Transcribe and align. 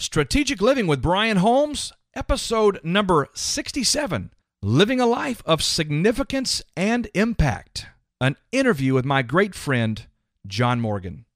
Strategic 0.00 0.62
Living 0.62 0.86
with 0.86 1.02
Brian 1.02 1.36
Holmes, 1.36 1.92
episode 2.14 2.80
number 2.82 3.28
67 3.34 4.32
Living 4.62 4.98
a 4.98 5.04
Life 5.04 5.42
of 5.44 5.62
Significance 5.62 6.62
and 6.74 7.10
Impact. 7.12 7.84
An 8.18 8.36
interview 8.50 8.94
with 8.94 9.04
my 9.04 9.20
great 9.20 9.54
friend, 9.54 10.06
John 10.46 10.80
Morgan. 10.80 11.26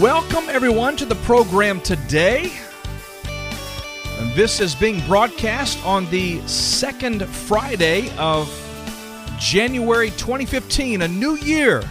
Welcome, 0.00 0.44
everyone, 0.48 0.94
to 0.98 1.04
the 1.06 1.18
program 1.24 1.80
today. 1.80 2.52
This 4.36 4.60
is 4.60 4.76
being 4.76 5.04
broadcast 5.08 5.84
on 5.84 6.08
the 6.10 6.40
second 6.46 7.26
Friday 7.26 8.16
of 8.16 8.48
January 9.42 10.10
2015, 10.10 11.02
a 11.02 11.08
new 11.08 11.34
year. 11.34 11.82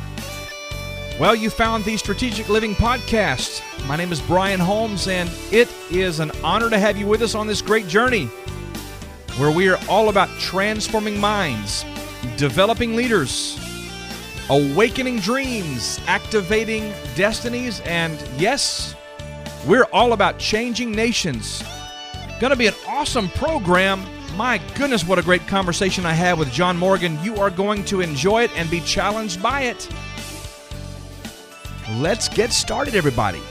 Well, 1.20 1.36
you 1.36 1.50
found 1.50 1.84
the 1.84 1.98
Strategic 1.98 2.48
Living 2.48 2.74
Podcast. 2.74 3.62
My 3.88 3.98
name 3.98 4.14
is 4.14 4.22
Brian 4.22 4.60
Holmes, 4.60 5.10
and 5.10 5.30
it 5.52 5.70
is 5.92 6.22
an 6.22 6.32
honor 6.46 6.70
to 6.70 6.80
have 6.80 6.98
you 6.98 7.06
with 7.08 7.22
us 7.22 7.36
on 7.36 7.48
this 7.48 7.62
great 7.62 7.90
journey 7.90 8.28
where 9.38 9.52
we 9.52 9.68
are 9.68 9.78
all 9.90 10.08
about 10.08 10.30
transforming 10.40 11.20
minds, 11.20 11.84
developing 12.38 12.96
leaders, 12.96 13.60
awakening 14.50 15.20
dreams, 15.20 16.00
activating 16.08 16.94
destinies, 17.16 17.82
and 17.82 18.18
yes, 18.38 18.96
we're 19.68 19.88
all 19.92 20.14
about 20.14 20.40
changing 20.40 20.94
nations. 20.94 21.62
Going 22.40 22.52
to 22.52 22.58
be 22.58 22.68
an 22.68 22.76
awesome 22.88 23.28
program. 23.28 24.06
My 24.36 24.60
goodness, 24.76 25.06
what 25.06 25.20
a 25.20 25.22
great 25.22 25.46
conversation 25.46 26.06
I 26.06 26.14
had 26.14 26.40
with 26.40 26.52
John 26.52 26.78
Morgan. 26.78 27.22
You 27.22 27.36
are 27.38 27.50
going 27.50 27.84
to 27.86 28.00
enjoy 28.00 28.44
it 28.44 28.52
and 28.58 28.70
be 28.70 28.80
challenged 28.80 29.44
by 29.44 29.64
it. 29.64 29.90
Let's 31.98 32.30
get 32.30 32.54
started, 32.54 32.96
everybody. 32.96 33.42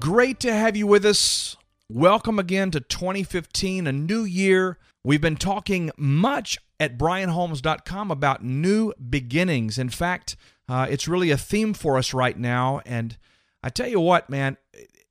Great 0.00 0.40
to 0.40 0.52
have 0.52 0.76
you 0.76 0.88
with 0.88 1.04
us. 1.04 1.56
Welcome 1.88 2.38
again 2.38 2.72
to 2.72 2.80
2015, 2.80 3.86
a 3.86 3.92
new 3.92 4.24
year. 4.24 4.78
We've 5.04 5.20
been 5.20 5.36
talking 5.36 5.92
much 5.96 6.58
at 6.80 6.98
brianholmes.com 6.98 8.10
about 8.10 8.44
new 8.44 8.92
beginnings. 9.08 9.78
In 9.78 9.88
fact, 9.88 10.36
uh, 10.68 10.88
it's 10.90 11.06
really 11.06 11.30
a 11.30 11.38
theme 11.38 11.74
for 11.74 11.96
us 11.96 12.12
right 12.12 12.36
now. 12.36 12.80
And 12.84 13.16
I 13.62 13.68
tell 13.68 13.88
you 13.88 14.00
what, 14.00 14.28
man, 14.28 14.56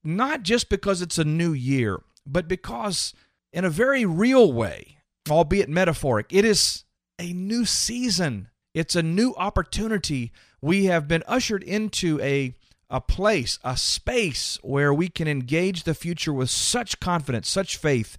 not 0.04 0.44
just 0.44 0.70
because 0.70 1.02
it's 1.02 1.18
a 1.18 1.24
new 1.24 1.54
year, 1.54 2.02
but 2.28 2.48
because 2.48 3.14
in 3.54 3.66
a 3.66 3.70
very 3.70 4.06
real 4.06 4.52
way, 4.52 4.98
albeit 5.30 5.70
metaphoric, 5.70 6.28
it 6.30 6.46
is 6.46 6.84
a 7.20 7.34
new 7.34 7.66
season. 7.66 8.50
It's 8.74 8.96
a 8.96 9.04
new 9.04 9.34
opportunity. 9.38 10.32
We 10.62 10.86
have 10.86 11.08
been 11.08 11.24
ushered 11.28 11.64
into 11.64 12.20
a 12.22 12.54
a 12.90 13.02
place, 13.02 13.60
a 13.64 13.76
space 13.76 14.58
where 14.62 14.94
we 14.94 15.10
can 15.10 15.28
engage 15.28 15.84
the 15.84 15.94
future 15.94 16.32
with 16.32 16.50
such 16.50 17.00
confidence, 17.00 17.50
such 17.50 17.76
faith. 17.76 18.18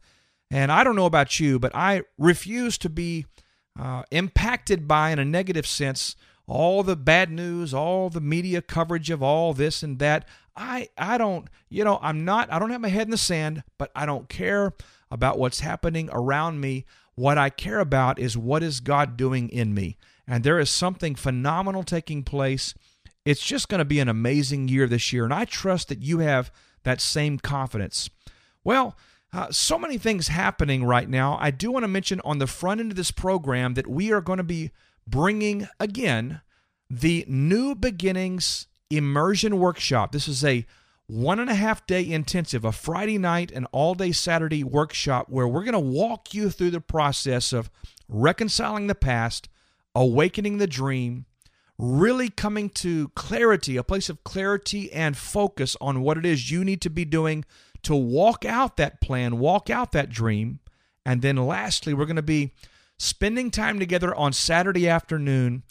And 0.50 0.70
I 0.70 0.84
don't 0.84 0.96
know 0.96 1.06
about 1.06 1.40
you, 1.40 1.58
but 1.58 1.74
I 1.74 2.02
refuse 2.18 2.76
to 2.78 2.90
be 2.90 3.26
uh, 3.78 4.02
impacted 4.10 4.86
by, 4.86 5.10
in 5.10 5.18
a 5.18 5.24
negative 5.24 5.66
sense, 5.66 6.16
all 6.46 6.82
the 6.82 6.96
bad 6.96 7.30
news, 7.30 7.72
all 7.72 8.10
the 8.10 8.20
media 8.20 8.60
coverage 8.62 9.10
of 9.10 9.22
all 9.22 9.54
this 9.54 9.82
and 9.82 9.98
that. 9.98 10.26
I 10.58 10.88
I 10.98 11.16
don't, 11.16 11.48
you 11.70 11.84
know, 11.84 11.98
I'm 12.02 12.24
not 12.24 12.52
I 12.52 12.58
don't 12.58 12.70
have 12.70 12.80
my 12.80 12.88
head 12.88 13.06
in 13.06 13.10
the 13.10 13.16
sand, 13.16 13.62
but 13.78 13.90
I 13.94 14.04
don't 14.04 14.28
care 14.28 14.74
about 15.10 15.38
what's 15.38 15.60
happening 15.60 16.10
around 16.12 16.60
me. 16.60 16.84
What 17.14 17.38
I 17.38 17.50
care 17.50 17.80
about 17.80 18.18
is 18.18 18.36
what 18.36 18.62
is 18.62 18.80
God 18.80 19.16
doing 19.16 19.48
in 19.48 19.72
me. 19.72 19.96
And 20.26 20.44
there 20.44 20.58
is 20.58 20.70
something 20.70 21.14
phenomenal 21.14 21.82
taking 21.82 22.22
place. 22.22 22.74
It's 23.24 23.44
just 23.44 23.68
going 23.68 23.78
to 23.78 23.84
be 23.84 24.00
an 24.00 24.08
amazing 24.08 24.68
year 24.68 24.86
this 24.86 25.12
year, 25.12 25.24
and 25.24 25.34
I 25.34 25.44
trust 25.44 25.88
that 25.88 26.02
you 26.02 26.18
have 26.18 26.52
that 26.84 27.00
same 27.00 27.38
confidence. 27.38 28.08
Well, 28.64 28.96
uh, 29.32 29.48
so 29.50 29.78
many 29.78 29.98
things 29.98 30.28
happening 30.28 30.84
right 30.84 31.08
now. 31.08 31.36
I 31.40 31.50
do 31.50 31.70
want 31.70 31.84
to 31.84 31.88
mention 31.88 32.20
on 32.24 32.38
the 32.38 32.46
front 32.46 32.80
end 32.80 32.92
of 32.92 32.96
this 32.96 33.10
program 33.10 33.74
that 33.74 33.86
we 33.86 34.12
are 34.12 34.22
going 34.22 34.38
to 34.38 34.44
be 34.44 34.70
bringing 35.06 35.68
again 35.78 36.40
the 36.88 37.24
New 37.28 37.74
Beginnings 37.74 38.66
Immersion 38.90 39.58
Workshop. 39.58 40.12
This 40.12 40.28
is 40.28 40.44
a 40.44 40.66
one 41.06 41.40
and 41.40 41.48
a 41.48 41.54
half 41.54 41.86
day 41.86 42.08
intensive, 42.08 42.64
a 42.64 42.72
Friday 42.72 43.18
night 43.18 43.50
and 43.50 43.66
all 43.72 43.94
day 43.94 44.12
Saturday 44.12 44.62
workshop 44.62 45.26
where 45.28 45.48
we're 45.48 45.64
going 45.64 45.72
to 45.72 45.78
walk 45.78 46.34
you 46.34 46.50
through 46.50 46.70
the 46.70 46.80
process 46.80 47.52
of 47.52 47.70
reconciling 48.08 48.86
the 48.86 48.94
past, 48.94 49.48
awakening 49.94 50.58
the 50.58 50.66
dream, 50.66 51.24
really 51.78 52.28
coming 52.28 52.68
to 52.68 53.08
clarity, 53.10 53.76
a 53.76 53.82
place 53.82 54.10
of 54.10 54.22
clarity 54.24 54.92
and 54.92 55.16
focus 55.16 55.76
on 55.80 56.02
what 56.02 56.18
it 56.18 56.26
is 56.26 56.50
you 56.50 56.64
need 56.64 56.82
to 56.82 56.90
be 56.90 57.04
doing 57.04 57.44
to 57.82 57.94
walk 57.94 58.44
out 58.44 58.76
that 58.76 59.00
plan, 59.00 59.38
walk 59.38 59.70
out 59.70 59.92
that 59.92 60.10
dream. 60.10 60.60
And 61.06 61.22
then 61.22 61.36
lastly, 61.36 61.94
we're 61.94 62.06
going 62.06 62.16
to 62.16 62.22
be 62.22 62.52
spending 62.98 63.50
time 63.50 63.78
together 63.78 64.14
on 64.14 64.32
Saturday 64.32 64.88
afternoon, 64.88 65.62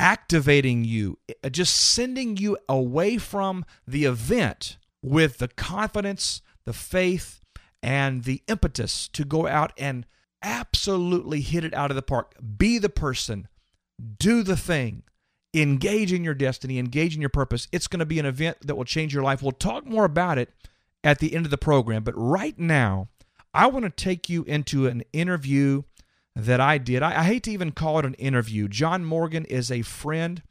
activating 0.00 0.82
you, 0.82 1.18
uh, 1.44 1.50
just 1.50 1.76
sending 1.76 2.38
you 2.38 2.56
away 2.70 3.18
from 3.18 3.66
the 3.86 4.06
event 4.06 4.78
with 5.02 5.36
the 5.38 5.48
confidence, 5.48 6.40
the 6.64 6.72
faith, 6.72 7.42
and 7.82 8.24
the 8.24 8.42
impetus 8.48 9.08
to 9.08 9.26
go 9.26 9.46
out 9.46 9.72
and 9.76 10.06
absolutely 10.42 11.42
hit 11.42 11.64
it 11.64 11.74
out 11.74 11.90
of 11.90 11.96
the 11.96 12.02
park. 12.02 12.34
Be 12.56 12.78
the 12.78 12.88
person, 12.88 13.46
do 14.18 14.42
the 14.42 14.56
thing, 14.56 15.02
engage 15.52 16.14
in 16.14 16.24
your 16.24 16.34
destiny, 16.34 16.78
engage 16.78 17.14
in 17.14 17.20
your 17.20 17.28
purpose. 17.28 17.68
It's 17.70 17.86
going 17.86 18.00
to 18.00 18.06
be 18.06 18.18
an 18.18 18.26
event 18.26 18.56
that 18.62 18.76
will 18.76 18.84
change 18.84 19.12
your 19.12 19.22
life. 19.22 19.42
We'll 19.42 19.52
talk 19.52 19.84
more 19.84 20.06
about 20.06 20.38
it 20.38 20.50
at 21.04 21.18
the 21.18 21.34
end 21.34 21.44
of 21.44 21.50
the 21.50 21.58
program. 21.58 22.04
But 22.04 22.14
right 22.16 22.58
now, 22.58 23.08
I 23.52 23.66
want 23.66 23.84
to 23.84 23.90
take 23.90 24.30
you 24.30 24.44
into 24.44 24.86
an 24.86 25.02
interview 25.12 25.82
that 26.36 26.60
I 26.60 26.78
did. 26.78 27.02
I, 27.02 27.20
I 27.20 27.24
hate 27.24 27.44
to 27.44 27.50
even 27.50 27.72
call 27.72 27.98
it 27.98 28.04
an 28.04 28.14
interview. 28.14 28.68
John 28.68 29.04
Morgan 29.04 29.44
is 29.46 29.70
a 29.70 29.82
friend. 29.82 30.42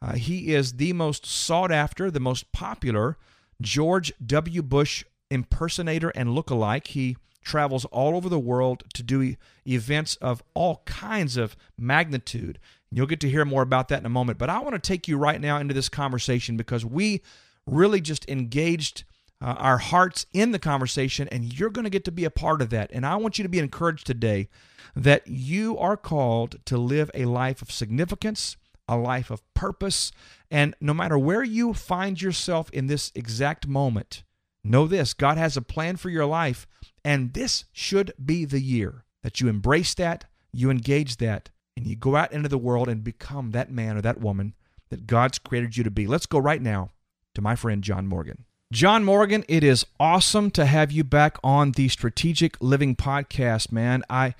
Uh, 0.00 0.14
he 0.14 0.54
is 0.54 0.74
the 0.74 0.92
most 0.92 1.26
sought 1.26 1.72
after, 1.72 2.10
the 2.10 2.20
most 2.20 2.52
popular 2.52 3.16
George 3.60 4.12
W. 4.24 4.62
Bush 4.62 5.04
impersonator 5.30 6.10
and 6.10 6.30
lookalike. 6.30 6.88
He 6.88 7.16
travels 7.42 7.84
all 7.86 8.16
over 8.16 8.28
the 8.28 8.38
world 8.38 8.84
to 8.94 9.02
do 9.02 9.34
events 9.66 10.16
of 10.16 10.42
all 10.54 10.82
kinds 10.84 11.36
of 11.36 11.56
magnitude. 11.76 12.58
You'll 12.90 13.06
get 13.06 13.20
to 13.20 13.30
hear 13.30 13.44
more 13.44 13.62
about 13.62 13.88
that 13.88 14.00
in 14.00 14.06
a 14.06 14.10
moment. 14.10 14.38
But 14.38 14.50
I 14.50 14.60
want 14.60 14.74
to 14.74 14.78
take 14.78 15.08
you 15.08 15.18
right 15.18 15.40
now 15.40 15.58
into 15.58 15.74
this 15.74 15.88
conversation 15.88 16.56
because 16.56 16.84
we 16.84 17.22
really 17.66 18.00
just 18.00 18.28
engaged 18.28 19.04
uh, 19.40 19.54
our 19.58 19.78
hearts 19.78 20.26
in 20.32 20.52
the 20.52 20.58
conversation, 20.58 21.28
and 21.28 21.58
you're 21.58 21.70
going 21.70 21.84
to 21.84 21.90
get 21.90 22.04
to 22.04 22.12
be 22.12 22.24
a 22.24 22.30
part 22.30 22.60
of 22.60 22.70
that. 22.70 22.90
And 22.92 23.06
I 23.06 23.16
want 23.16 23.38
you 23.38 23.42
to 23.44 23.48
be 23.48 23.58
encouraged 23.58 24.06
today 24.06 24.48
that 24.96 25.26
you 25.26 25.78
are 25.78 25.96
called 25.96 26.64
to 26.66 26.76
live 26.76 27.10
a 27.14 27.26
life 27.26 27.62
of 27.62 27.70
significance, 27.70 28.56
a 28.88 28.96
life 28.96 29.30
of 29.30 29.42
purpose, 29.54 30.10
and 30.50 30.74
no 30.80 30.94
matter 30.94 31.18
where 31.18 31.44
you 31.44 31.74
find 31.74 32.20
yourself 32.20 32.70
in 32.70 32.86
this 32.86 33.12
exact 33.14 33.68
moment, 33.68 34.24
know 34.64 34.86
this 34.86 35.14
God 35.14 35.36
has 35.36 35.56
a 35.56 35.62
plan 35.62 35.96
for 35.96 36.10
your 36.10 36.26
life, 36.26 36.66
and 37.04 37.32
this 37.34 37.64
should 37.72 38.12
be 38.22 38.44
the 38.44 38.60
year 38.60 39.04
that 39.22 39.40
you 39.40 39.48
embrace 39.48 39.94
that, 39.94 40.24
you 40.52 40.70
engage 40.70 41.18
that, 41.18 41.50
and 41.76 41.86
you 41.86 41.94
go 41.94 42.16
out 42.16 42.32
into 42.32 42.48
the 42.48 42.58
world 42.58 42.88
and 42.88 43.04
become 43.04 43.52
that 43.52 43.70
man 43.70 43.96
or 43.96 44.00
that 44.00 44.20
woman 44.20 44.54
that 44.88 45.06
God's 45.06 45.38
created 45.38 45.76
you 45.76 45.84
to 45.84 45.90
be. 45.90 46.06
Let's 46.06 46.26
go 46.26 46.38
right 46.38 46.62
now 46.62 46.90
to 47.34 47.42
my 47.42 47.54
friend 47.54 47.84
John 47.84 48.06
Morgan. 48.06 48.46
John 48.70 49.02
Morgan, 49.02 49.46
it 49.48 49.64
is 49.64 49.86
awesome 49.98 50.50
to 50.50 50.66
have 50.66 50.92
you 50.92 51.02
back 51.02 51.38
on 51.42 51.72
the 51.72 51.88
Strategic 51.88 52.60
Living 52.60 52.94
podcast, 52.94 53.72
man. 53.72 54.02
I 54.10 54.34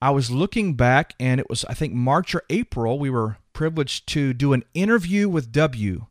I 0.00 0.10
was 0.10 0.30
looking 0.30 0.72
back 0.72 1.14
and 1.20 1.38
it 1.38 1.50
was 1.50 1.66
I 1.66 1.74
think 1.74 1.92
March 1.92 2.34
or 2.34 2.42
April 2.48 2.98
we 2.98 3.10
were 3.10 3.36
privileged 3.52 4.06
to 4.08 4.32
do 4.32 4.54
an 4.54 4.64
interview 4.72 5.28
with 5.28 5.52
W. 5.52 6.06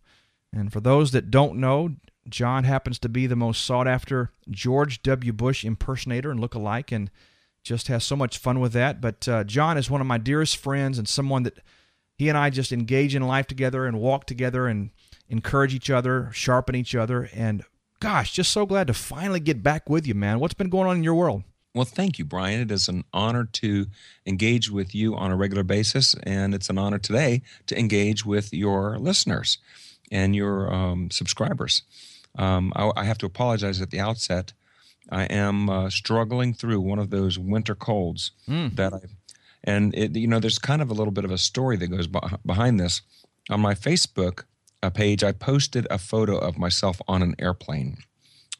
And 0.54 0.72
for 0.72 0.82
those 0.82 1.12
that 1.14 1.32
don't 1.32 1.58
know, 1.58 1.96
John 2.30 2.64
happens 2.64 3.00
to 3.00 3.10
be 3.10 3.26
the 3.26 3.36
most 3.36 3.66
sought 3.66 3.88
after 3.88 4.30
George 4.52 5.02
W. 5.02 5.34
Bush 5.34 5.66
impersonator 5.66 6.30
and 6.30 6.40
look-alike, 6.40 6.92
and 6.92 7.10
just 7.64 7.88
has 7.88 8.04
so 8.04 8.16
much 8.16 8.38
fun 8.38 8.60
with 8.60 8.74
that. 8.74 9.02
But 9.02 9.28
uh, 9.28 9.44
John 9.46 9.80
is 9.80 9.90
one 9.90 10.00
of 10.00 10.06
my 10.06 10.20
dearest 10.20 10.58
friends 10.58 11.00
and 11.00 11.08
someone 11.08 11.42
that 11.42 11.58
he 12.20 12.30
and 12.30 12.38
I 12.38 12.52
just 12.52 12.72
engage 12.72 13.16
in 13.16 13.28
life 13.28 13.48
together 13.48 13.88
and 13.88 14.00
walk 14.00 14.28
together 14.28 14.68
and 14.68 14.92
encourage 15.34 15.74
each 15.74 15.90
other, 15.90 16.30
sharpen 16.32 16.76
each 16.76 16.96
other. 16.96 17.28
And 17.34 17.64
gosh, 18.00 18.32
just 18.32 18.52
so 18.52 18.66
glad 18.66 18.88
to 18.88 18.94
finally 18.94 19.40
get 19.40 19.64
back 19.64 19.90
with 19.90 20.06
you, 20.06 20.14
man. 20.14 20.40
What's 20.40 20.54
been 20.54 20.70
going 20.70 20.88
on 20.88 20.98
in 20.98 21.04
your 21.04 21.16
world? 21.16 21.44
Well, 21.74 21.86
thank 21.86 22.20
you, 22.20 22.26
Brian. 22.26 22.62
It 22.62 22.72
is 22.72 22.88
an 22.88 23.04
honor 23.14 23.46
to 23.46 23.88
engage 24.28 24.70
with 24.70 24.94
you 24.94 25.16
on 25.16 25.32
a 25.32 25.36
regular 25.36 25.64
basis, 25.64 26.16
and 26.22 26.54
it's 26.54 26.70
an 26.70 26.78
honor 26.78 27.00
today 27.00 27.42
to 27.66 27.78
engage 27.78 28.24
with 28.24 28.54
your 28.54 29.00
listeners 29.00 29.58
and 30.12 30.36
your 30.36 30.72
um, 30.72 31.10
subscribers. 31.10 31.82
Um, 32.38 32.72
I, 32.76 32.92
I, 32.96 33.04
have 33.06 33.18
to 33.20 33.26
apologize 33.26 33.82
at 33.82 33.90
the 33.90 34.00
outset. 34.00 34.54
I 35.10 35.24
am 35.26 35.70
uh, 35.70 35.90
struggling 35.90 36.54
through 36.54 36.82
one 36.82 37.00
of 37.00 37.10
those 37.10 37.40
winter 37.40 37.76
colds 37.76 38.32
Mm. 38.48 38.76
that 38.76 38.94
I, 38.94 39.00
and 39.64 39.96
it, 39.96 40.16
you 40.16 40.28
know, 40.28 40.40
there's 40.40 40.60
kind 40.60 40.82
of 40.82 40.92
a 40.92 40.94
little 40.94 41.12
bit 41.12 41.26
of 41.26 41.32
a 41.32 41.38
story 41.38 41.78
that 41.78 41.88
goes 41.88 42.08
beh 42.08 42.38
behind 42.46 42.80
this. 42.80 43.02
On 43.50 43.60
my 43.60 43.76
Facebook 43.76 44.44
uh, 44.84 44.90
page, 44.90 45.24
I 45.24 45.32
posted 45.32 45.88
a 45.90 45.98
photo 45.98 46.38
of 46.38 46.58
myself 46.58 47.02
on 47.08 47.24
an 47.24 47.36
airplane, 47.40 47.98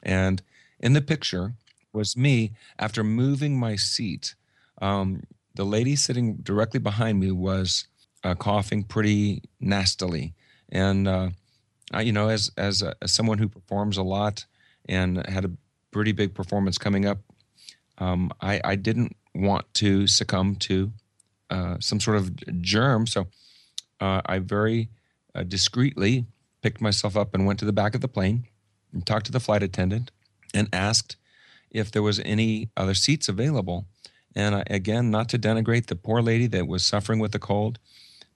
and 0.02 0.42
in 0.80 0.94
the 0.94 1.02
picture 1.02 1.52
was 1.92 2.16
me 2.16 2.52
after 2.78 3.04
moving 3.04 3.58
my 3.58 3.76
seat. 3.76 4.34
Um, 4.80 5.22
the 5.54 5.64
lady 5.64 5.94
sitting 5.94 6.36
directly 6.36 6.80
behind 6.80 7.20
me 7.20 7.30
was 7.30 7.86
uh, 8.24 8.34
coughing 8.34 8.84
pretty 8.84 9.42
nastily, 9.60 10.34
and 10.70 11.06
uh, 11.06 11.28
I, 11.92 12.00
you 12.00 12.12
know, 12.12 12.28
as 12.28 12.50
as, 12.56 12.80
a, 12.80 12.94
as 13.02 13.12
someone 13.12 13.38
who 13.38 13.48
performs 13.48 13.98
a 13.98 14.02
lot 14.02 14.46
and 14.88 15.24
had 15.26 15.44
a 15.44 15.50
pretty 15.90 16.12
big 16.12 16.34
performance 16.34 16.78
coming 16.78 17.04
up, 17.04 17.18
um, 17.98 18.32
I, 18.40 18.62
I 18.64 18.76
didn't 18.76 19.14
want 19.34 19.72
to 19.74 20.06
succumb 20.06 20.56
to 20.56 20.90
uh, 21.50 21.76
some 21.80 22.00
sort 22.00 22.16
of 22.16 22.62
germ, 22.62 23.06
so 23.06 23.26
uh, 24.00 24.22
I 24.24 24.38
very 24.38 24.88
uh, 25.34 25.42
discreetly 25.42 26.26
picked 26.62 26.80
myself 26.80 27.16
up 27.16 27.34
and 27.34 27.46
went 27.46 27.58
to 27.58 27.64
the 27.64 27.72
back 27.72 27.94
of 27.94 28.00
the 28.00 28.08
plane 28.08 28.46
and 28.92 29.04
talked 29.04 29.26
to 29.26 29.32
the 29.32 29.40
flight 29.40 29.62
attendant 29.62 30.10
and 30.54 30.68
asked 30.72 31.16
if 31.70 31.90
there 31.90 32.02
was 32.02 32.20
any 32.20 32.70
other 32.76 32.94
seats 32.94 33.28
available. 33.28 33.86
And 34.36 34.54
I, 34.54 34.64
again, 34.68 35.10
not 35.10 35.28
to 35.30 35.38
denigrate 35.38 35.86
the 35.86 35.96
poor 35.96 36.22
lady 36.22 36.46
that 36.48 36.66
was 36.66 36.84
suffering 36.84 37.18
with 37.18 37.32
the 37.32 37.38
cold, 37.38 37.78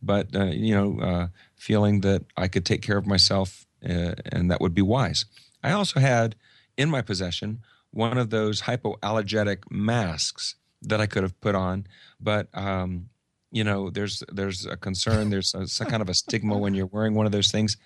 but 0.03 0.35
uh, 0.35 0.47
you 0.47 0.75
know, 0.75 1.01
uh, 1.01 1.29
feeling 1.57 2.01
that 2.03 2.25
I 2.37 2.49
could 2.49 2.67
take 2.67 2.83
care 2.83 2.99
of 2.99 3.07
myself 3.07 3.67
uh, 3.85 4.15
and 4.27 4.51
that 4.51 4.61
would 4.61 4.75
be 4.75 4.83
wise. 4.83 5.25
I 5.63 5.73
also 5.73 6.01
had 6.01 6.35
in 6.77 6.91
my 6.91 7.03
possession 7.03 7.61
one 7.91 8.19
of 8.19 8.31
those 8.31 8.63
hypoallergenic 8.63 9.71
masks 9.71 10.57
that 10.83 11.01
I 11.01 11.07
could 11.07 11.23
have 11.23 11.41
put 11.41 11.55
on, 11.55 11.87
but 12.21 12.49
um, 12.55 13.09
you 13.51 13.65
know, 13.65 13.91
there's 13.91 14.23
there's 14.33 14.67
a 14.67 14.77
concern, 14.77 15.31
there's 15.31 15.55
a, 15.55 15.67
some 15.67 15.87
kind 15.89 16.03
of 16.03 16.09
a 16.09 16.15
stigma 16.15 16.57
when 16.59 16.75
you're 16.75 16.87
wearing 16.87 17.15
one 17.15 17.27
of 17.27 17.33
those 17.33 17.51
things. 17.51 17.77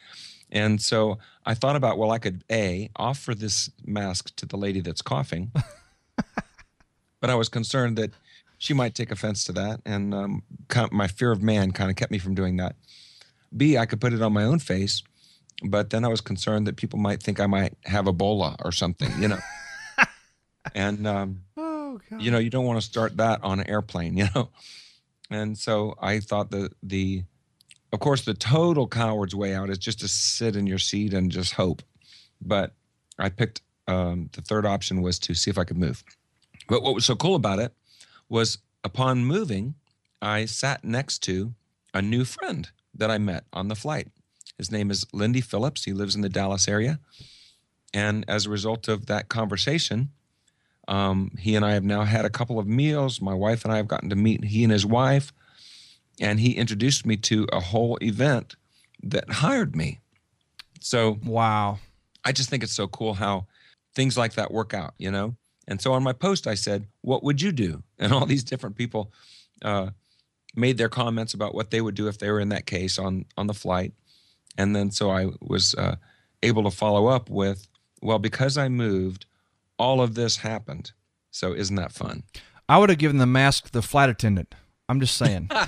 And 0.50 0.80
so 0.82 1.18
I 1.46 1.54
thought 1.54 1.76
about, 1.76 1.96
well, 1.96 2.10
I 2.10 2.18
could 2.18 2.44
a 2.50 2.90
offer 2.96 3.34
this 3.34 3.70
mask 3.86 4.36
to 4.36 4.44
the 4.46 4.56
lady 4.58 4.80
that's 4.80 5.00
coughing, 5.00 5.50
but 7.20 7.30
I 7.30 7.34
was 7.34 7.48
concerned 7.48 7.96
that 7.98 8.10
she 8.58 8.74
might 8.74 8.94
take 8.94 9.10
offense 9.10 9.44
to 9.44 9.52
that, 9.52 9.80
and 9.86 10.14
um, 10.14 10.42
kind 10.68 10.84
of- 10.86 10.92
my 10.92 11.08
fear 11.08 11.32
of 11.32 11.42
man 11.42 11.72
kind 11.72 11.90
of 11.90 11.96
kept 11.96 12.12
me 12.12 12.18
from 12.18 12.34
doing 12.34 12.58
that. 12.58 12.76
B, 13.56 13.76
I 13.76 13.86
could 13.86 14.00
put 14.00 14.12
it 14.12 14.22
on 14.22 14.32
my 14.32 14.44
own 14.44 14.58
face, 14.58 15.02
but 15.64 15.90
then 15.90 16.04
I 16.04 16.08
was 16.08 16.20
concerned 16.20 16.66
that 16.66 16.76
people 16.76 16.98
might 16.98 17.22
think 17.22 17.40
I 17.40 17.46
might 17.46 17.74
have 17.84 18.04
Ebola 18.06 18.56
or 18.64 18.72
something, 18.72 19.10
you 19.20 19.28
know. 19.28 19.38
and 20.74 21.06
um, 21.06 21.42
Oh 21.56 22.00
God. 22.10 22.22
you 22.22 22.30
know, 22.30 22.38
you 22.38 22.50
don't 22.50 22.64
want 22.64 22.80
to 22.80 22.86
start 22.86 23.16
that 23.18 23.42
on 23.42 23.60
an 23.60 23.68
airplane, 23.68 24.16
you 24.16 24.26
know. 24.34 24.48
And 25.34 25.56
so 25.56 25.94
I 26.00 26.20
thought 26.20 26.50
that 26.50 26.72
the, 26.82 27.24
of 27.92 28.00
course, 28.00 28.24
the 28.24 28.34
total 28.34 28.86
coward's 28.86 29.34
way 29.34 29.54
out 29.54 29.70
is 29.70 29.78
just 29.78 30.00
to 30.00 30.08
sit 30.08 30.56
in 30.56 30.66
your 30.66 30.78
seat 30.78 31.14
and 31.14 31.30
just 31.30 31.54
hope. 31.54 31.82
But 32.40 32.74
I 33.18 33.28
picked 33.28 33.62
um, 33.88 34.30
the 34.32 34.42
third 34.42 34.66
option 34.66 35.02
was 35.02 35.18
to 35.20 35.34
see 35.34 35.50
if 35.50 35.58
I 35.58 35.64
could 35.64 35.78
move. 35.78 36.04
But 36.68 36.82
what 36.82 36.94
was 36.94 37.04
so 37.04 37.16
cool 37.16 37.34
about 37.34 37.58
it 37.58 37.72
was 38.28 38.58
upon 38.84 39.24
moving, 39.24 39.74
I 40.20 40.44
sat 40.44 40.84
next 40.84 41.20
to 41.24 41.54
a 41.92 42.00
new 42.00 42.24
friend 42.24 42.70
that 42.94 43.10
I 43.10 43.18
met 43.18 43.44
on 43.52 43.68
the 43.68 43.74
flight. 43.74 44.08
His 44.58 44.70
name 44.70 44.90
is 44.90 45.06
Lindy 45.12 45.40
Phillips. 45.40 45.84
He 45.84 45.92
lives 45.92 46.14
in 46.14 46.20
the 46.20 46.28
Dallas 46.28 46.68
area. 46.68 47.00
And 47.92 48.24
as 48.28 48.46
a 48.46 48.50
result 48.50 48.88
of 48.88 49.06
that 49.06 49.28
conversation, 49.28 50.10
um, 50.88 51.30
he 51.38 51.54
and 51.54 51.64
I 51.64 51.72
have 51.72 51.84
now 51.84 52.02
had 52.04 52.24
a 52.24 52.30
couple 52.30 52.58
of 52.58 52.66
meals. 52.66 53.20
My 53.20 53.34
wife 53.34 53.64
and 53.64 53.72
I 53.72 53.76
have 53.76 53.88
gotten 53.88 54.10
to 54.10 54.16
meet 54.16 54.44
he 54.44 54.64
and 54.64 54.72
his 54.72 54.84
wife, 54.86 55.32
and 56.20 56.40
he 56.40 56.52
introduced 56.52 57.06
me 57.06 57.16
to 57.18 57.46
a 57.52 57.60
whole 57.60 57.98
event 58.02 58.56
that 59.02 59.30
hired 59.30 59.76
me. 59.76 60.00
So 60.80 61.18
Wow. 61.24 61.78
I 62.24 62.32
just 62.32 62.50
think 62.50 62.62
it's 62.62 62.74
so 62.74 62.86
cool 62.86 63.14
how 63.14 63.46
things 63.94 64.16
like 64.16 64.34
that 64.34 64.52
work 64.52 64.74
out, 64.74 64.94
you 64.98 65.10
know? 65.10 65.34
And 65.68 65.80
so 65.80 65.92
on 65.92 66.02
my 66.02 66.12
post, 66.12 66.46
I 66.46 66.54
said, 66.54 66.86
What 67.02 67.22
would 67.22 67.40
you 67.40 67.52
do? 67.52 67.82
And 67.98 68.12
all 68.12 68.26
these 68.26 68.44
different 68.44 68.76
people 68.76 69.12
uh, 69.62 69.90
made 70.56 70.78
their 70.78 70.88
comments 70.88 71.34
about 71.34 71.54
what 71.54 71.70
they 71.70 71.80
would 71.80 71.94
do 71.94 72.08
if 72.08 72.18
they 72.18 72.30
were 72.30 72.40
in 72.40 72.50
that 72.50 72.66
case 72.66 72.98
on, 72.98 73.24
on 73.36 73.46
the 73.46 73.54
flight. 73.54 73.92
And 74.58 74.74
then 74.76 74.90
so 74.90 75.10
I 75.10 75.28
was 75.40 75.74
uh, 75.74 75.96
able 76.42 76.64
to 76.64 76.70
follow 76.70 77.06
up 77.06 77.30
with, 77.30 77.68
Well, 78.00 78.18
because 78.18 78.58
I 78.58 78.68
moved, 78.68 79.26
all 79.82 80.00
of 80.00 80.14
this 80.14 80.36
happened. 80.38 80.92
So 81.32 81.52
isn't 81.52 81.74
that 81.76 81.92
fun? 81.92 82.22
I 82.68 82.78
would 82.78 82.88
have 82.88 82.98
given 82.98 83.18
the 83.18 83.26
mask 83.26 83.64
to 83.64 83.72
the 83.72 83.82
flight 83.82 84.08
attendant. 84.08 84.54
I'm 84.88 85.00
just 85.00 85.16
saying. 85.16 85.50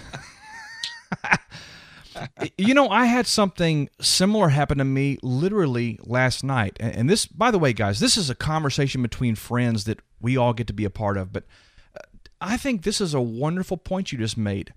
you 2.56 2.74
know, 2.74 2.88
I 2.88 3.06
had 3.06 3.26
something 3.26 3.88
similar 4.00 4.50
happen 4.50 4.78
to 4.78 4.84
me 4.84 5.18
literally 5.22 5.98
last 6.04 6.44
night. 6.44 6.76
And 6.78 7.10
this, 7.10 7.26
by 7.26 7.50
the 7.50 7.58
way, 7.58 7.72
guys, 7.72 7.98
this 7.98 8.16
is 8.16 8.30
a 8.30 8.36
conversation 8.36 9.02
between 9.02 9.34
friends 9.34 9.84
that 9.84 10.00
we 10.20 10.36
all 10.36 10.52
get 10.52 10.68
to 10.68 10.72
be 10.72 10.84
a 10.84 10.90
part 10.90 11.16
of. 11.16 11.32
But 11.32 11.44
uh, 11.96 12.02
I 12.40 12.56
think 12.56 12.82
this 12.82 13.00
is 13.00 13.14
a 13.14 13.20
wonderful 13.20 13.76
point 13.76 14.12
you 14.12 14.18
just 14.18 14.38
made. 14.38 14.72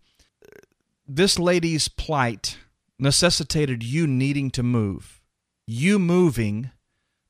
This 1.07 1.37
lady's 1.37 1.87
plight 1.87 2.57
necessitated 2.97 3.83
you 3.83 4.07
needing 4.07 4.49
to 4.51 4.63
move. 4.63 5.21
You 5.67 5.99
moving 5.99 6.71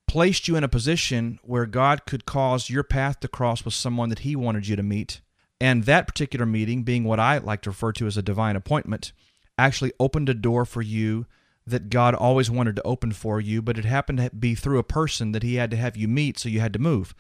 placed 0.07 0.47
you 0.47 0.55
in 0.55 0.63
a 0.63 0.69
position 0.69 1.39
where 1.43 1.65
God 1.65 2.05
could 2.05 2.25
cause 2.25 2.69
your 2.69 2.83
path 2.83 3.19
to 3.19 3.27
cross 3.27 3.65
with 3.65 3.73
someone 3.73 4.09
that 4.09 4.19
He 4.19 4.35
wanted 4.35 4.67
you 4.67 4.75
to 4.75 4.83
meet. 4.83 5.21
And 5.59 5.83
that 5.83 6.07
particular 6.07 6.45
meeting, 6.45 6.83
being 6.83 7.03
what 7.03 7.19
I 7.19 7.37
like 7.39 7.61
to 7.63 7.71
refer 7.71 7.91
to 7.93 8.07
as 8.07 8.17
a 8.17 8.21
divine 8.21 8.55
appointment, 8.55 9.11
actually 9.57 9.91
opened 9.99 10.29
a 10.29 10.33
door 10.33 10.65
for 10.65 10.81
you 10.81 11.25
that 11.65 11.89
God 11.89 12.15
always 12.15 12.49
wanted 12.49 12.77
to 12.77 12.83
open 12.83 13.11
for 13.11 13.41
you, 13.41 13.61
but 13.61 13.77
it 13.77 13.85
happened 13.85 14.19
to 14.19 14.29
be 14.29 14.55
through 14.55 14.79
a 14.79 14.83
person 14.83 15.33
that 15.33 15.43
He 15.43 15.55
had 15.55 15.71
to 15.71 15.77
have 15.77 15.97
you 15.97 16.07
meet, 16.07 16.39
so 16.39 16.47
you 16.47 16.61
had 16.61 16.73
to 16.73 16.79
move. 16.79 17.13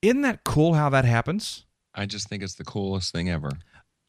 Isn't 0.00 0.22
that 0.22 0.44
cool 0.44 0.74
how 0.74 0.88
that 0.90 1.04
happens? 1.04 1.64
I 1.94 2.06
just 2.06 2.28
think 2.28 2.42
it's 2.42 2.54
the 2.54 2.64
coolest 2.64 3.12
thing 3.12 3.28
ever. 3.28 3.50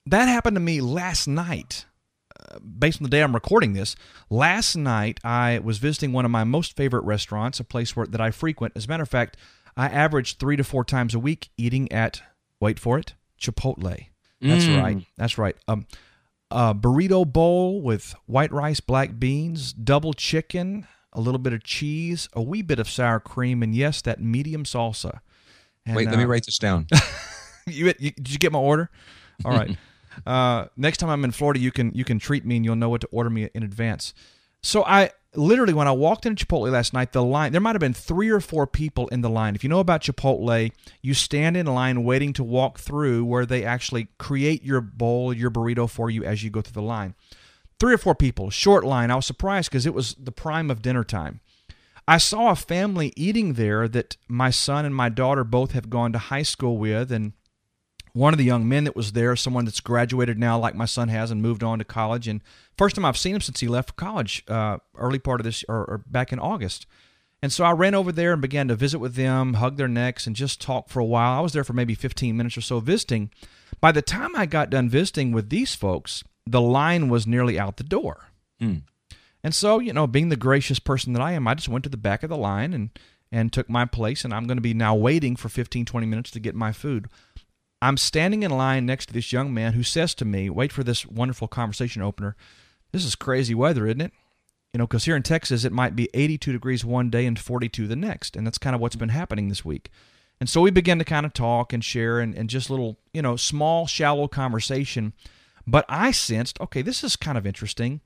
That 0.06 0.27
happened 0.27 0.56
to 0.56 0.62
me 0.62 0.81
last 0.81 1.27
night. 1.27 1.86
Based 2.79 2.99
on 2.99 3.03
the 3.03 3.09
day 3.09 3.21
I'm 3.21 3.33
recording 3.33 3.73
this, 3.73 3.95
last 4.29 4.75
night 4.75 5.19
I 5.23 5.59
was 5.63 5.77
visiting 5.77 6.11
one 6.13 6.25
of 6.25 6.31
my 6.31 6.43
most 6.43 6.75
favorite 6.75 7.03
restaurants, 7.03 7.59
a 7.59 7.63
place 7.63 7.95
where 7.95 8.05
that 8.07 8.21
I 8.21 8.31
frequent. 8.31 8.73
As 8.75 8.85
a 8.85 8.87
matter 8.87 9.03
of 9.03 9.09
fact, 9.09 9.37
I 9.77 9.87
average 9.87 10.37
three 10.37 10.55
to 10.57 10.63
four 10.63 10.83
times 10.83 11.13
a 11.15 11.19
week 11.19 11.49
eating 11.57 11.91
at 11.91 12.21
wait 12.59 12.79
for 12.79 12.97
it 12.97 13.13
Chipotle. 13.39 14.07
That's 14.41 14.65
Mm. 14.65 14.81
right. 14.81 15.05
That's 15.17 15.37
right. 15.37 15.55
Um, 15.67 15.85
a 16.51 16.75
burrito 16.75 17.25
bowl 17.31 17.81
with 17.81 18.13
white 18.25 18.51
rice, 18.51 18.79
black 18.79 19.17
beans, 19.17 19.73
double 19.73 20.13
chicken, 20.13 20.85
a 21.12 21.19
little 21.21 21.39
bit 21.39 21.53
of 21.53 21.63
cheese, 21.63 22.29
a 22.33 22.41
wee 22.41 22.62
bit 22.62 22.79
of 22.79 22.89
sour 22.89 23.19
cream, 23.19 23.63
and 23.63 23.73
yes, 23.75 24.01
that 24.03 24.21
medium 24.21 24.63
salsa. 24.63 25.19
And, 25.85 25.95
Wait, 25.95 26.07
let 26.07 26.17
me 26.17 26.23
uh, 26.23 26.27
write 26.27 26.45
this 26.45 26.57
down. 26.57 26.88
you, 27.67 27.88
you 28.00 28.12
did 28.12 28.31
you 28.31 28.38
get 28.38 28.51
my 28.51 28.59
order? 28.59 28.89
All 29.43 29.51
right. 29.51 29.75
uh, 30.25 30.65
next 30.77 30.98
time 30.98 31.10
I'm 31.10 31.24
in 31.24 31.32
Florida, 31.32 31.60
you 31.60 31.72
can 31.72 31.91
you 31.93 32.05
can 32.05 32.20
treat 32.20 32.46
me 32.46 32.58
and 32.58 32.65
you'll 32.65 32.75
know 32.75 32.89
what 32.89 33.01
to 33.01 33.08
order 33.12 33.29
me 33.29 33.50
in 33.53 33.63
advance. 33.63 34.13
So 34.62 34.84
I 34.86 35.12
literally 35.36 35.74
when 35.74 35.88
I 35.88 35.91
walked 35.91 36.25
into 36.25 36.46
Chipotle 36.46 36.72
last 36.72 36.93
night, 36.93 37.12
the 37.12 37.24
line 37.24 37.51
there 37.51 37.62
might 37.62 37.75
have 37.75 37.82
been 37.82 37.93
three 37.93 38.29
or 38.29 38.39
four 38.39 38.65
people 38.67 39.08
in 39.10 39.22
the 39.22 39.29
line. 39.29 39.55
If 39.55 39.63
you 39.63 39.70
know 39.70 39.79
about 39.79 40.01
Chipotle, 40.01 40.72
you 41.01 41.13
stand 41.13 41.58
in 41.58 41.65
line 41.65 42.03
waiting 42.03 42.34
to 42.34 42.43
walk 42.43 42.79
through 42.79 43.25
where 43.25 43.46
they 43.46 43.63
actually 43.63 44.08
create 44.17 44.63
your 44.63 44.82
bowl, 44.82 45.34
your 45.34 45.51
burrito 45.51 45.89
for 45.89 46.10
you 46.10 46.24
as 46.24 46.43
you 46.43 46.50
go 46.50 46.62
through 46.62 46.82
the 46.82 46.88
line. 46.88 47.15
Three 47.79 47.93
or 47.93 47.98
four 47.98 48.15
people, 48.15 48.50
short 48.50 48.86
line. 48.86 49.12
I 49.12 49.15
was 49.15 49.25
surprised 49.25 49.70
because 49.70 49.86
it 49.86 49.93
was 49.93 50.15
the 50.15 50.32
prime 50.32 50.72
of 50.72 50.82
dinner 50.82 51.03
time. 51.03 51.41
I 52.08 52.17
saw 52.17 52.51
a 52.51 52.55
family 52.55 53.13
eating 53.15 53.53
there 53.53 53.88
that 53.88 54.17
my 54.27 54.50
son 54.50 54.86
and 54.86 54.96
my 54.96 55.10
daughter 55.10 55.43
both 55.43 55.72
have 55.72 55.89
gone 55.89 56.12
to 56.13 56.17
high 56.17 56.43
school 56.43 56.77
with, 56.77 57.12
and 57.12 57.34
one 58.13 58.34
of 58.34 58.38
the 58.38 58.46
young 58.46 58.67
men 58.67 58.84
that 58.84 58.96
was 58.96 59.12
there, 59.12 59.36
someone 59.36 59.65
that's 59.65 59.79
graduated 59.79 60.38
now, 60.38 60.58
like 60.58 60.75
my 60.75 60.86
son 60.86 61.10
has, 61.10 61.32
and 61.32 61.41
moved 61.41 61.63
on 61.63 61.79
to 61.79 61.86
college. 61.86 62.27
And 62.27 62.41
first 62.77 62.96
time 62.96 63.05
I've 63.05 63.17
seen 63.17 63.36
him 63.36 63.41
since 63.41 63.60
he 63.60 63.67
left 63.67 63.89
for 63.89 63.96
college, 63.96 64.43
uh, 64.48 64.77
early 64.96 65.20
part 65.20 65.39
of 65.39 65.46
this, 65.46 65.65
or, 65.67 65.77
or 65.77 66.03
back 66.08 66.32
in 66.32 66.39
August. 66.39 66.86
And 67.41 67.51
so 67.51 67.65
I 67.65 67.72
ran 67.72 67.96
over 67.96 68.12
there 68.12 68.32
and 68.32 68.41
began 68.41 68.67
to 68.70 68.75
visit 68.75 69.00
with 69.00 69.15
them, 69.15 69.55
hug 69.55 69.77
their 69.77 69.88
necks, 69.88 70.27
and 70.27 70.36
just 70.36 70.62
talk 70.62 70.89
for 70.89 71.00
a 71.00 71.05
while. 71.05 71.38
I 71.38 71.41
was 71.41 71.53
there 71.53 71.65
for 71.65 71.74
maybe 71.74 71.96
15 71.96 72.38
minutes 72.38 72.55
or 72.55 72.62
so 72.62 72.79
visiting. 72.79 73.32
By 73.82 73.91
the 73.91 74.01
time 74.01 74.36
I 74.36 74.46
got 74.46 74.70
done 74.70 74.88
visiting 74.88 75.32
with 75.32 75.50
these 75.50 75.75
folks, 75.75 76.24
the 76.46 76.62
line 76.62 77.10
was 77.10 77.27
nearly 77.27 77.60
out 77.60 77.77
the 77.77 77.84
door. 77.84 78.27
Hmm. 78.60 78.77
And 79.43 79.53
so, 79.53 79.79
you 79.79 79.91
know, 79.91 80.08
being 80.08 80.29
the 80.29 80.38
gracious 80.38 80.79
person 80.79 81.13
that 81.13 81.22
I 81.22 81.34
am, 81.34 81.48
I 81.48 81.55
just 81.55 81.67
went 81.67 81.84
to 81.84 81.89
the 81.89 81.98
back 81.98 82.24
of 82.24 82.29
the 82.29 82.38
line 82.38 82.74
and 82.74 82.89
and 83.29 83.51
took 83.51 83.67
my 83.67 83.84
place 83.84 84.24
and 84.24 84.32
I'm 84.32 84.46
going 84.46 84.58
to 84.58 84.62
be 84.62 84.75
now 84.75 84.93
waiting 84.93 85.36
for 85.36 85.50
15 85.50 85.86
20 85.86 86.08
minutes 86.08 86.32
to 86.32 86.39
get 86.39 86.55
my 86.55 86.72
food. 86.72 87.10
I'm 87.83 87.97
standing 87.97 88.43
in 88.43 88.51
line 88.51 88.85
next 88.85 89.07
to 89.07 89.13
this 89.13 89.33
young 89.33 89.53
man 89.53 89.73
who 89.73 89.83
says 89.83 90.15
to 90.15 90.25
me, 90.25 90.49
"Wait 90.49 90.71
for 90.71 90.83
this 90.83 91.05
wonderful 91.05 91.47
conversation 91.47 92.01
opener. 92.01 92.35
This 92.91 93.03
is 93.03 93.15
crazy 93.15 93.53
weather, 93.53 93.85
isn't 93.85 94.01
it?" 94.01 94.13
You 94.73 94.77
know, 94.77 94.87
because 94.87 95.05
here 95.05 95.15
in 95.15 95.23
Texas 95.23 95.65
it 95.65 95.71
might 95.71 95.95
be 95.95 96.09
82 96.13 96.53
degrees 96.53 96.85
one 96.85 97.09
day 97.09 97.25
and 97.25 97.37
42 97.37 97.87
the 97.87 97.95
next, 97.95 98.35
and 98.35 98.47
that's 98.47 98.57
kind 98.57 98.73
of 98.73 98.81
what's 98.81 98.95
been 98.95 99.09
happening 99.09 99.49
this 99.49 99.65
week. 99.65 99.89
And 100.39 100.49
so 100.49 100.61
we 100.61 100.71
began 100.71 100.97
to 100.99 101.05
kind 101.05 101.25
of 101.25 101.33
talk 101.33 101.73
and 101.73 101.83
share 101.83 102.19
and, 102.19 102.33
and 102.35 102.49
just 102.49 102.69
little, 102.69 102.97
you 103.13 103.21
know, 103.21 103.35
small, 103.35 103.85
shallow 103.85 104.27
conversation. 104.27 105.13
But 105.67 105.85
I 105.87 106.11
sensed, 106.11 106.59
okay, 106.59 106.81
this 106.81 107.03
is 107.03 107.15
kind 107.15 107.37
of 107.37 107.45
interesting. 107.45 108.01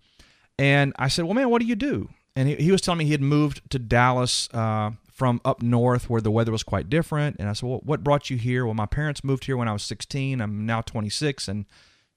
And 0.59 0.93
I 0.97 1.07
said, 1.07 1.25
well, 1.25 1.33
man, 1.33 1.49
what 1.49 1.61
do 1.61 1.67
you 1.67 1.75
do? 1.75 2.09
And 2.35 2.49
he, 2.49 2.55
he 2.55 2.71
was 2.71 2.81
telling 2.81 2.99
me 2.99 3.05
he 3.05 3.11
had 3.11 3.21
moved 3.21 3.61
to 3.71 3.79
Dallas 3.79 4.49
uh, 4.53 4.91
from 5.17 5.41
up 5.43 5.63
north 5.63 6.11
where 6.11 6.21
the 6.21 6.29
weather 6.29 6.51
was 6.51 6.61
quite 6.61 6.91
different. 6.91 7.37
And 7.39 7.49
I 7.49 7.53
said, 7.53 7.67
well, 7.67 7.81
what 7.83 8.03
brought 8.03 8.29
you 8.29 8.37
here? 8.37 8.65
Well, 8.65 8.75
my 8.75 8.85
parents 8.85 9.23
moved 9.23 9.45
here 9.45 9.57
when 9.57 9.67
I 9.67 9.73
was 9.73 9.81
16. 9.81 10.39
I'm 10.39 10.67
now 10.67 10.81
26. 10.81 11.47
And, 11.47 11.65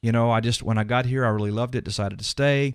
you 0.02 0.12
know, 0.12 0.30
I 0.30 0.40
just, 0.40 0.62
when 0.62 0.76
I 0.76 0.84
got 0.84 1.06
here, 1.06 1.24
I 1.24 1.30
really 1.30 1.50
loved 1.50 1.74
it, 1.74 1.82
decided 1.82 2.18
to 2.18 2.24
stay, 2.26 2.74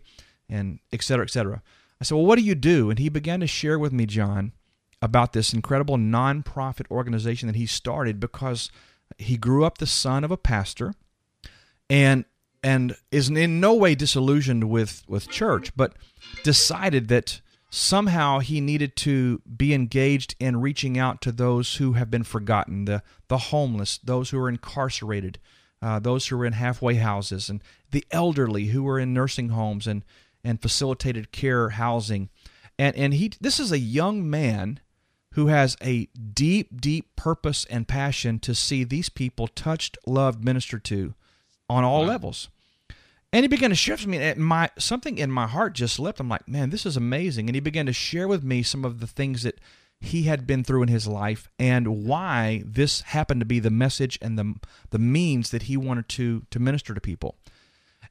and 0.49 0.79
et 0.91 1.03
cetera, 1.03 1.25
et 1.25 1.29
cetera. 1.29 1.61
I 2.01 2.05
said, 2.05 2.15
well, 2.15 2.25
what 2.25 2.39
do 2.39 2.43
you 2.43 2.55
do? 2.55 2.89
And 2.89 2.97
he 2.97 3.07
began 3.07 3.39
to 3.41 3.45
share 3.45 3.77
with 3.77 3.93
me, 3.93 4.07
John, 4.07 4.53
about 4.99 5.33
this 5.33 5.53
incredible 5.53 5.97
nonprofit 5.97 6.89
organization 6.89 7.45
that 7.45 7.55
he 7.55 7.67
started 7.67 8.19
because 8.19 8.71
he 9.19 9.37
grew 9.37 9.63
up 9.63 9.77
the 9.77 9.85
son 9.85 10.23
of 10.23 10.31
a 10.31 10.37
pastor 10.37 10.95
and 11.87 12.25
and 12.63 12.95
is 13.11 13.29
in 13.29 13.59
no 13.59 13.75
way 13.75 13.93
disillusioned 13.93 14.63
with 14.63 15.03
with 15.07 15.29
church 15.29 15.71
but 15.75 15.93
decided 16.43 17.09
that 17.09 17.39
somehow 17.75 18.39
he 18.39 18.61
needed 18.61 18.95
to 18.95 19.41
be 19.41 19.73
engaged 19.73 20.35
in 20.39 20.61
reaching 20.61 20.97
out 20.97 21.21
to 21.21 21.31
those 21.31 21.75
who 21.75 21.93
have 21.93 22.09
been 22.09 22.23
forgotten 22.23 22.85
the 22.85 23.01
the 23.27 23.37
homeless 23.37 23.97
those 23.97 24.29
who 24.29 24.39
are 24.39 24.49
incarcerated 24.49 25.39
uh, 25.81 25.99
those 25.99 26.27
who 26.27 26.39
are 26.39 26.45
in 26.45 26.53
halfway 26.53 26.95
houses 26.95 27.49
and 27.49 27.61
the 27.91 28.05
elderly 28.11 28.67
who 28.67 28.87
are 28.87 28.99
in 28.99 29.13
nursing 29.13 29.49
homes 29.49 29.87
and 29.87 30.03
and 30.43 30.61
facilitated 30.61 31.31
care 31.31 31.69
housing 31.69 32.29
and 32.79 32.95
and 32.95 33.13
he 33.13 33.31
this 33.41 33.59
is 33.59 33.71
a 33.71 33.79
young 33.79 34.29
man 34.29 34.79
who 35.35 35.47
has 35.47 35.75
a 35.83 36.05
deep, 36.33 36.79
deep 36.79 37.13
purpose 37.17 37.65
and 37.69 37.89
passion 37.89 38.39
to 38.39 38.55
see 38.55 38.85
these 38.85 39.09
people 39.09 39.49
touched, 39.49 39.97
loved, 40.07 40.45
ministered 40.45 40.85
to 40.85 41.13
on 41.69 41.83
all 41.83 42.03
wow. 42.03 42.07
levels. 42.07 42.47
And 43.35 43.43
he 43.43 43.49
began 43.49 43.69
to 43.69 43.75
share 43.75 43.95
with 43.95 44.07
me. 44.07 44.33
My 44.35 44.69
something 44.79 45.17
in 45.17 45.29
my 45.29 45.45
heart 45.45 45.73
just 45.73 45.99
leapt. 45.99 46.21
I'm 46.21 46.29
like, 46.29 46.47
man, 46.47 46.69
this 46.69 46.85
is 46.85 46.95
amazing. 46.95 47.49
And 47.49 47.55
he 47.55 47.59
began 47.59 47.85
to 47.85 47.91
share 47.91 48.29
with 48.29 48.45
me 48.45 48.63
some 48.63 48.85
of 48.85 49.01
the 49.01 49.07
things 49.07 49.43
that 49.43 49.59
he 49.99 50.23
had 50.23 50.47
been 50.47 50.63
through 50.63 50.83
in 50.83 50.87
his 50.87 51.05
life 51.05 51.49
and 51.59 52.05
why 52.07 52.63
this 52.65 53.01
happened 53.01 53.41
to 53.41 53.45
be 53.45 53.59
the 53.59 53.69
message 53.69 54.17
and 54.21 54.39
the 54.39 54.55
the 54.91 54.99
means 54.99 55.51
that 55.51 55.63
he 55.63 55.75
wanted 55.75 56.07
to 56.07 56.43
to 56.49 56.61
minister 56.61 56.93
to 56.93 57.01
people. 57.01 57.35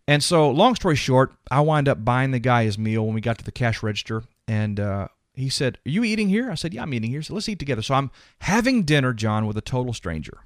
And 0.06 0.22
so, 0.22 0.50
long 0.50 0.74
story 0.74 0.96
short, 0.96 1.32
I 1.50 1.62
wind 1.62 1.88
up 1.88 2.04
buying 2.04 2.32
the 2.32 2.38
guy 2.38 2.64
his 2.64 2.76
meal 2.76 3.06
when 3.06 3.14
we 3.14 3.22
got 3.22 3.38
to 3.38 3.44
the 3.46 3.50
cash 3.50 3.82
register, 3.82 4.24
and 4.46 4.78
uh, 4.78 5.08
he 5.32 5.48
said, 5.48 5.78
Are 5.86 5.90
you 5.90 6.04
eating 6.04 6.28
here? 6.28 6.50
I 6.50 6.54
said, 6.54 6.74
Yeah, 6.74 6.82
I'm 6.82 6.92
eating 6.92 7.10
here. 7.10 7.22
So 7.22 7.32
let's 7.32 7.48
eat 7.48 7.58
together. 7.58 7.80
So 7.80 7.94
I'm 7.94 8.10
having 8.40 8.82
dinner, 8.82 9.14
John, 9.14 9.46
with 9.46 9.56
a 9.56 9.62
total 9.62 9.94
stranger 9.94 10.40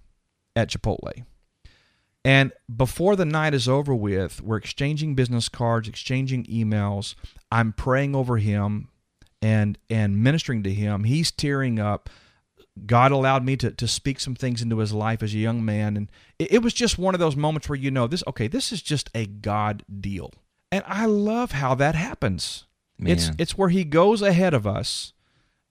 at 0.54 0.70
Chipotle. 0.70 1.24
And 2.24 2.52
before 2.74 3.16
the 3.16 3.24
night 3.24 3.54
is 3.54 3.68
over 3.68 3.94
with, 3.94 4.42
we're 4.42 4.56
exchanging 4.56 5.14
business 5.14 5.48
cards, 5.48 5.88
exchanging 5.88 6.44
emails. 6.44 7.14
I'm 7.50 7.72
praying 7.72 8.14
over 8.14 8.38
him 8.38 8.88
and 9.40 9.78
and 9.88 10.22
ministering 10.22 10.62
to 10.64 10.72
him. 10.72 11.04
He's 11.04 11.30
tearing 11.30 11.78
up. 11.78 12.10
God 12.86 13.10
allowed 13.10 13.44
me 13.44 13.56
to, 13.56 13.72
to 13.72 13.88
speak 13.88 14.20
some 14.20 14.36
things 14.36 14.62
into 14.62 14.78
his 14.78 14.92
life 14.92 15.22
as 15.22 15.34
a 15.34 15.38
young 15.38 15.64
man. 15.64 15.96
And 15.96 16.10
it, 16.38 16.52
it 16.52 16.62
was 16.62 16.72
just 16.72 16.96
one 16.96 17.12
of 17.12 17.18
those 17.18 17.34
moments 17.34 17.68
where 17.68 17.78
you 17.78 17.90
know 17.90 18.06
this, 18.06 18.22
okay, 18.28 18.46
this 18.46 18.70
is 18.70 18.82
just 18.82 19.10
a 19.14 19.26
God 19.26 19.82
deal. 20.00 20.32
And 20.70 20.84
I 20.86 21.06
love 21.06 21.52
how 21.52 21.74
that 21.76 21.96
happens. 21.96 22.66
Man. 22.98 23.12
It's 23.12 23.30
it's 23.38 23.56
where 23.56 23.68
he 23.68 23.84
goes 23.84 24.22
ahead 24.22 24.54
of 24.54 24.66
us 24.66 25.12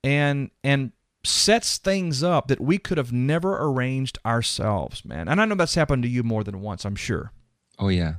and 0.03 0.49
and 0.63 0.91
sets 1.27 1.77
things 1.77 2.23
up 2.23 2.47
that 2.47 2.59
we 2.59 2.77
could 2.77 2.97
have 2.97 3.11
never 3.11 3.57
arranged 3.57 4.17
ourselves, 4.25 5.03
man. 5.05 5.27
And 5.27 5.41
I 5.41 5.45
know 5.45 5.55
that's 5.55 5.75
happened 5.75 6.03
to 6.03 6.09
you 6.09 6.23
more 6.23 6.43
than 6.43 6.61
once, 6.61 6.85
I'm 6.85 6.95
sure. 6.95 7.31
Oh 7.79 7.89
yeah. 7.89 8.15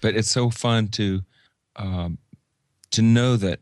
But 0.00 0.14
it's 0.14 0.30
so 0.30 0.50
fun 0.50 0.88
to 0.88 1.22
um, 1.76 2.18
to 2.92 3.02
know 3.02 3.36
that 3.36 3.60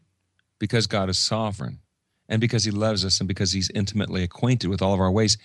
because 0.59 0.87
God 0.87 1.09
is 1.09 1.19
sovereign 1.19 1.81
and 2.29 2.41
because 2.41 2.65
he 2.65 2.71
loves 2.71 3.05
us 3.05 3.21
and 3.21 3.29
because 3.29 3.53
he's 3.53 3.71
intimately 3.75 4.23
acquainted 4.23 4.69
with 4.69 4.81
all 4.81 4.95
of 4.95 5.01
our 5.01 5.11
ways 5.11 5.37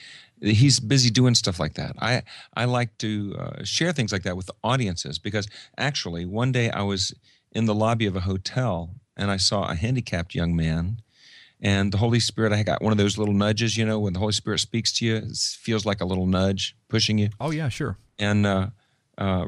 he's 0.42 0.80
busy 0.80 1.10
doing 1.10 1.36
stuff 1.36 1.60
like 1.60 1.74
that 1.74 1.94
i 2.00 2.24
i 2.54 2.64
like 2.64 2.98
to 2.98 3.36
uh, 3.38 3.62
share 3.66 3.92
things 3.92 4.14
like 4.14 4.24
that 4.24 4.38
with 4.38 4.50
audiences 4.64 5.20
because 5.20 5.46
actually 5.78 6.26
one 6.26 6.54
day 6.54 6.70
i 6.70 6.82
was 6.82 7.14
in 7.52 7.66
the 7.66 7.76
lobby 7.76 8.06
of 8.06 8.16
a 8.16 8.22
hotel 8.22 8.96
and 9.20 9.30
I 9.30 9.38
saw 9.38 9.70
a 9.70 9.76
handicapped 9.76 10.34
young 10.34 10.56
man. 10.56 11.02
And 11.62 11.92
the 11.92 11.98
Holy 11.98 12.20
Spirit, 12.20 12.54
I 12.54 12.64
got 12.64 12.82
one 12.82 12.92
of 12.92 12.98
those 12.98 13.18
little 13.18 13.34
nudges, 13.34 13.76
you 13.76 13.86
know, 13.86 14.00
when 14.00 14.14
the 14.14 14.20
Holy 14.20 14.32
Spirit 14.32 14.60
speaks 14.60 14.94
to 14.94 15.06
you, 15.06 15.16
it 15.18 15.36
feels 15.36 15.86
like 15.86 16.00
a 16.00 16.06
little 16.06 16.26
nudge 16.26 16.76
pushing 16.88 17.18
you. 17.18 17.30
Oh, 17.40 17.52
yeah, 17.52 17.68
sure. 17.68 17.98
And 18.18 18.46
uh, 18.46 18.68
uh, 19.18 19.46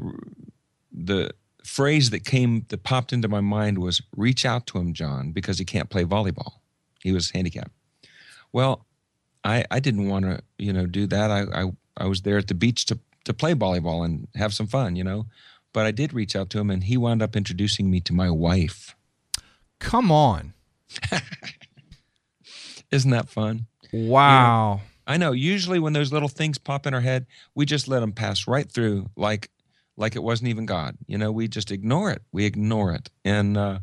the 0.92 1.30
phrase 1.64 2.10
that 2.10 2.24
came, 2.24 2.66
that 2.68 2.82
popped 2.82 3.12
into 3.12 3.28
my 3.28 3.40
mind 3.40 3.78
was 3.78 4.02
reach 4.14 4.44
out 4.44 4.66
to 4.68 4.78
him, 4.78 4.92
John, 4.92 5.32
because 5.32 5.58
he 5.58 5.64
can't 5.64 5.88
play 5.88 6.04
volleyball. 6.04 6.54
He 7.02 7.12
was 7.12 7.30
handicapped. 7.30 7.72
Well, 8.52 8.86
I, 9.42 9.64
I 9.70 9.80
didn't 9.80 10.08
want 10.08 10.26
to, 10.26 10.40
you 10.58 10.72
know, 10.72 10.86
do 10.86 11.06
that. 11.06 11.30
I, 11.30 11.62
I, 11.62 11.72
I 11.96 12.06
was 12.06 12.22
there 12.22 12.36
at 12.36 12.48
the 12.48 12.54
beach 12.54 12.84
to, 12.86 12.98
to 13.24 13.32
play 13.32 13.54
volleyball 13.54 14.04
and 14.04 14.28
have 14.34 14.52
some 14.52 14.66
fun, 14.66 14.96
you 14.96 15.04
know. 15.04 15.26
But 15.72 15.86
I 15.86 15.90
did 15.90 16.12
reach 16.12 16.36
out 16.36 16.50
to 16.50 16.58
him, 16.58 16.68
and 16.68 16.84
he 16.84 16.98
wound 16.98 17.22
up 17.22 17.34
introducing 17.34 17.90
me 17.90 18.00
to 18.00 18.12
my 18.12 18.30
wife. 18.30 18.94
Come 19.78 20.12
on. 20.12 20.52
Isn't 22.92 23.10
that 23.10 23.28
fun? 23.28 23.66
Wow. 23.92 24.74
You 24.74 24.76
know, 24.76 24.82
I 25.06 25.16
know. 25.16 25.32
Usually 25.32 25.78
when 25.78 25.94
those 25.94 26.12
little 26.12 26.28
things 26.28 26.58
pop 26.58 26.86
in 26.86 26.94
our 26.94 27.00
head, 27.00 27.26
we 27.54 27.66
just 27.66 27.88
let 27.88 28.00
them 28.00 28.12
pass 28.12 28.46
right 28.46 28.70
through 28.70 29.10
like 29.16 29.50
like 29.96 30.14
it 30.14 30.22
wasn't 30.22 30.48
even 30.48 30.66
God. 30.66 30.96
You 31.06 31.18
know, 31.18 31.32
we 31.32 31.48
just 31.48 31.70
ignore 31.70 32.10
it. 32.10 32.22
We 32.30 32.44
ignore 32.44 32.92
it. 32.92 33.10
And 33.24 33.56
uh 33.56 33.78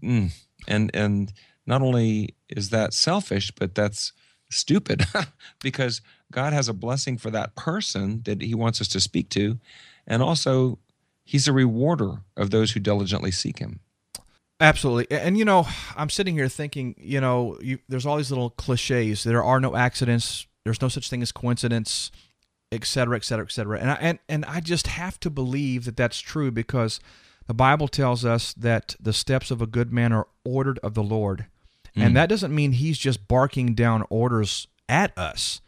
mm, 0.00 0.32
and 0.66 0.90
and 0.94 1.32
not 1.66 1.82
only 1.82 2.34
is 2.48 2.70
that 2.70 2.94
selfish, 2.94 3.50
but 3.50 3.74
that's 3.74 4.12
stupid 4.50 5.04
because 5.60 6.00
God 6.32 6.52
has 6.52 6.68
a 6.68 6.72
blessing 6.72 7.18
for 7.18 7.30
that 7.30 7.54
person 7.56 8.22
that 8.24 8.40
he 8.40 8.54
wants 8.54 8.80
us 8.80 8.88
to 8.88 9.00
speak 9.00 9.28
to 9.30 9.58
and 10.06 10.22
also 10.22 10.78
he's 11.24 11.48
a 11.48 11.52
rewarder 11.52 12.22
of 12.36 12.50
those 12.50 12.72
who 12.72 12.80
diligently 12.80 13.30
seek 13.30 13.58
him. 13.58 13.80
Absolutely. 14.58 15.18
And, 15.18 15.36
you 15.36 15.44
know, 15.44 15.66
I'm 15.96 16.08
sitting 16.08 16.34
here 16.34 16.48
thinking, 16.48 16.94
you 16.98 17.20
know, 17.20 17.58
you, 17.60 17.78
there's 17.88 18.06
all 18.06 18.16
these 18.16 18.30
little 18.30 18.50
cliches. 18.50 19.22
There 19.22 19.44
are 19.44 19.60
no 19.60 19.76
accidents. 19.76 20.46
There's 20.64 20.80
no 20.80 20.88
such 20.88 21.10
thing 21.10 21.22
as 21.22 21.30
coincidence, 21.30 22.10
et 22.72 22.84
cetera, 22.84 23.16
et 23.16 23.24
cetera, 23.24 23.44
et 23.44 23.52
cetera. 23.52 23.78
And 23.78 23.90
I, 23.90 23.94
and, 24.00 24.18
and 24.28 24.44
I 24.46 24.60
just 24.60 24.86
have 24.86 25.20
to 25.20 25.30
believe 25.30 25.84
that 25.84 25.96
that's 25.96 26.20
true 26.20 26.50
because 26.50 27.00
the 27.46 27.54
Bible 27.54 27.86
tells 27.86 28.24
us 28.24 28.54
that 28.54 28.96
the 28.98 29.12
steps 29.12 29.50
of 29.50 29.60
a 29.60 29.66
good 29.66 29.92
man 29.92 30.12
are 30.12 30.26
ordered 30.44 30.78
of 30.82 30.94
the 30.94 31.02
Lord. 31.02 31.46
Mm. 31.94 32.06
And 32.06 32.16
that 32.16 32.28
doesn't 32.28 32.54
mean 32.54 32.72
he's 32.72 32.98
just 32.98 33.28
barking 33.28 33.74
down 33.74 34.04
orders 34.08 34.68
at 34.88 35.16
us. 35.18 35.60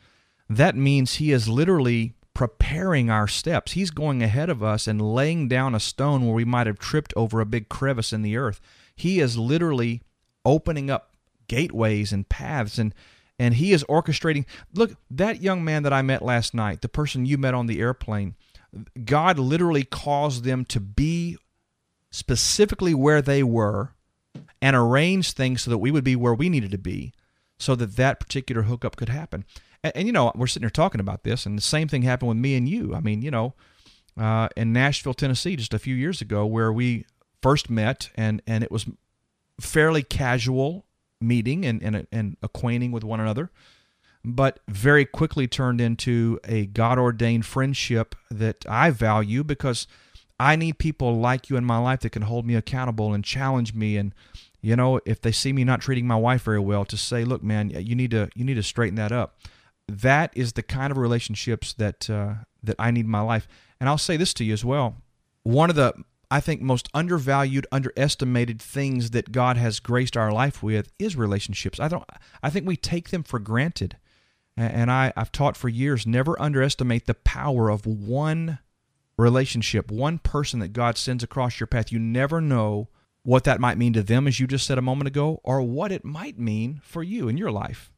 That 0.48 0.74
means 0.76 1.16
he 1.16 1.30
is 1.30 1.46
literally 1.46 2.14
preparing 2.32 3.10
our 3.10 3.28
steps. 3.28 3.72
He's 3.72 3.90
going 3.90 4.22
ahead 4.22 4.48
of 4.48 4.62
us 4.62 4.86
and 4.86 5.00
laying 5.00 5.46
down 5.46 5.74
a 5.74 5.80
stone 5.80 6.24
where 6.24 6.34
we 6.34 6.44
might 6.44 6.66
have 6.66 6.78
tripped 6.78 7.12
over 7.16 7.40
a 7.40 7.46
big 7.46 7.68
crevice 7.68 8.12
in 8.12 8.22
the 8.22 8.36
earth. 8.36 8.60
He 8.98 9.20
is 9.20 9.36
literally 9.36 10.02
opening 10.44 10.90
up 10.90 11.14
gateways 11.48 12.12
and 12.12 12.28
paths 12.28 12.78
and 12.78 12.94
and 13.38 13.54
he 13.54 13.72
is 13.72 13.84
orchestrating 13.84 14.44
look 14.74 14.96
that 15.10 15.40
young 15.40 15.64
man 15.64 15.82
that 15.82 15.94
i 15.94 16.02
met 16.02 16.20
last 16.20 16.52
night 16.52 16.82
the 16.82 16.88
person 16.88 17.24
you 17.24 17.38
met 17.38 17.54
on 17.54 17.66
the 17.66 17.80
airplane 17.80 18.34
god 19.06 19.38
literally 19.38 19.82
caused 19.82 20.44
them 20.44 20.62
to 20.62 20.78
be 20.78 21.38
specifically 22.10 22.92
where 22.92 23.22
they 23.22 23.42
were 23.42 23.94
and 24.60 24.76
arrange 24.76 25.32
things 25.32 25.62
so 25.62 25.70
that 25.70 25.78
we 25.78 25.90
would 25.90 26.04
be 26.04 26.14
where 26.14 26.34
we 26.34 26.50
needed 26.50 26.70
to 26.70 26.78
be 26.78 27.14
so 27.58 27.74
that 27.74 27.96
that 27.96 28.20
particular 28.20 28.62
hookup 28.62 28.96
could 28.96 29.08
happen 29.08 29.44
and, 29.82 29.92
and, 29.96 30.06
you 30.06 30.12
know, 30.12 30.32
we're 30.34 30.46
sitting 30.46 30.64
here 30.64 30.70
talking 30.70 31.00
about 31.00 31.24
this, 31.24 31.46
and 31.46 31.56
the 31.56 31.62
same 31.62 31.88
thing 31.88 32.02
happened 32.02 32.28
with 32.28 32.38
me 32.38 32.56
and 32.56 32.68
you. 32.68 32.94
I 32.94 33.00
mean, 33.00 33.22
you 33.22 33.30
know, 33.30 33.54
uh, 34.18 34.48
in 34.56 34.72
Nashville, 34.72 35.14
Tennessee, 35.14 35.56
just 35.56 35.74
a 35.74 35.78
few 35.78 35.94
years 35.94 36.20
ago, 36.20 36.44
where 36.46 36.72
we 36.72 37.06
first 37.42 37.70
met, 37.70 38.10
and 38.14 38.42
and 38.46 38.64
it 38.64 38.70
was 38.70 38.86
fairly 39.60 40.02
casual 40.02 40.86
meeting 41.20 41.64
and 41.64 41.82
and, 41.82 42.06
and 42.12 42.36
acquainting 42.42 42.92
with 42.92 43.04
one 43.04 43.20
another, 43.20 43.50
but 44.24 44.60
very 44.68 45.04
quickly 45.04 45.46
turned 45.46 45.80
into 45.80 46.38
a 46.44 46.66
God 46.66 46.98
ordained 46.98 47.46
friendship 47.46 48.14
that 48.30 48.64
I 48.68 48.90
value 48.90 49.44
because 49.44 49.86
I 50.40 50.56
need 50.56 50.78
people 50.78 51.18
like 51.18 51.50
you 51.50 51.56
in 51.56 51.64
my 51.64 51.78
life 51.78 52.00
that 52.00 52.10
can 52.10 52.22
hold 52.22 52.46
me 52.46 52.54
accountable 52.54 53.12
and 53.12 53.24
challenge 53.24 53.74
me 53.74 53.96
and 53.96 54.14
you 54.60 54.76
know 54.76 55.00
if 55.04 55.20
they 55.20 55.32
see 55.32 55.52
me 55.52 55.64
not 55.64 55.80
treating 55.80 56.06
my 56.06 56.16
wife 56.16 56.42
very 56.42 56.60
well 56.60 56.84
to 56.84 56.96
say 56.96 57.24
look 57.24 57.42
man 57.44 57.70
you 57.70 57.94
need 57.94 58.10
to 58.10 58.28
you 58.34 58.44
need 58.44 58.54
to 58.54 58.62
straighten 58.62 58.96
that 58.96 59.12
up 59.12 59.38
that 59.88 60.30
is 60.36 60.52
the 60.52 60.62
kind 60.62 60.90
of 60.90 60.98
relationships 60.98 61.72
that 61.74 62.08
uh, 62.10 62.34
that 62.62 62.76
I 62.78 62.90
need 62.90 63.06
in 63.06 63.10
my 63.10 63.20
life. 63.20 63.48
And 63.80 63.88
I'll 63.88 63.98
say 63.98 64.16
this 64.16 64.34
to 64.34 64.44
you 64.44 64.52
as 64.52 64.64
well. 64.64 64.96
One 65.42 65.70
of 65.70 65.76
the 65.76 65.94
I 66.30 66.40
think 66.40 66.60
most 66.60 66.88
undervalued, 66.92 67.66
underestimated 67.72 68.60
things 68.60 69.10
that 69.10 69.32
God 69.32 69.56
has 69.56 69.80
graced 69.80 70.16
our 70.16 70.30
life 70.30 70.62
with 70.62 70.92
is 70.98 71.16
relationships. 71.16 71.80
I 71.80 71.88
don't 71.88 72.04
I 72.42 72.50
think 72.50 72.66
we 72.66 72.76
take 72.76 73.10
them 73.10 73.22
for 73.22 73.38
granted. 73.38 73.96
And 74.56 74.90
I, 74.90 75.12
I've 75.16 75.30
taught 75.30 75.56
for 75.56 75.68
years 75.68 76.04
never 76.06 76.40
underestimate 76.42 77.06
the 77.06 77.14
power 77.14 77.70
of 77.70 77.86
one 77.86 78.58
relationship, 79.16 79.90
one 79.90 80.18
person 80.18 80.58
that 80.60 80.72
God 80.72 80.98
sends 80.98 81.22
across 81.22 81.60
your 81.60 81.68
path. 81.68 81.92
You 81.92 82.00
never 82.00 82.40
know 82.40 82.88
what 83.22 83.44
that 83.44 83.60
might 83.60 83.78
mean 83.78 83.92
to 83.92 84.02
them, 84.02 84.26
as 84.26 84.40
you 84.40 84.46
just 84.46 84.66
said 84.66 84.78
a 84.78 84.82
moment 84.82 85.06
ago, 85.06 85.40
or 85.44 85.62
what 85.62 85.92
it 85.92 86.04
might 86.04 86.38
mean 86.38 86.80
for 86.82 87.02
you 87.02 87.28
in 87.28 87.36
your 87.36 87.52
life. 87.52 87.92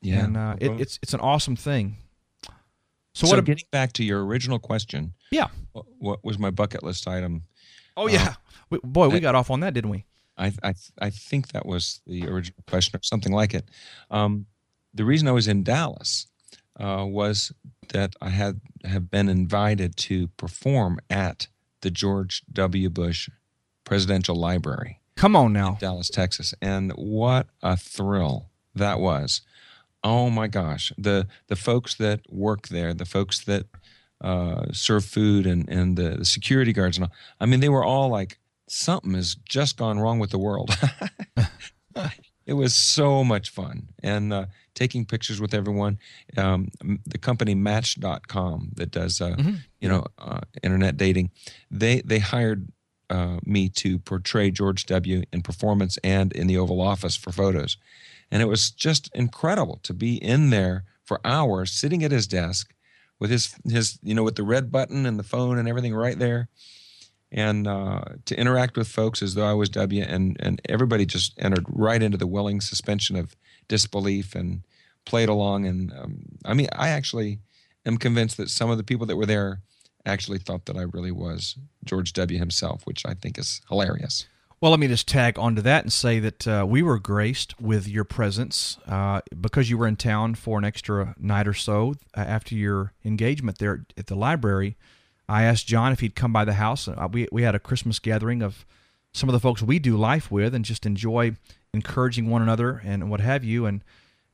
Yeah, 0.00 0.24
and 0.24 0.36
uh, 0.36 0.56
it, 0.58 0.80
it's 0.80 0.98
it's 1.02 1.14
an 1.14 1.20
awesome 1.20 1.56
thing. 1.56 1.96
So, 3.14 3.26
so 3.26 3.36
what? 3.36 3.44
Getting 3.44 3.66
back 3.70 3.92
to 3.94 4.04
your 4.04 4.24
original 4.24 4.58
question, 4.58 5.14
yeah, 5.30 5.48
what, 5.72 5.86
what 5.98 6.24
was 6.24 6.38
my 6.38 6.50
bucket 6.50 6.82
list 6.82 7.06
item? 7.06 7.44
Oh 7.96 8.06
yeah, 8.08 8.34
we, 8.70 8.78
boy, 8.82 9.08
we 9.08 9.16
I, 9.16 9.20
got 9.20 9.34
off 9.34 9.50
on 9.50 9.60
that, 9.60 9.74
didn't 9.74 9.90
we? 9.90 10.04
I 10.36 10.52
I 10.62 10.74
I 11.00 11.10
think 11.10 11.48
that 11.48 11.66
was 11.66 12.00
the 12.06 12.26
original 12.28 12.62
question 12.66 12.96
or 12.98 13.02
something 13.02 13.32
like 13.32 13.54
it. 13.54 13.68
Um, 14.10 14.46
the 14.92 15.04
reason 15.04 15.28
I 15.28 15.32
was 15.32 15.48
in 15.48 15.64
Dallas 15.64 16.26
uh, 16.78 17.04
was 17.06 17.52
that 17.92 18.14
I 18.20 18.30
had 18.30 18.60
have 18.84 19.10
been 19.10 19.28
invited 19.28 19.96
to 19.96 20.28
perform 20.36 20.98
at 21.08 21.48
the 21.80 21.90
George 21.90 22.42
W. 22.52 22.90
Bush 22.90 23.28
Presidential 23.84 24.36
Library. 24.36 25.00
Come 25.16 25.36
on 25.36 25.52
now, 25.52 25.76
Dallas, 25.80 26.08
Texas, 26.08 26.54
and 26.60 26.90
what 26.92 27.46
a 27.62 27.76
thrill 27.76 28.50
that 28.74 28.98
was! 28.98 29.42
Oh 30.02 30.30
my 30.30 30.48
gosh, 30.48 30.92
the 30.98 31.28
the 31.46 31.56
folks 31.56 31.94
that 31.96 32.20
work 32.28 32.68
there, 32.68 32.92
the 32.92 33.04
folks 33.04 33.44
that 33.44 33.66
uh, 34.20 34.66
serve 34.72 35.04
food, 35.04 35.46
and 35.46 35.68
and 35.68 35.96
the, 35.96 36.16
the 36.18 36.24
security 36.24 36.72
guards, 36.72 36.96
and 36.96 37.04
all, 37.04 37.12
I 37.40 37.46
mean, 37.46 37.60
they 37.60 37.68
were 37.68 37.84
all 37.84 38.08
like, 38.08 38.38
something 38.68 39.14
has 39.14 39.34
just 39.48 39.76
gone 39.76 39.98
wrong 39.98 40.18
with 40.18 40.30
the 40.30 40.38
world. 40.38 40.70
it 42.46 42.54
was 42.54 42.74
so 42.74 43.24
much 43.24 43.50
fun, 43.50 43.88
and 44.02 44.32
uh, 44.32 44.46
taking 44.74 45.04
pictures 45.04 45.40
with 45.40 45.54
everyone. 45.54 45.98
Um, 46.36 46.68
the 47.06 47.18
company 47.18 47.54
Match.com 47.54 48.70
that 48.74 48.90
does 48.90 49.20
uh, 49.20 49.36
mm-hmm. 49.36 49.54
you 49.80 49.88
know 49.88 50.04
uh, 50.18 50.40
internet 50.62 50.96
dating, 50.96 51.30
they 51.70 52.00
they 52.02 52.18
hired 52.18 52.68
uh, 53.10 53.38
me 53.44 53.68
to 53.68 53.98
portray 53.98 54.50
George 54.50 54.86
W. 54.86 55.22
in 55.32 55.42
performance 55.42 55.98
and 56.02 56.32
in 56.32 56.46
the 56.46 56.58
Oval 56.58 56.80
Office 56.80 57.16
for 57.16 57.32
photos, 57.32 57.76
and 58.30 58.42
it 58.42 58.46
was 58.46 58.70
just 58.70 59.10
incredible 59.14 59.80
to 59.82 59.94
be 59.94 60.16
in 60.16 60.50
there 60.50 60.84
for 61.04 61.20
hours, 61.24 61.70
sitting 61.70 62.02
at 62.02 62.10
his 62.10 62.26
desk 62.26 62.73
with 63.18 63.30
his 63.30 63.54
his 63.68 63.98
you 64.02 64.14
know 64.14 64.22
with 64.22 64.36
the 64.36 64.42
red 64.42 64.70
button 64.70 65.06
and 65.06 65.18
the 65.18 65.22
phone 65.22 65.58
and 65.58 65.68
everything 65.68 65.94
right 65.94 66.18
there 66.18 66.48
and 67.34 67.66
uh, 67.66 68.04
to 68.26 68.38
interact 68.38 68.76
with 68.76 68.86
folks 68.86 69.20
as 69.20 69.34
though 69.34 69.44
I 69.44 69.54
was 69.54 69.68
W, 69.70 70.02
and 70.02 70.36
and 70.38 70.62
everybody 70.68 71.04
just 71.04 71.34
entered 71.36 71.66
right 71.68 72.00
into 72.00 72.16
the 72.16 72.28
willing 72.28 72.60
suspension 72.60 73.16
of 73.16 73.34
disbelief 73.66 74.36
and 74.36 74.62
played 75.04 75.28
along. 75.28 75.66
And 75.66 75.92
um, 75.92 76.22
I 76.44 76.54
mean, 76.54 76.68
I 76.72 76.90
actually 76.90 77.40
am 77.84 77.98
convinced 77.98 78.36
that 78.36 78.50
some 78.50 78.70
of 78.70 78.76
the 78.76 78.84
people 78.84 79.04
that 79.06 79.16
were 79.16 79.26
there 79.26 79.60
actually 80.06 80.38
thought 80.38 80.66
that 80.66 80.76
I 80.76 80.82
really 80.82 81.10
was 81.10 81.56
George 81.84 82.12
W. 82.12 82.38
himself, 82.38 82.86
which 82.86 83.04
I 83.04 83.14
think 83.14 83.36
is 83.36 83.62
hilarious. 83.68 84.26
Well, 84.64 84.70
let 84.70 84.80
me 84.80 84.88
just 84.88 85.06
tag 85.06 85.38
onto 85.38 85.60
that 85.60 85.84
and 85.84 85.92
say 85.92 86.20
that 86.20 86.48
uh, 86.48 86.64
we 86.66 86.80
were 86.80 86.98
graced 86.98 87.60
with 87.60 87.86
your 87.86 88.04
presence 88.04 88.78
uh, 88.86 89.20
because 89.38 89.68
you 89.68 89.76
were 89.76 89.86
in 89.86 89.96
town 89.96 90.36
for 90.36 90.56
an 90.56 90.64
extra 90.64 91.14
night 91.18 91.46
or 91.46 91.52
so 91.52 91.96
uh, 92.16 92.20
after 92.20 92.54
your 92.54 92.94
engagement 93.04 93.58
there 93.58 93.84
at 93.98 94.06
the 94.06 94.14
library. 94.14 94.78
I 95.28 95.42
asked 95.42 95.66
John 95.66 95.92
if 95.92 96.00
he'd 96.00 96.14
come 96.14 96.32
by 96.32 96.46
the 96.46 96.54
house. 96.54 96.88
Uh, 96.88 97.08
we 97.12 97.28
we 97.30 97.42
had 97.42 97.54
a 97.54 97.58
Christmas 97.58 97.98
gathering 97.98 98.40
of 98.40 98.64
some 99.12 99.28
of 99.28 99.34
the 99.34 99.38
folks 99.38 99.60
we 99.60 99.78
do 99.78 99.98
life 99.98 100.30
with 100.30 100.54
and 100.54 100.64
just 100.64 100.86
enjoy 100.86 101.36
encouraging 101.74 102.30
one 102.30 102.40
another 102.40 102.80
and 102.86 103.10
what 103.10 103.20
have 103.20 103.44
you. 103.44 103.66
And 103.66 103.84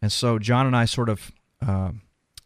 and 0.01 0.13
so 0.13 0.39
John 0.39 0.65
and 0.65 0.77
I 0.77 0.85
sort 0.85 1.09
of 1.09 1.33
uh, 1.61 1.91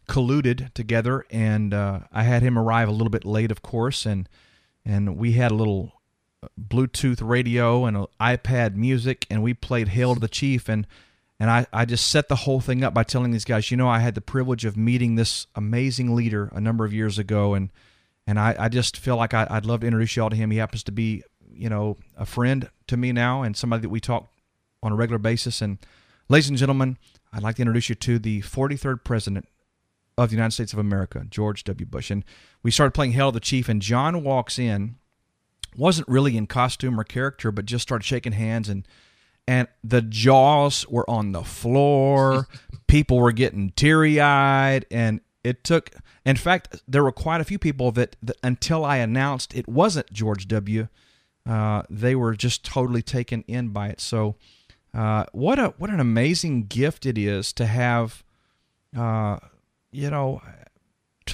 colluded 0.09 0.73
together, 0.73 1.23
and 1.29 1.71
uh, 1.71 1.99
I 2.11 2.23
had 2.23 2.41
him 2.41 2.57
arrive 2.57 2.89
a 2.89 2.93
little 2.93 3.11
bit 3.11 3.25
late, 3.25 3.51
of 3.51 3.61
course, 3.61 4.07
and 4.07 4.27
and 4.83 5.17
we 5.17 5.33
had 5.33 5.51
a 5.51 5.55
little 5.55 5.94
Bluetooth 6.59 7.27
radio 7.27 7.85
and 7.85 7.97
an 7.97 8.05
iPad 8.19 8.75
music, 8.75 9.25
and 9.29 9.41
we 9.41 9.53
played 9.53 9.89
"Hail 9.89 10.13
to 10.13 10.19
the 10.19 10.27
Chief." 10.27 10.69
and 10.69 10.87
and 11.39 11.49
I, 11.49 11.67
I 11.73 11.85
just 11.85 12.07
set 12.07 12.29
the 12.29 12.35
whole 12.35 12.61
thing 12.61 12.83
up 12.83 12.93
by 12.93 13.03
telling 13.03 13.31
these 13.31 13.43
guys, 13.43 13.69
you 13.69 13.75
know, 13.75 13.89
I 13.89 13.99
had 13.99 14.15
the 14.15 14.21
privilege 14.21 14.63
of 14.63 14.77
meeting 14.77 15.15
this 15.15 15.47
amazing 15.53 16.15
leader 16.15 16.49
a 16.53 16.61
number 16.61 16.85
of 16.85 16.93
years 16.93 17.19
ago, 17.19 17.53
and 17.53 17.71
and 18.27 18.39
I, 18.39 18.55
I 18.57 18.69
just 18.69 18.97
feel 18.97 19.17
like 19.17 19.33
I, 19.33 19.45
would 19.51 19.65
love 19.65 19.81
to 19.81 19.87
introduce 19.87 20.15
y'all 20.15 20.29
to 20.29 20.35
him. 20.35 20.51
He 20.51 20.57
happens 20.57 20.83
to 20.83 20.91
be, 20.91 21.23
you 21.53 21.69
know, 21.69 21.97
a 22.17 22.25
friend 22.25 22.69
to 22.87 22.97
me 22.97 23.11
now 23.11 23.43
and 23.43 23.55
somebody 23.55 23.81
that 23.81 23.89
we 23.89 23.99
talk 23.99 24.29
on 24.81 24.91
a 24.91 24.95
regular 24.95 25.19
basis. 25.19 25.61
And 25.61 25.77
ladies 26.27 26.49
and 26.49 26.57
gentlemen, 26.57 26.97
I'd 27.31 27.43
like 27.43 27.57
to 27.57 27.61
introduce 27.61 27.89
you 27.89 27.95
to 27.95 28.17
the 28.17 28.41
43rd 28.41 29.03
president 29.03 29.47
of 30.17 30.29
the 30.29 30.35
United 30.35 30.51
States 30.51 30.73
of 30.73 30.79
America, 30.79 31.25
George 31.29 31.63
W. 31.65 31.85
Bush. 31.85 32.09
And 32.09 32.23
we 32.63 32.71
started 32.71 32.93
playing 32.93 33.11
Hail 33.11 33.31
to 33.31 33.35
the 33.35 33.39
Chief, 33.39 33.69
and 33.69 33.81
John 33.81 34.23
walks 34.23 34.57
in, 34.57 34.95
wasn't 35.77 36.07
really 36.07 36.37
in 36.37 36.47
costume 36.47 36.99
or 36.99 37.03
character, 37.03 37.51
but 37.51 37.65
just 37.65 37.83
started 37.83 38.05
shaking 38.05 38.33
hands 38.33 38.69
and 38.69 38.87
and 39.47 39.67
the 39.83 40.01
jaws 40.01 40.87
were 40.87 41.07
on 41.07 41.31
the 41.31 41.43
floor. 41.43 42.47
People 42.87 43.19
were 43.19 43.31
getting 43.31 43.71
teary 43.71 44.19
eyed, 44.19 44.85
and 44.89 45.21
it 45.45 45.63
took 45.63 45.91
in 46.25 46.35
fact 46.35 46.81
there 46.87 47.03
were 47.03 47.11
quite 47.11 47.39
a 47.39 47.43
few 47.43 47.59
people 47.59 47.91
that, 47.91 48.15
that 48.21 48.35
until 48.43 48.83
i 48.83 48.97
announced 48.97 49.55
it 49.55 49.67
wasn't 49.67 50.11
george 50.11 50.47
w 50.47 50.87
uh, 51.47 51.83
they 51.91 52.15
were 52.15 52.35
just 52.35 52.65
totally 52.65 53.03
taken 53.03 53.43
in 53.47 53.69
by 53.69 53.89
it 53.89 54.01
so 54.01 54.35
uh, 54.95 55.25
what 55.31 55.59
a 55.59 55.67
what 55.77 55.91
an 55.91 55.99
amazing 55.99 56.65
gift 56.65 57.05
it 57.05 57.17
is 57.17 57.53
to 57.53 57.67
have 57.67 58.23
uh, 58.97 59.37
you 59.91 60.09
know 60.09 60.41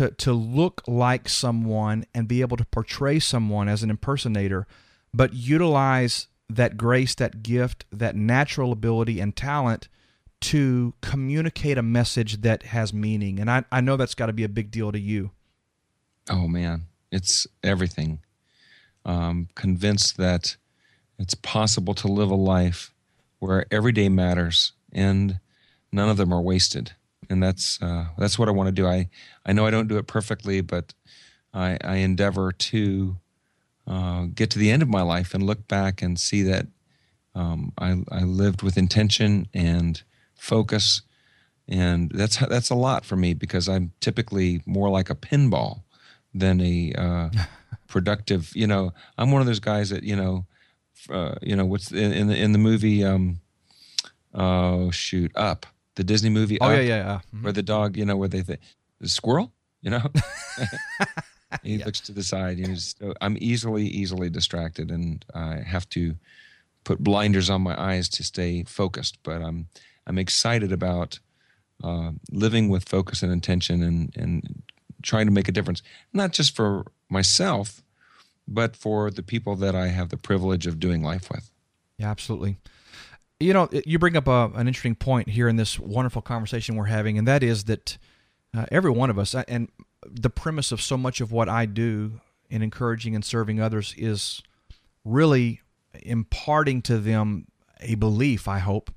to 0.02 0.12
to 0.12 0.34
look 0.34 0.82
like 0.88 1.30
someone 1.30 2.06
and 2.14 2.28
be 2.28 2.42
able 2.42 2.58
to 2.58 2.66
portray 2.66 3.20
someone 3.20 3.68
as 3.68 3.84
an 3.84 3.90
impersonator 3.90 4.68
but 5.14 5.34
utilize 5.34 6.28
that 6.50 6.78
grace 6.78 7.16
that 7.16 7.44
gift 7.44 7.86
that 7.92 8.16
natural 8.16 8.72
ability 8.72 9.20
and 9.20 9.36
talent 9.36 9.88
to 10.42 10.96
communicate 11.02 11.78
a 11.78 11.84
message 11.84 12.42
that 12.42 12.64
has 12.64 12.94
meaning. 12.94 13.40
And 13.40 13.50
I, 13.50 13.64
I 13.72 13.80
know 13.80 13.96
that's 13.96 14.16
got 14.16 14.26
to 14.26 14.34
be 14.34 14.44
a 14.44 14.50
big 14.50 14.72
deal 14.72 14.92
to 14.92 15.00
you. 15.00 15.32
Oh, 16.30 16.48
man. 16.48 16.88
It's 17.12 17.48
everything. 17.64 18.20
Um, 19.06 19.48
convinced 19.56 20.18
that 20.18 20.58
it's 21.18 21.36
possible 21.36 21.94
to 21.96 22.08
live 22.08 22.32
a 22.32 22.36
life 22.36 22.94
where 23.40 23.66
every 23.72 23.92
day 23.92 24.10
matters 24.10 24.74
and 24.92 25.40
none 25.92 26.10
of 26.10 26.18
them 26.18 26.34
are 26.34 26.42
wasted. 26.42 26.94
And 27.32 27.42
that's 27.42 27.82
uh, 27.82 28.08
that's 28.18 28.38
what 28.38 28.50
I 28.50 28.52
want 28.52 28.68
to 28.68 28.72
do. 28.72 28.86
I, 28.86 29.10
I 29.46 29.54
know 29.54 29.66
I 29.66 29.72
don't 29.72 29.88
do 29.88 29.98
it 29.98 30.08
perfectly, 30.08 30.62
but 30.62 30.94
I, 31.54 31.78
I 31.84 31.96
endeavor 31.98 32.52
to 32.52 33.18
uh, 33.88 34.26
get 34.34 34.50
to 34.52 34.60
the 34.60 34.70
end 34.70 34.82
of 34.82 34.90
my 34.90 35.02
life 35.02 35.34
and 35.34 35.44
look 35.44 35.68
back 35.68 36.02
and 36.02 36.20
see 36.20 36.44
that 36.44 36.68
um, 37.34 37.72
I, 37.78 38.04
I 38.12 38.24
lived 38.24 38.62
with 38.62 38.78
intention 38.78 39.48
and 39.54 40.02
focus, 40.36 41.02
and 41.68 42.12
that's 42.14 42.38
that's 42.38 42.70
a 42.70 42.76
lot 42.76 43.06
for 43.06 43.16
me 43.16 43.34
because 43.34 43.70
I'm 43.70 43.94
typically 44.02 44.62
more 44.66 44.90
like 44.90 45.10
a 45.10 45.16
pinball 45.16 45.84
than 46.34 46.62
a 46.62 46.94
uh, 46.98 47.30
productive. 47.88 48.52
You 48.56 48.68
know, 48.68 48.94
I'm 49.18 49.32
one 49.32 49.42
of 49.42 49.48
those 49.48 49.60
guys 49.60 49.90
that 49.90 50.04
you 50.04 50.16
know, 50.16 50.46
uh, 51.10 51.36
you 51.42 51.56
know, 51.56 51.66
what's 51.66 51.92
in, 51.92 52.12
in 52.12 52.28
the 52.28 52.38
in 52.38 52.52
the 52.52 52.60
movie. 52.60 53.04
Um, 53.04 53.40
oh 54.34 54.92
shoot, 54.92 55.32
Up 55.36 55.66
the 56.02 56.14
Disney 56.14 56.32
movie. 56.32 56.60
Oh 56.60 56.66
Up, 56.66 56.78
yeah, 56.78 56.82
yeah, 56.82 56.98
yeah. 56.98 57.20
Mm-hmm. 57.28 57.44
Where 57.44 57.54
the 57.54 57.62
dog, 57.62 57.96
you 57.96 58.06
know, 58.06 58.18
where 58.18 58.28
they 58.28 58.42
think 58.42 58.60
the 59.00 59.08
squirrel, 59.08 59.54
you 59.82 59.92
know. 59.92 60.02
he 61.64 61.76
yeah. 61.76 61.86
looks 61.86 62.00
to 62.02 62.12
the 62.12 62.24
side. 62.24 62.58
You 62.58 62.68
know, 62.70 62.76
so 62.76 63.14
I'm 63.22 63.38
easily, 63.40 63.86
easily 63.86 64.30
distracted, 64.32 64.90
and 64.90 65.24
I 65.36 65.58
have 65.58 65.88
to 65.90 66.16
put 66.84 67.00
blinders 67.00 67.52
on 67.52 67.62
my 67.62 67.80
eyes 67.80 68.10
to 68.10 68.24
stay 68.24 68.64
focused. 68.64 69.20
But 69.22 69.44
I'm 69.44 69.68
I'm 70.08 70.18
excited 70.18 70.72
about 70.72 71.20
uh, 71.84 72.12
living 72.32 72.70
with 72.70 72.90
focus 72.90 73.22
and 73.22 73.32
intention 73.32 73.84
and, 73.84 74.12
and 74.18 74.64
trying 75.04 75.28
to 75.28 75.32
make 75.32 75.48
a 75.48 75.52
difference, 75.52 75.84
not 76.14 76.32
just 76.32 76.56
for 76.56 76.86
myself, 77.10 77.84
but 78.48 78.76
for 78.76 79.12
the 79.12 79.24
people 79.24 79.56
that 79.58 79.76
I 79.76 79.88
have 79.88 80.10
the 80.10 80.18
privilege 80.18 80.66
of 80.66 80.80
doing 80.80 81.04
life 81.04 81.30
with. 81.30 81.52
Yeah, 81.98 82.10
absolutely. 82.10 82.58
You 83.42 83.54
know, 83.54 83.70
you 83.72 83.98
bring 83.98 84.16
up 84.16 84.28
a, 84.28 84.52
an 84.54 84.68
interesting 84.68 84.96
point 84.96 85.30
here 85.30 85.50
in 85.50 85.56
this 85.56 85.80
wonderful 85.80 86.22
conversation 86.22 86.76
we're 86.76 86.86
having, 86.86 87.18
and 87.18 87.28
that 87.28 87.42
is 87.42 87.64
that 87.66 87.98
uh, 88.56 88.66
every 88.72 88.92
one 88.92 89.10
of 89.10 89.18
us, 89.18 89.34
and 89.34 89.70
the 90.06 90.30
premise 90.30 90.72
of 90.72 90.82
so 90.82 90.96
much 90.96 91.22
of 91.22 91.32
what 91.32 91.50
I 91.50 91.66
do 91.66 92.22
in 92.50 92.62
encouraging 92.62 93.16
and 93.16 93.26
serving 93.26 93.60
others 93.60 93.96
is 93.98 94.42
really 95.04 95.62
imparting 96.04 96.82
to 96.84 96.98
them 96.98 97.48
a 97.80 97.96
belief, 97.96 98.48
I 98.48 98.60
hope, 98.60 98.92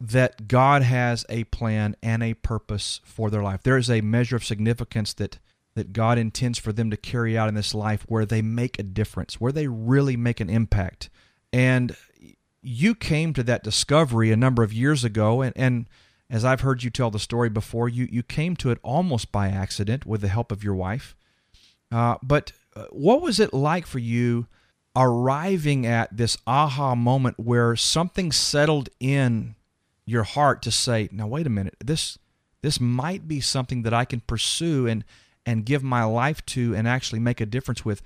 that 0.00 0.48
God 0.48 0.82
has 0.82 1.24
a 1.28 1.44
plan 1.44 1.96
and 2.02 2.22
a 2.22 2.34
purpose 2.34 3.00
for 3.04 3.30
their 3.30 3.42
life. 3.42 3.62
There 3.62 3.78
is 3.78 3.88
a 3.88 4.00
measure 4.00 4.36
of 4.36 4.44
significance 4.44 5.14
that 5.14 5.38
that 5.74 5.92
God 5.92 6.16
intends 6.16 6.58
for 6.58 6.72
them 6.72 6.90
to 6.90 6.96
carry 6.96 7.36
out 7.36 7.50
in 7.50 7.54
this 7.54 7.74
life 7.74 8.06
where 8.08 8.24
they 8.24 8.40
make 8.40 8.78
a 8.78 8.82
difference, 8.82 9.38
where 9.38 9.52
they 9.52 9.66
really 9.68 10.16
make 10.16 10.40
an 10.40 10.48
impact. 10.48 11.10
And 11.52 11.94
you 12.62 12.94
came 12.94 13.32
to 13.34 13.42
that 13.44 13.62
discovery 13.62 14.30
a 14.30 14.36
number 14.36 14.62
of 14.62 14.72
years 14.72 15.04
ago 15.04 15.42
and 15.42 15.52
and 15.56 15.86
as 16.28 16.44
I've 16.44 16.62
heard 16.62 16.82
you 16.82 16.90
tell 16.90 17.10
the 17.10 17.18
story 17.18 17.48
before, 17.48 17.88
you 17.88 18.08
you 18.10 18.22
came 18.22 18.56
to 18.56 18.70
it 18.70 18.78
almost 18.82 19.30
by 19.30 19.48
accident 19.48 20.06
with 20.06 20.20
the 20.20 20.28
help 20.28 20.50
of 20.50 20.64
your 20.64 20.74
wife. 20.74 21.14
Uh, 21.92 22.16
but 22.22 22.52
uh, 22.74 22.86
what 22.90 23.22
was 23.22 23.38
it 23.38 23.54
like 23.54 23.86
for 23.86 24.00
you 24.00 24.46
arriving 24.96 25.86
at 25.86 26.16
this 26.16 26.36
aha 26.46 26.94
moment 26.94 27.38
where 27.38 27.76
something 27.76 28.32
settled 28.32 28.88
in 28.98 29.54
your 30.04 30.24
heart 30.24 30.62
to 30.62 30.70
say, 30.72 31.08
"Now 31.12 31.28
wait 31.28 31.46
a 31.46 31.50
minute, 31.50 31.76
this 31.84 32.18
this 32.62 32.80
might 32.80 33.28
be 33.28 33.40
something 33.40 33.82
that 33.82 33.94
I 33.94 34.04
can 34.04 34.20
pursue 34.20 34.86
and 34.86 35.04
and 35.44 35.64
give 35.64 35.84
my 35.84 36.02
life 36.02 36.44
to 36.46 36.74
and 36.74 36.88
actually 36.88 37.20
make 37.20 37.40
a 37.40 37.46
difference 37.46 37.84
with." 37.84 38.02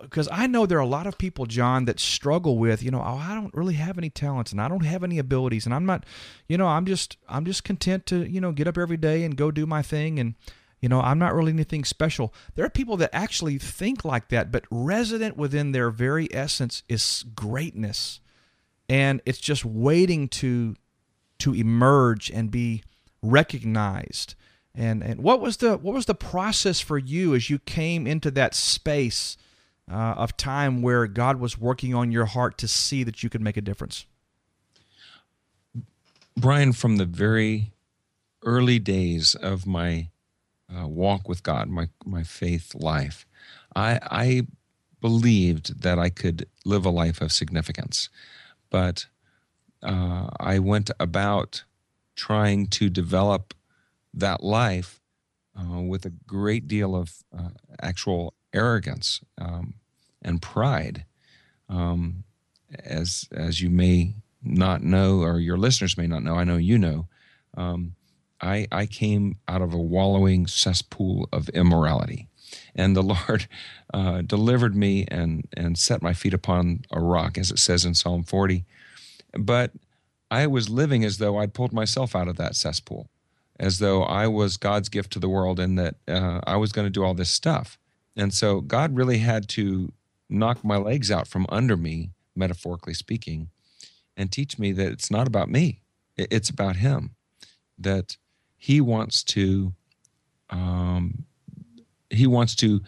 Because 0.00 0.28
I 0.30 0.46
know 0.46 0.66
there 0.66 0.78
are 0.78 0.82
a 0.82 0.86
lot 0.86 1.06
of 1.06 1.18
people, 1.18 1.46
John, 1.46 1.84
that 1.86 2.00
struggle 2.00 2.58
with, 2.58 2.82
you 2.82 2.90
know, 2.90 3.00
oh, 3.00 3.16
I 3.16 3.34
don't 3.34 3.54
really 3.54 3.74
have 3.74 3.98
any 3.98 4.10
talents 4.10 4.52
and 4.52 4.60
I 4.60 4.68
don't 4.68 4.84
have 4.84 5.04
any 5.04 5.18
abilities 5.18 5.66
and 5.66 5.74
I'm 5.74 5.86
not, 5.86 6.04
you 6.48 6.56
know, 6.56 6.66
I'm 6.66 6.86
just, 6.86 7.16
I'm 7.28 7.44
just 7.44 7.64
content 7.64 8.06
to, 8.06 8.24
you 8.28 8.40
know, 8.40 8.52
get 8.52 8.68
up 8.68 8.78
every 8.78 8.96
day 8.96 9.24
and 9.24 9.36
go 9.36 9.50
do 9.50 9.66
my 9.66 9.82
thing 9.82 10.18
and, 10.18 10.34
you 10.80 10.88
know, 10.88 11.00
I'm 11.00 11.18
not 11.18 11.34
really 11.34 11.52
anything 11.52 11.84
special. 11.84 12.34
There 12.54 12.64
are 12.64 12.70
people 12.70 12.96
that 12.98 13.10
actually 13.12 13.58
think 13.58 14.04
like 14.04 14.28
that, 14.28 14.50
but 14.50 14.64
resident 14.70 15.36
within 15.36 15.72
their 15.72 15.90
very 15.90 16.32
essence 16.34 16.82
is 16.88 17.24
greatness, 17.36 18.20
and 18.88 19.22
it's 19.24 19.38
just 19.38 19.64
waiting 19.64 20.26
to, 20.28 20.74
to 21.38 21.54
emerge 21.54 22.30
and 22.30 22.50
be 22.50 22.82
recognized. 23.22 24.34
And 24.74 25.02
and 25.02 25.22
what 25.22 25.40
was 25.40 25.58
the 25.58 25.76
what 25.76 25.94
was 25.94 26.06
the 26.06 26.14
process 26.14 26.80
for 26.80 26.98
you 26.98 27.34
as 27.34 27.50
you 27.50 27.58
came 27.58 28.06
into 28.06 28.30
that 28.32 28.54
space? 28.54 29.36
Uh, 29.92 30.14
of 30.16 30.36
time 30.36 30.82
where 30.82 31.06
God 31.06 31.38
was 31.38 31.58
working 31.58 31.94
on 31.94 32.10
your 32.10 32.26
heart 32.26 32.56
to 32.58 32.68
see 32.68 33.04
that 33.04 33.22
you 33.22 33.28
could 33.28 33.42
make 33.42 33.56
a 33.56 33.60
difference? 33.60 34.06
Brian, 36.36 36.72
from 36.72 36.96
the 36.96 37.04
very 37.04 37.72
early 38.42 38.78
days 38.78 39.34
of 39.34 39.66
my 39.66 40.08
uh, 40.74 40.88
walk 40.88 41.28
with 41.28 41.42
God, 41.42 41.68
my 41.68 41.88
my 42.06 42.22
faith 42.22 42.74
life, 42.74 43.26
I, 43.76 43.98
I 44.02 44.46
believed 45.00 45.82
that 45.82 45.98
I 45.98 46.08
could 46.08 46.46
live 46.64 46.86
a 46.86 46.90
life 46.90 47.20
of 47.20 47.32
significance, 47.32 48.08
but 48.70 49.06
uh, 49.82 50.28
I 50.40 50.58
went 50.58 50.90
about 50.98 51.64
trying 52.14 52.68
to 52.68 52.88
develop 52.88 53.52
that 54.14 54.42
life 54.42 55.00
uh, 55.58 55.80
with 55.80 56.06
a 56.06 56.12
great 56.26 56.68
deal 56.68 56.94
of 56.94 57.22
uh, 57.36 57.50
actual 57.80 58.34
arrogance 58.54 59.20
um, 59.38 59.74
and 60.22 60.40
pride. 60.40 61.04
Um, 61.68 62.24
as 62.84 63.28
as 63.32 63.60
you 63.60 63.70
may 63.70 64.14
not 64.42 64.82
know, 64.82 65.20
or 65.20 65.38
your 65.38 65.56
listeners 65.56 65.96
may 65.96 66.06
not 66.06 66.22
know, 66.22 66.36
I 66.36 66.44
know 66.44 66.56
you 66.56 66.78
know. 66.78 67.08
Um, 67.56 67.94
I 68.40 68.66
I 68.72 68.86
came 68.86 69.38
out 69.46 69.62
of 69.62 69.72
a 69.72 69.78
wallowing 69.78 70.46
cesspool 70.46 71.28
of 71.32 71.48
immorality, 71.50 72.28
and 72.74 72.96
the 72.96 73.02
Lord 73.28 73.46
uh, 73.94 74.22
delivered 74.22 74.74
me 74.74 75.06
and 75.08 75.46
and 75.56 75.78
set 75.78 76.02
my 76.02 76.12
feet 76.12 76.34
upon 76.34 76.80
a 76.90 77.00
rock, 77.00 77.38
as 77.38 77.50
it 77.50 77.58
says 77.58 77.84
in 77.84 77.94
Psalm 77.94 78.24
40. 78.24 78.64
But 79.38 79.72
I 80.30 80.46
was 80.46 80.68
living 80.68 81.04
as 81.04 81.18
though 81.18 81.38
I'd 81.38 81.54
pulled 81.54 81.72
myself 81.72 82.16
out 82.16 82.28
of 82.28 82.36
that 82.36 82.56
cesspool, 82.56 83.08
as 83.58 83.78
though 83.78 84.02
I 84.02 84.26
was 84.26 84.56
God's 84.56 84.88
gift 84.88 85.12
to 85.12 85.18
the 85.18 85.28
world, 85.28 85.60
and 85.60 85.78
that 85.78 85.96
uh, 86.08 86.40
I 86.46 86.56
was 86.56 86.72
going 86.72 86.86
to 86.86 86.90
do 86.90 87.04
all 87.04 87.14
this 87.14 87.30
stuff. 87.30 87.78
And 88.16 88.34
so 88.34 88.60
God 88.60 88.96
really 88.96 89.18
had 89.18 89.48
to 89.50 89.92
knock 90.32 90.64
my 90.64 90.76
legs 90.76 91.10
out 91.10 91.28
from 91.28 91.46
under 91.48 91.76
me, 91.76 92.10
metaphorically 92.34 92.94
speaking, 92.94 93.48
and 94.16 94.30
teach 94.30 94.58
me 94.58 94.72
that 94.72 94.92
it's 94.92 95.10
not 95.10 95.26
about 95.26 95.48
me, 95.48 95.80
it's 96.16 96.50
about 96.50 96.76
Him. 96.76 97.14
That 97.78 98.16
He 98.56 98.80
wants 98.80 99.22
to, 99.24 99.72
um, 100.50 101.24
He 102.10 102.26
wants 102.26 102.54
to 102.56 102.80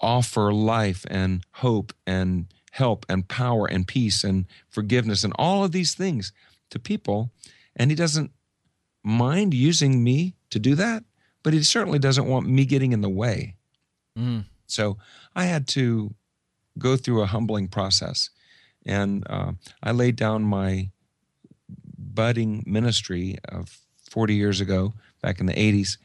offer 0.00 0.52
life 0.52 1.06
and 1.08 1.44
hope 1.52 1.92
and 2.06 2.46
help 2.72 3.06
and 3.08 3.28
power 3.28 3.66
and 3.66 3.86
peace 3.86 4.24
and 4.24 4.46
forgiveness 4.68 5.22
and 5.24 5.32
all 5.38 5.64
of 5.64 5.72
these 5.72 5.94
things 5.94 6.32
to 6.70 6.78
people, 6.78 7.30
and 7.76 7.90
He 7.90 7.94
doesn't 7.94 8.30
mind 9.02 9.54
using 9.54 10.02
me 10.02 10.34
to 10.50 10.58
do 10.58 10.74
that, 10.74 11.04
but 11.42 11.52
He 11.52 11.62
certainly 11.62 11.98
doesn't 11.98 12.26
want 12.26 12.48
me 12.48 12.64
getting 12.64 12.92
in 12.92 13.00
the 13.00 13.08
way. 13.08 13.56
Mm. 14.18 14.44
So 14.66 14.98
I 15.36 15.44
had 15.44 15.66
to 15.68 16.14
go 16.78 16.96
through 16.96 17.22
a 17.22 17.26
humbling 17.26 17.68
process. 17.68 18.30
And 18.86 19.24
uh, 19.28 19.52
I 19.82 19.92
laid 19.92 20.16
down 20.16 20.42
my 20.42 20.90
budding 21.96 22.62
ministry 22.66 23.38
of 23.48 23.78
40 24.10 24.34
years 24.34 24.60
ago, 24.60 24.94
back 25.22 25.40
in 25.40 25.46
the 25.46 25.54
80s, 25.54 25.98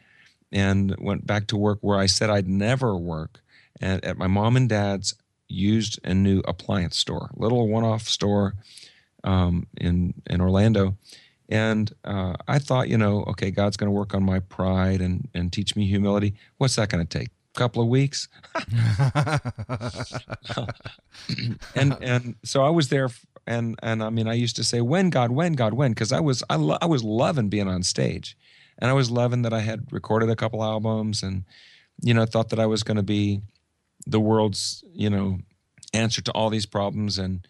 and 0.51 0.95
went 0.99 1.27
back 1.27 1.47
to 1.47 1.57
work 1.57 1.79
where 1.81 1.99
I 1.99 2.05
said 2.05 2.29
I'd 2.29 2.47
never 2.47 2.97
work 2.97 3.41
at, 3.81 4.03
at 4.03 4.17
my 4.17 4.27
mom 4.27 4.55
and 4.55 4.67
dad's 4.67 5.15
used 5.47 5.99
and 6.03 6.23
new 6.23 6.39
appliance 6.41 6.97
store, 6.97 7.29
little 7.35 7.67
one-off 7.67 8.07
store 8.07 8.55
um, 9.23 9.67
in 9.77 10.13
in 10.29 10.41
Orlando. 10.41 10.95
And 11.49 11.91
uh, 12.05 12.35
I 12.47 12.59
thought, 12.59 12.89
you 12.89 12.97
know, 12.97 13.23
okay, 13.27 13.49
God's 13.49 13.75
going 13.75 13.87
to 13.87 13.91
work 13.91 14.13
on 14.13 14.23
my 14.23 14.39
pride 14.39 15.01
and 15.01 15.27
and 15.33 15.51
teach 15.51 15.75
me 15.75 15.87
humility. 15.87 16.35
What's 16.57 16.75
that 16.75 16.89
going 16.89 17.05
to 17.05 17.19
take? 17.19 17.29
Couple 17.55 17.81
of 17.81 17.89
weeks. 17.89 18.27
and 21.75 21.97
and 22.01 22.35
so 22.43 22.63
I 22.63 22.69
was 22.69 22.89
there 22.89 23.09
and 23.47 23.77
and 23.81 24.03
I 24.03 24.09
mean 24.09 24.27
I 24.27 24.33
used 24.33 24.55
to 24.57 24.63
say 24.63 24.81
when 24.81 25.09
God 25.09 25.31
when 25.31 25.53
God 25.53 25.73
when 25.73 25.91
because 25.91 26.11
I 26.11 26.19
was 26.19 26.43
I, 26.49 26.55
lo- 26.55 26.77
I 26.81 26.85
was 26.85 27.03
loving 27.03 27.49
being 27.49 27.67
on 27.67 27.83
stage. 27.83 28.37
And 28.81 28.89
I 28.89 28.93
was 28.93 29.11
loving 29.11 29.41
that 29.41 29.51
I 29.53 29.59
had 29.59 29.91
recorded 29.91 30.29
a 30.29 30.37
couple 30.37 30.63
albums 30.63 31.21
and 31.21 31.43
you 32.01 32.13
know 32.13 32.25
thought 32.25 32.49
that 32.49 32.59
I 32.59 32.65
was 32.65 32.83
going 32.83 32.97
to 32.97 33.03
be 33.03 33.41
the 34.07 34.19
world's, 34.19 34.83
you 34.93 35.09
know, 35.09 35.39
answer 35.93 36.21
to 36.21 36.31
all 36.31 36.49
these 36.49 36.65
problems 36.65 37.17
and 37.17 37.47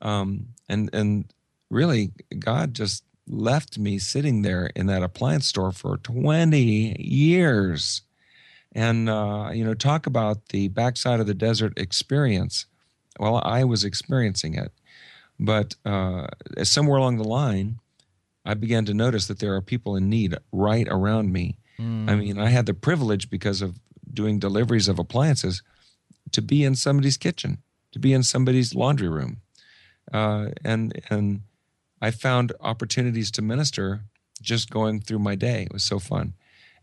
um 0.00 0.46
and 0.68 0.90
and 0.94 1.32
really 1.70 2.12
God 2.38 2.72
just 2.74 3.04
left 3.26 3.78
me 3.78 3.98
sitting 3.98 4.42
there 4.42 4.70
in 4.76 4.86
that 4.86 5.02
appliance 5.02 5.46
store 5.46 5.72
for 5.72 5.96
20 5.98 6.96
years 7.00 8.02
and 8.74 9.08
uh, 9.08 9.50
you 9.52 9.64
know 9.64 9.74
talk 9.74 10.06
about 10.06 10.48
the 10.48 10.68
backside 10.68 11.20
of 11.20 11.26
the 11.26 11.34
desert 11.34 11.72
experience 11.78 12.66
well 13.18 13.40
i 13.44 13.64
was 13.64 13.84
experiencing 13.84 14.54
it. 14.54 14.72
But 15.38 15.74
uh, 15.84 16.28
somewhere 16.62 16.98
along 16.98 17.18
the 17.18 17.28
line 17.28 17.78
i 18.44 18.54
began 18.54 18.84
to 18.86 18.94
notice 18.94 19.26
that 19.26 19.38
there 19.38 19.54
are 19.54 19.60
people 19.60 19.96
in 19.96 20.08
need 20.08 20.36
right 20.52 20.86
around 20.88 21.32
me. 21.32 21.58
Mm. 21.78 22.08
i 22.08 22.14
mean 22.14 22.38
i 22.38 22.50
had 22.50 22.66
the 22.66 22.74
privilege 22.74 23.28
because 23.30 23.60
of 23.60 23.80
doing 24.12 24.38
deliveries 24.38 24.86
of 24.86 25.00
appliances 25.00 25.62
to 26.30 26.40
be 26.40 26.64
in 26.64 26.76
somebody's 26.76 27.16
kitchen 27.16 27.58
to 27.90 27.98
be 27.98 28.12
in 28.12 28.22
somebody's 28.22 28.74
laundry 28.74 29.08
room. 29.08 29.40
Uh, 30.12 30.48
and 30.64 31.00
and 31.10 31.40
i 32.00 32.10
found 32.10 32.52
opportunities 32.60 33.30
to 33.32 33.42
minister 33.42 34.02
just 34.42 34.68
going 34.68 35.00
through 35.00 35.18
my 35.18 35.34
day. 35.34 35.62
It 35.62 35.72
was 35.72 35.84
so 35.84 35.98
fun 35.98 36.34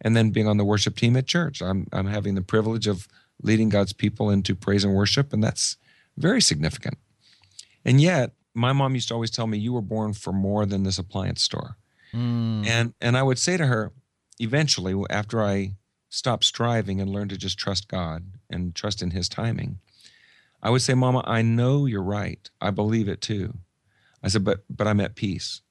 and 0.02 0.18
then 0.18 0.32
being 0.32 0.48
on 0.48 0.58
the 0.58 0.66
worship 0.66 0.96
team 0.96 1.16
at 1.16 1.28
church. 1.28 1.62
I'm 1.62 1.88
I'm 1.94 2.08
having 2.08 2.36
the 2.36 2.42
privilege 2.42 2.88
of 2.88 3.08
leading 3.42 3.70
God's 3.70 3.94
people 3.94 4.30
into 4.30 4.56
praise 4.56 4.84
and 4.84 4.94
worship, 4.94 5.32
and 5.32 5.44
that's 5.44 5.78
very 6.18 6.42
significant. 6.42 6.98
And 7.86 8.02
yet, 8.02 8.34
my 8.54 8.74
mom 8.74 8.96
used 8.96 9.08
to 9.08 9.14
always 9.14 9.32
tell 9.32 9.48
me, 9.48 9.58
"You 9.58 9.74
were 9.74 9.82
born 9.82 10.14
for 10.14 10.34
more 10.34 10.66
than 10.66 10.84
this 10.84 11.00
appliance 11.00 11.42
store." 11.42 11.78
Mm. 12.14 12.68
And 12.68 12.94
and 13.00 13.18
I 13.18 13.24
would 13.24 13.40
say 13.40 13.58
to 13.58 13.68
her, 13.68 13.94
eventually, 14.40 14.94
after 15.10 15.42
I 15.42 15.76
stopped 16.10 16.44
striving 16.44 17.00
and 17.00 17.10
learned 17.10 17.30
to 17.30 17.38
just 17.38 17.58
trust 17.58 17.88
God 17.88 18.26
and 18.50 18.76
trust 18.76 19.02
in 19.02 19.12
His 19.12 19.30
timing, 19.30 19.80
I 20.62 20.70
would 20.70 20.82
say, 20.82 20.94
"Mama, 20.94 21.24
I 21.26 21.42
know 21.42 21.86
you're 21.86 22.04
right. 22.04 22.50
I 22.60 22.72
believe 22.72 23.08
it 23.08 23.22
too." 23.22 23.60
I 24.24 24.28
said, 24.28 24.44
"But 24.44 24.66
but 24.70 24.88
I'm 24.88 25.00
at 25.00 25.16
peace, 25.16 25.62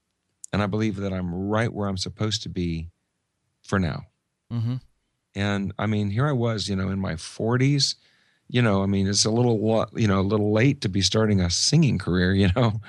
and 0.53 0.63
I 0.63 0.67
believe 0.67 0.97
that 0.97 1.13
I'm 1.13 1.35
right 1.35 1.73
where 1.73 1.89
I'm 1.89 1.99
supposed 1.99 2.43
to 2.43 2.49
be 2.49 2.91
for 3.63 3.79
now." 3.79 4.07
Mm-hmm. 4.53 4.77
And 5.35 5.73
I 5.79 5.87
mean, 5.87 6.11
here 6.11 6.27
I 6.27 6.33
was, 6.33 6.69
you 6.69 6.77
know, 6.77 6.91
in 6.91 6.99
my 6.99 7.15
40s. 7.15 7.95
You 8.49 8.63
know, 8.63 8.83
I 8.83 8.87
mean, 8.87 9.07
it's 9.07 9.25
a 9.25 9.31
little, 9.31 9.89
you 9.95 10.09
know, 10.09 10.21
a 10.21 10.23
little 10.23 10.53
late 10.53 10.81
to 10.81 10.89
be 10.89 11.03
starting 11.03 11.41
a 11.41 11.51
singing 11.51 11.99
career, 11.99 12.35
you 12.35 12.49
know, 12.57 12.81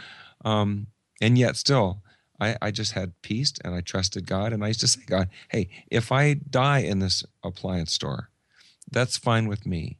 um, 0.43 0.87
and 1.21 1.37
yet 1.37 1.55
still, 1.55 2.01
I, 2.39 2.57
I 2.59 2.71
just 2.71 2.93
had 2.93 3.13
peace 3.21 3.53
and 3.63 3.75
I 3.75 3.81
trusted 3.81 4.25
God. 4.25 4.51
And 4.51 4.63
I 4.63 4.69
used 4.69 4.79
to 4.79 4.87
say, 4.87 5.01
God, 5.05 5.29
hey, 5.49 5.69
if 5.91 6.11
I 6.11 6.33
die 6.33 6.79
in 6.79 6.97
this 6.99 7.23
appliance 7.43 7.93
store, 7.93 8.29
that's 8.91 9.17
fine 9.17 9.47
with 9.47 9.65
me. 9.65 9.99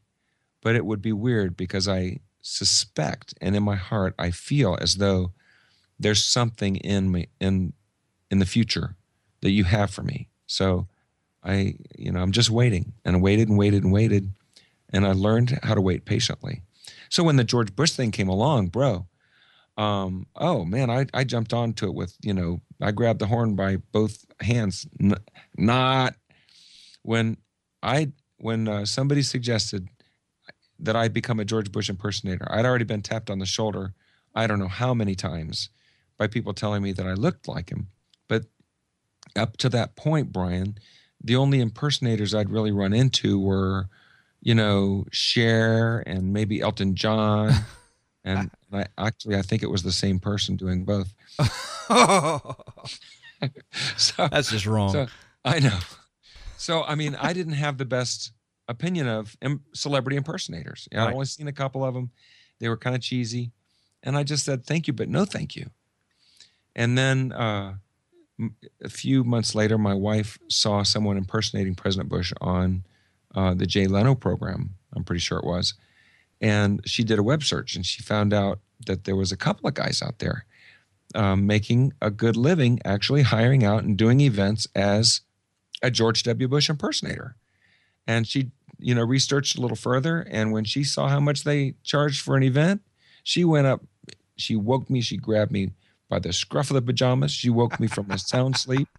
But 0.63 0.76
it 0.76 0.86
would 0.86 1.02
be 1.02 1.13
weird 1.13 1.56
because 1.56 1.88
I 1.88 2.19
suspect 2.41 3.36
and 3.39 3.56
in 3.56 3.62
my 3.62 3.76
heart 3.76 4.15
I 4.17 4.32
feel 4.32 4.76
as 4.82 4.95
though 4.95 5.32
there's 6.00 6.26
something 6.26 6.76
in 6.78 7.12
me 7.12 7.28
in 7.39 7.74
in 8.32 8.39
the 8.39 8.45
future 8.45 8.95
that 9.41 9.52
you 9.52 9.63
have 9.65 9.91
for 9.91 10.02
me. 10.02 10.30
So 10.47 10.88
I, 11.43 11.75
you 11.97 12.12
know, 12.12 12.21
I'm 12.21 12.32
just 12.32 12.49
waiting 12.49 12.93
and 13.04 13.21
waited 13.21 13.49
and 13.49 13.58
waited 13.58 13.84
and 13.84 13.93
waited. 13.93 14.32
And 14.93 15.06
I 15.06 15.13
learned 15.13 15.60
how 15.63 15.73
to 15.73 15.82
wait 15.82 16.06
patiently. 16.06 16.62
So 17.10 17.23
when 17.23 17.36
the 17.36 17.43
George 17.43 17.75
Bush 17.75 17.91
thing 17.91 18.12
came 18.12 18.27
along, 18.27 18.67
bro, 18.67 19.08
um, 19.77 20.27
oh 20.36 20.65
man, 20.65 20.89
I, 20.89 21.08
I 21.13 21.23
jumped 21.23 21.54
onto 21.54 21.86
it 21.88 21.93
with, 21.93 22.15
you 22.21 22.34
know, 22.34 22.62
I 22.82 22.91
grabbed 22.91 23.19
the 23.19 23.27
horn 23.27 23.56
by 23.56 23.77
both 23.77 24.25
hands. 24.41 24.86
N- 24.99 25.15
not 25.58 26.15
when 27.04 27.38
I, 27.82 28.12
when 28.38 28.67
uh, 28.67 28.86
somebody 28.86 29.21
suggested 29.21 29.88
that 30.80 30.95
I 30.95 31.08
become 31.08 31.39
a 31.39 31.45
George 31.45 31.71
Bush 31.71 31.89
impersonator, 31.89 32.47
I'd 32.51 32.65
already 32.65 32.86
been 32.86 33.01
tapped 33.01 33.30
on 33.30 33.39
the 33.39 33.45
shoulder, 33.45 33.93
I 34.36 34.47
don't 34.47 34.60
know 34.60 34.67
how 34.67 34.93
many 34.93 35.15
times 35.15 35.69
by 36.17 36.27
people 36.27 36.54
telling 36.54 36.84
me 36.84 36.91
that 36.93 37.08
I 37.08 37.13
looked 37.13 37.47
like 37.47 37.71
him. 37.71 37.88
But 38.27 38.45
up 39.36 39.58
to 39.58 39.69
that 39.69 39.95
point, 39.95 40.32
Brian, 40.32 40.77
the 41.24 41.36
only 41.36 41.60
impersonators 41.62 42.34
I'd 42.34 42.50
really 42.50 42.72
run 42.72 42.94
into 42.94 43.40
were, 43.40 43.88
you 44.42 44.56
know, 44.56 45.06
Cher 45.12 46.04
and 46.06 46.34
maybe 46.34 46.62
Elton 46.62 46.96
John. 46.96 47.54
and 48.24 48.50
I, 48.72 48.86
actually, 48.98 49.36
I 49.36 49.42
think 49.42 49.64
it 49.64 49.70
was 49.70 49.84
the 49.84 49.92
same 49.92 50.20
person 50.20 50.56
doing 50.56 50.86
both. 50.86 51.14
so 53.98 54.28
that's 54.28 54.52
just 54.52 54.66
wrong. 54.66 54.92
So, 54.92 55.08
I 55.44 55.60
know. 55.60 55.80
So 56.58 56.84
I 56.84 56.96
mean, 56.96 57.16
I 57.20 57.34
didn't 57.34 57.54
have 57.54 57.78
the 57.78 57.86
best 57.86 58.32
opinion 58.68 59.08
of 59.08 59.36
Im- 59.42 59.64
celebrity 59.74 60.18
impersonators. 60.18 60.88
You 60.92 60.98
know, 60.98 61.04
right. 61.04 61.10
I've 61.10 61.16
only 61.16 61.26
seen 61.26 61.48
a 61.48 61.54
couple 61.54 61.84
of 61.84 61.94
them. 61.94 62.12
They 62.60 62.70
were 62.70 62.78
kind 62.78 62.96
of 62.96 63.02
cheesy, 63.02 63.52
and 64.04 64.16
I 64.16 64.24
just 64.24 64.46
said 64.46 64.66
thank 64.66 64.88
you, 64.88 64.94
but 64.94 65.10
no 65.10 65.26
thank 65.26 65.56
you. 65.56 65.70
And 66.76 66.98
then 66.98 67.32
uh, 67.32 67.76
a 68.84 68.89
few 68.89 69.23
months 69.23 69.56
later, 69.56 69.77
my 69.77 69.93
wife 69.93 70.38
saw 70.49 70.84
someone 70.84 71.17
impersonating 71.17 71.75
President 71.75 72.10
Bush 72.10 72.34
on 72.41 72.84
uh, 73.36 73.54
the 73.54 73.65
Jay 73.65 73.88
Leno 73.88 74.15
program. 74.15 74.75
I'm 74.95 75.04
pretty 75.04 75.19
sure 75.19 75.39
it 75.39 75.45
was, 75.45 75.73
and 76.41 76.82
she 76.86 77.04
did 77.04 77.19
a 77.19 77.23
web 77.23 77.43
search 77.43 77.75
and 77.75 77.86
she 77.86 78.01
found 78.01 78.34
out 78.34 78.60
that 78.88 79.04
there 79.06 79.15
was 79.15 79.32
a 79.32 79.38
couple 79.38 79.67
of 79.67 79.73
guys 79.73 80.01
out 80.01 80.19
there 80.19 80.45
um, 81.15 81.45
making 81.45 81.93
a 82.01 82.10
good 82.10 82.36
living, 82.36 82.80
actually 82.86 83.23
hiring 83.23 83.63
out 83.63 83.84
and 83.84 83.97
doing 83.97 84.21
events 84.21 84.67
as 84.75 85.21
a 85.82 85.91
George 85.91 86.23
W. 86.23 86.47
Bush 86.47 86.69
impersonator. 86.69 87.36
And 88.08 88.27
she, 88.27 88.51
you 88.80 88.95
know, 88.95 89.04
researched 89.04 89.58
a 89.58 89.62
little 89.62 89.77
further. 89.77 90.25
And 90.30 90.51
when 90.51 90.63
she 90.63 90.84
saw 90.84 91.08
how 91.08 91.19
much 91.19 91.43
they 91.43 91.75
charged 91.84 92.21
for 92.21 92.36
an 92.36 92.43
event, 92.43 92.82
she 93.23 93.43
went 93.43 93.67
up, 93.67 93.82
she 94.36 94.56
woke 94.56 94.89
me, 94.89 95.01
she 95.01 95.17
grabbed 95.17 95.51
me 95.51 95.71
by 96.12 96.19
the 96.19 96.34
scruff 96.34 96.69
of 96.69 96.76
the 96.76 96.82
pajamas. 96.82 97.32
She 97.32 97.50
woke 97.50 97.80
me 97.80 97.88
from 97.88 98.12
a 98.12 98.19
sound 98.19 98.58
sleep. 98.58 98.89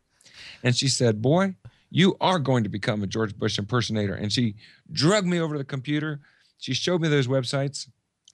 And 0.64 0.74
she 0.74 0.88
said, 0.88 1.20
Boy, 1.20 1.54
you 1.90 2.16
are 2.22 2.38
going 2.38 2.64
to 2.64 2.70
become 2.70 3.02
a 3.02 3.06
George 3.06 3.36
Bush 3.36 3.58
impersonator. 3.58 4.14
And 4.14 4.32
she 4.32 4.54
drugged 4.90 5.28
me 5.28 5.38
over 5.38 5.54
to 5.54 5.58
the 5.58 5.64
computer, 5.64 6.20
she 6.58 6.74
showed 6.74 7.02
me 7.02 7.08
those 7.08 7.26
websites, 7.26 7.88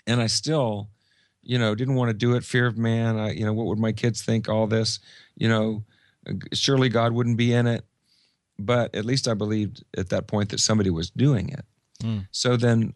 and 0.07 0.21
I 0.21 0.29
still, 0.29 0.91
you 1.43 1.59
know, 1.59 1.75
didn't 1.75 1.97
want 1.97 2.11
to 2.11 2.15
do 2.15 2.37
it. 2.37 2.45
Fear 2.45 2.67
of 2.67 2.79
man. 2.79 3.19
I, 3.19 3.33
you 3.33 3.45
know, 3.45 3.53
what 3.53 3.67
would 3.67 3.79
my 3.79 3.93
kids 3.93 4.23
think? 4.23 4.49
All 4.49 4.67
this, 4.67 5.01
you 5.35 5.49
know, 5.49 5.85
surely 6.53 6.89
God 6.89 7.13
wouldn't 7.13 7.37
be 7.37 7.53
in 7.53 7.67
it. 7.67 7.85
But 8.59 8.95
at 8.95 9.05
least 9.05 9.27
I 9.27 9.35
believed 9.35 9.83
at 9.97 10.11
that 10.11 10.27
point 10.27 10.51
that 10.51 10.61
somebody 10.61 10.91
was 10.91 11.11
doing 11.11 11.49
it. 11.49 11.65
Mm. 12.03 12.29
So 12.31 12.57
then, 12.57 12.95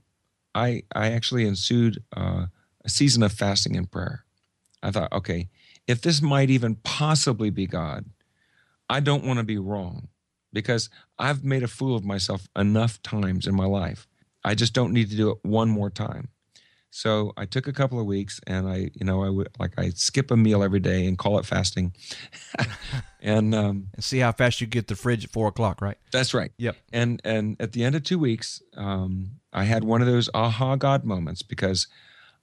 I 0.55 0.83
I 0.95 1.12
actually 1.12 1.47
ensued 1.47 2.05
uh, 2.14 2.47
a 2.85 2.88
season 2.88 3.23
of 3.23 3.33
fasting 3.33 3.77
and 3.77 3.90
prayer. 3.90 4.25
I 4.83 4.90
thought, 4.90 5.12
okay, 5.12 5.49
if 5.87 6.01
this 6.01 6.23
might 6.23 6.51
even 6.51 6.77
possibly 6.77 7.51
be 7.51 7.66
God, 7.66 8.07
I 8.88 9.01
don't 9.01 9.25
want 9.25 9.38
to 9.38 9.45
be 9.45 9.59
wrong 9.59 10.09
because 10.53 10.90
I've 11.18 11.45
made 11.45 11.62
a 11.62 11.68
fool 11.68 11.97
of 11.97 12.05
myself 12.05 12.49
enough 12.57 13.03
times 13.03 13.47
in 13.47 13.55
my 13.55 13.64
life 13.64 14.07
I 14.45 14.55
just 14.55 14.73
don't 14.73 14.92
need 14.92 15.11
to 15.11 15.16
do 15.16 15.31
it 15.31 15.38
one 15.42 15.68
more 15.68 15.90
time. 15.90 16.29
So 16.90 17.33
I 17.38 17.47
took 17.47 17.66
a 17.66 17.73
couple 17.73 17.99
of 17.99 18.05
weeks 18.05 18.38
and 18.47 18.68
I, 18.68 18.90
you 18.92 19.07
know, 19.07 19.23
I 19.23 19.31
would 19.31 19.49
like 19.59 19.73
I 19.79 19.90
skip 19.90 20.31
a 20.31 20.37
meal 20.37 20.62
every 20.62 20.81
day 20.81 21.07
and 21.07 21.16
call 21.16 21.38
it 21.38 21.47
fasting, 21.47 21.95
and 23.23 23.55
um, 23.55 23.88
and 23.95 24.05
see 24.05 24.18
how 24.18 24.33
fast 24.33 24.61
you 24.61 24.66
get 24.66 24.88
the 24.88 24.95
fridge 24.95 25.25
at 25.25 25.31
four 25.31 25.49
o'clock, 25.49 25.81
right? 25.81 25.97
That's 26.11 26.35
right. 26.35 26.53
Yep. 26.59 26.77
And 26.92 27.23
and 27.25 27.57
at 27.61 27.73
the 27.73 27.83
end 27.83 27.95
of 27.95 28.03
two 28.03 28.18
weeks, 28.18 28.61
um, 28.77 29.37
I 29.55 29.64
had 29.64 29.85
one 29.85 30.03
of 30.03 30.07
those 30.07 30.29
aha 30.35 30.77
God 30.77 31.03
moments 31.03 31.40
because 31.40 31.87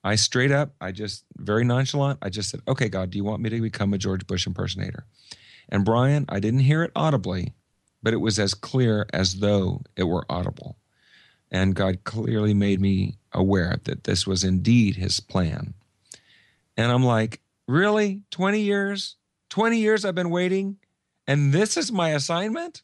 I 0.03 0.15
straight 0.15 0.51
up, 0.51 0.73
I 0.79 0.91
just 0.91 1.25
very 1.37 1.63
nonchalant, 1.65 2.19
I 2.21 2.29
just 2.29 2.49
said, 2.49 2.61
"Okay, 2.67 2.89
God, 2.89 3.09
do 3.09 3.17
you 3.17 3.23
want 3.23 3.41
me 3.41 3.49
to 3.49 3.61
become 3.61 3.93
a 3.93 3.97
George 3.97 4.25
Bush 4.27 4.47
impersonator?" 4.47 5.05
And 5.67 5.85
Brian, 5.85 6.25
I 6.29 6.39
didn't 6.39 6.61
hear 6.61 6.83
it 6.83 6.91
audibly, 6.95 7.53
but 8.01 8.13
it 8.13 8.17
was 8.17 8.39
as 8.39 8.53
clear 8.53 9.05
as 9.13 9.39
though 9.39 9.81
it 9.95 10.03
were 10.03 10.25
audible. 10.29 10.77
And 11.51 11.75
God 11.75 12.03
clearly 12.03 12.53
made 12.53 12.79
me 12.79 13.17
aware 13.33 13.79
that 13.83 14.03
this 14.03 14.25
was 14.25 14.43
indeed 14.43 14.95
his 14.95 15.19
plan. 15.19 15.73
And 16.77 16.91
I'm 16.91 17.03
like, 17.03 17.41
really? 17.67 18.21
20 18.31 18.61
years? 18.61 19.15
20 19.49 19.79
years 19.79 20.05
I've 20.05 20.15
been 20.15 20.29
waiting, 20.29 20.77
and 21.27 21.51
this 21.53 21.75
is 21.75 21.91
my 21.91 22.09
assignment? 22.09 22.83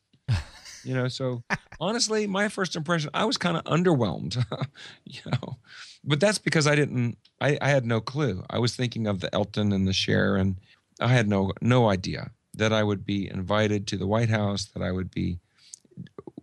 You 0.85 0.93
know, 0.93 1.07
so 1.07 1.43
honestly, 1.79 2.27
my 2.27 2.47
first 2.47 2.75
impression, 2.75 3.09
I 3.13 3.25
was 3.25 3.37
kind 3.37 3.57
of 3.57 3.63
underwhelmed, 3.65 4.43
you 5.05 5.21
know, 5.25 5.57
but 6.03 6.19
that's 6.19 6.37
because 6.37 6.67
I 6.67 6.75
didn't, 6.75 7.17
I, 7.41 7.57
I 7.61 7.69
had 7.69 7.85
no 7.85 7.99
clue. 7.99 8.43
I 8.49 8.59
was 8.59 8.75
thinking 8.75 9.07
of 9.07 9.19
the 9.19 9.33
Elton 9.33 9.71
and 9.71 9.87
the 9.87 9.93
Cher, 9.93 10.35
and 10.35 10.57
I 10.99 11.07
had 11.07 11.27
no, 11.27 11.51
no 11.61 11.89
idea 11.89 12.31
that 12.53 12.71
I 12.71 12.83
would 12.83 13.05
be 13.05 13.29
invited 13.29 13.87
to 13.87 13.97
the 13.97 14.07
White 14.07 14.29
House, 14.29 14.65
that 14.65 14.83
I 14.83 14.91
would 14.91 15.11
be 15.11 15.39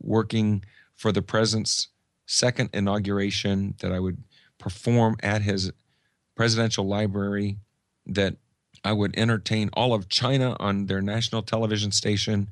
working 0.00 0.64
for 0.94 1.12
the 1.12 1.22
president's 1.22 1.88
second 2.26 2.70
inauguration 2.72 3.74
that 3.80 3.92
I 3.92 4.00
would 4.00 4.22
perform 4.58 5.16
at 5.22 5.42
his 5.42 5.72
presidential 6.34 6.86
library, 6.86 7.58
that 8.06 8.36
I 8.84 8.92
would 8.92 9.16
entertain 9.16 9.70
all 9.74 9.94
of 9.94 10.08
China 10.08 10.56
on 10.58 10.86
their 10.86 11.00
national 11.00 11.42
television 11.42 11.92
station, 11.92 12.48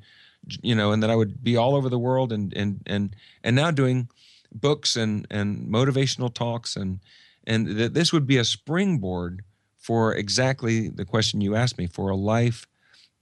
you 0.47 0.75
know, 0.75 0.91
and 0.91 1.01
that 1.03 1.09
I 1.09 1.15
would 1.15 1.43
be 1.43 1.55
all 1.57 1.75
over 1.75 1.89
the 1.89 1.99
world 1.99 2.31
and 2.31 2.53
and 2.53 2.81
and 2.85 3.15
and 3.43 3.55
now 3.55 3.71
doing 3.71 4.09
books 4.53 4.95
and 4.95 5.25
and 5.29 5.67
motivational 5.67 6.33
talks 6.33 6.75
and 6.75 6.99
and 7.45 7.67
that 7.77 7.93
this 7.93 8.11
would 8.13 8.27
be 8.27 8.37
a 8.37 8.45
springboard 8.45 9.43
for 9.77 10.13
exactly 10.13 10.89
the 10.89 11.05
question 11.05 11.41
you 11.41 11.55
asked 11.55 11.77
me 11.77 11.87
for 11.87 12.09
a 12.09 12.15
life 12.15 12.67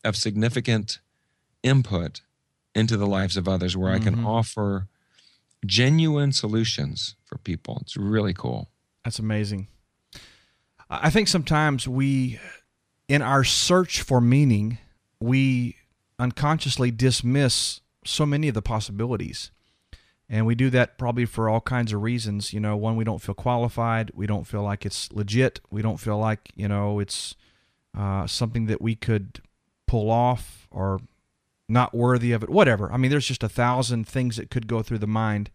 of 0.03 0.15
significant 0.15 0.99
input 1.63 2.21
into 2.75 2.97
the 2.97 3.07
lives 3.07 3.37
of 3.37 3.47
others 3.47 3.75
where 3.75 3.91
mm-hmm. 3.93 4.01
I 4.01 4.03
can 4.03 4.15
mm-hmm. 4.17 4.27
offer 4.27 4.87
genuine 5.65 6.31
solutions 6.31 7.15
for 7.25 7.37
people. 7.37 7.79
It's 7.81 7.97
really 7.97 8.33
cool. 8.33 8.69
That's 9.03 9.19
amazing. 9.19 9.67
I 10.89 11.09
think 11.09 11.27
sometimes 11.27 11.87
we, 11.87 12.39
in 13.07 13.21
our 13.21 13.43
search 13.43 14.01
for 14.01 14.19
meaning, 14.19 14.79
we 15.19 15.75
unconsciously 16.19 16.91
dismiss 16.91 17.81
so 18.05 18.25
many 18.25 18.47
of 18.47 18.53
the 18.53 18.61
possibilities. 18.61 19.51
And 20.29 20.45
we 20.45 20.53
do 20.53 20.69
that 20.69 20.97
probably 20.97 21.25
for 21.25 21.49
all 21.49 21.61
kinds 21.61 21.91
of 21.91 22.03
reasons. 22.03 22.53
You 22.53 22.59
know, 22.59 22.77
one, 22.77 22.95
we 22.95 23.03
don't 23.03 23.21
feel 23.21 23.33
qualified. 23.33 24.11
We 24.13 24.27
don't 24.27 24.45
feel 24.45 24.61
like 24.61 24.85
it's 24.85 25.11
legit. 25.11 25.59
We 25.71 25.81
don't 25.81 25.99
feel 25.99 26.19
like, 26.19 26.51
you 26.55 26.67
know, 26.67 26.99
it's 26.99 27.35
uh, 27.97 28.27
something 28.27 28.67
that 28.67 28.81
we 28.81 28.93
could 28.95 29.41
pull 29.87 30.11
off 30.11 30.67
or 30.69 30.99
not 31.67 31.95
worthy 31.95 32.31
of 32.31 32.43
it, 32.43 32.49
whatever. 32.49 32.91
I 32.91 32.97
mean, 32.97 33.09
there's 33.09 33.27
just 33.27 33.43
a 33.43 33.49
thousand 33.49 34.07
things 34.07 34.37
that 34.37 34.51
could 34.51 34.67
go 34.67 34.83
through 34.83 34.99
the 34.99 35.07
mind. 35.07 35.49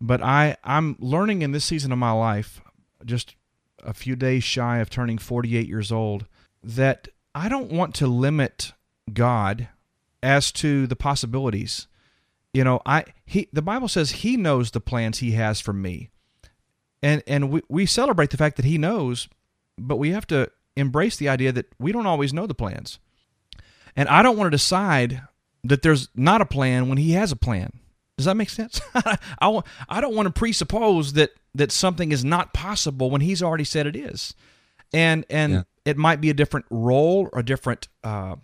But 0.00 0.22
I, 0.22 0.56
I'm 0.64 0.96
learning 0.98 1.42
in 1.42 1.52
this 1.52 1.64
season 1.64 1.92
of 1.92 1.98
my 1.98 2.12
life, 2.12 2.60
just 3.04 3.36
a 3.84 3.94
few 3.94 4.16
days 4.16 4.42
shy 4.42 4.78
of 4.78 4.90
turning 4.90 5.18
48 5.18 5.68
years 5.68 5.92
old, 5.92 6.26
that 6.64 7.08
I 7.32 7.48
don't 7.48 7.70
want 7.70 7.94
to 7.96 8.08
limit 8.08 8.72
God 9.14 9.68
as 10.22 10.52
to 10.52 10.86
the 10.86 10.96
possibilities. 10.96 11.86
You 12.52 12.64
know, 12.64 12.80
I 12.86 13.04
he 13.24 13.48
the 13.52 13.62
Bible 13.62 13.88
says 13.88 14.10
he 14.10 14.36
knows 14.36 14.70
the 14.70 14.80
plans 14.80 15.18
he 15.18 15.32
has 15.32 15.60
for 15.60 15.72
me. 15.72 16.10
And 17.02 17.22
and 17.26 17.50
we, 17.50 17.62
we 17.68 17.86
celebrate 17.86 18.30
the 18.30 18.36
fact 18.36 18.56
that 18.56 18.64
he 18.64 18.78
knows, 18.78 19.28
but 19.76 19.96
we 19.96 20.10
have 20.10 20.26
to 20.28 20.50
embrace 20.76 21.16
the 21.16 21.28
idea 21.28 21.52
that 21.52 21.66
we 21.78 21.92
don't 21.92 22.06
always 22.06 22.32
know 22.32 22.46
the 22.46 22.54
plans. 22.54 22.98
And 23.96 24.08
I 24.08 24.22
don't 24.22 24.36
want 24.36 24.46
to 24.46 24.56
decide 24.56 25.22
that 25.64 25.82
there's 25.82 26.08
not 26.14 26.40
a 26.40 26.46
plan 26.46 26.88
when 26.88 26.98
he 26.98 27.12
has 27.12 27.32
a 27.32 27.36
plan. 27.36 27.72
Does 28.16 28.26
that 28.26 28.36
make 28.36 28.50
sense? 28.50 28.80
I, 28.94 29.18
I 29.88 30.00
don't 30.00 30.14
want 30.14 30.26
to 30.26 30.32
presuppose 30.32 31.12
that 31.14 31.30
that 31.54 31.70
something 31.72 32.12
is 32.12 32.24
not 32.24 32.54
possible 32.54 33.10
when 33.10 33.20
he's 33.20 33.42
already 33.42 33.64
said 33.64 33.86
it 33.86 33.96
is. 33.96 34.34
And 34.92 35.24
and 35.30 35.52
yeah. 35.52 35.62
it 35.84 35.96
might 35.96 36.20
be 36.20 36.30
a 36.30 36.34
different 36.34 36.66
role 36.70 37.28
or 37.32 37.40
a 37.40 37.44
different 37.44 37.88
uh, 38.02 38.36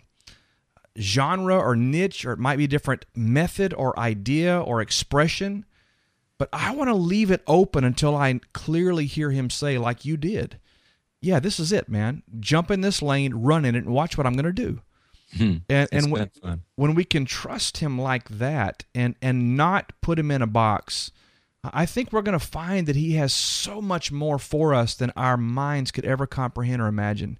genre 0.99 1.57
or 1.57 1.75
niche, 1.75 2.25
or 2.25 2.31
it 2.31 2.39
might 2.39 2.57
be 2.57 2.65
a 2.65 2.69
different 2.69 3.05
method 3.15 3.73
or 3.73 3.97
idea 3.99 4.59
or 4.59 4.81
expression. 4.81 5.65
But 6.37 6.49
I 6.51 6.75
want 6.75 6.89
to 6.89 6.95
leave 6.95 7.31
it 7.31 7.43
open 7.47 7.83
until 7.83 8.15
I 8.15 8.39
clearly 8.53 9.05
hear 9.05 9.31
him 9.31 9.49
say, 9.49 9.77
like 9.77 10.05
you 10.05 10.17
did, 10.17 10.59
yeah, 11.21 11.39
this 11.39 11.59
is 11.59 11.71
it, 11.71 11.89
man. 11.89 12.23
Jump 12.39 12.69
in 12.69 12.81
this 12.81 13.01
lane, 13.01 13.33
run 13.33 13.65
in 13.65 13.75
it, 13.75 13.85
and 13.85 13.93
watch 13.93 14.17
what 14.17 14.27
I'm 14.27 14.33
going 14.33 14.45
to 14.45 14.51
do. 14.53 14.81
Hmm. 15.37 15.57
And, 15.69 15.89
and 15.91 16.11
when, 16.11 16.29
when 16.75 16.95
we 16.95 17.03
can 17.03 17.25
trust 17.25 17.77
him 17.77 17.99
like 17.99 18.29
that 18.29 18.85
and, 18.93 19.15
and 19.21 19.57
not 19.57 19.93
put 20.01 20.19
him 20.19 20.29
in 20.29 20.41
a 20.41 20.47
box, 20.47 21.11
I 21.73 21.85
think 21.85 22.11
we're 22.11 22.21
going 22.21 22.37
to 22.37 22.45
find 22.45 22.87
that 22.87 22.95
He 22.95 23.13
has 23.13 23.33
so 23.33 23.81
much 23.81 24.11
more 24.11 24.37
for 24.37 24.73
us 24.73 24.95
than 24.95 25.11
our 25.15 25.37
minds 25.37 25.91
could 25.91 26.05
ever 26.05 26.27
comprehend 26.27 26.81
or 26.81 26.87
imagine. 26.87 27.39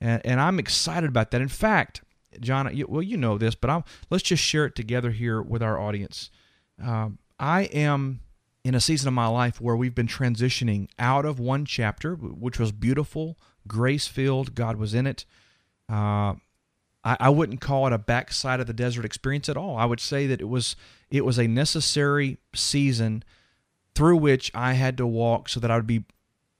And, 0.00 0.24
and 0.24 0.40
I'm 0.40 0.58
excited 0.58 1.08
about 1.08 1.30
that. 1.30 1.40
In 1.40 1.48
fact, 1.48 2.02
John, 2.40 2.74
you, 2.76 2.86
well, 2.88 3.02
you 3.02 3.16
know 3.16 3.38
this, 3.38 3.54
but 3.54 3.70
I'll, 3.70 3.86
let's 4.10 4.24
just 4.24 4.42
share 4.42 4.66
it 4.66 4.74
together 4.74 5.10
here 5.10 5.40
with 5.40 5.62
our 5.62 5.78
audience. 5.78 6.30
Um, 6.82 7.18
I 7.38 7.62
am 7.62 8.20
in 8.64 8.74
a 8.74 8.80
season 8.80 9.08
of 9.08 9.14
my 9.14 9.28
life 9.28 9.60
where 9.60 9.76
we've 9.76 9.94
been 9.94 10.08
transitioning 10.08 10.88
out 10.98 11.24
of 11.24 11.38
one 11.38 11.64
chapter, 11.64 12.14
which 12.14 12.58
was 12.58 12.72
beautiful, 12.72 13.38
grace 13.66 14.06
filled, 14.06 14.54
God 14.54 14.76
was 14.76 14.94
in 14.94 15.06
it. 15.06 15.24
Uh, 15.88 16.34
I, 17.04 17.16
I 17.20 17.28
wouldn't 17.30 17.60
call 17.60 17.86
it 17.86 17.92
a 17.92 17.98
backside 17.98 18.58
of 18.58 18.66
the 18.66 18.72
desert 18.72 19.04
experience 19.04 19.48
at 19.48 19.56
all. 19.56 19.76
I 19.76 19.84
would 19.84 20.00
say 20.00 20.26
that 20.26 20.40
it 20.40 20.48
was 20.48 20.74
it 21.10 21.24
was 21.24 21.38
a 21.38 21.46
necessary 21.46 22.38
season 22.54 23.22
through 23.94 24.16
which 24.16 24.50
I 24.54 24.72
had 24.72 24.96
to 24.96 25.06
walk 25.06 25.48
so 25.48 25.60
that 25.60 25.70
I 25.70 25.76
would 25.76 25.86
be 25.86 26.04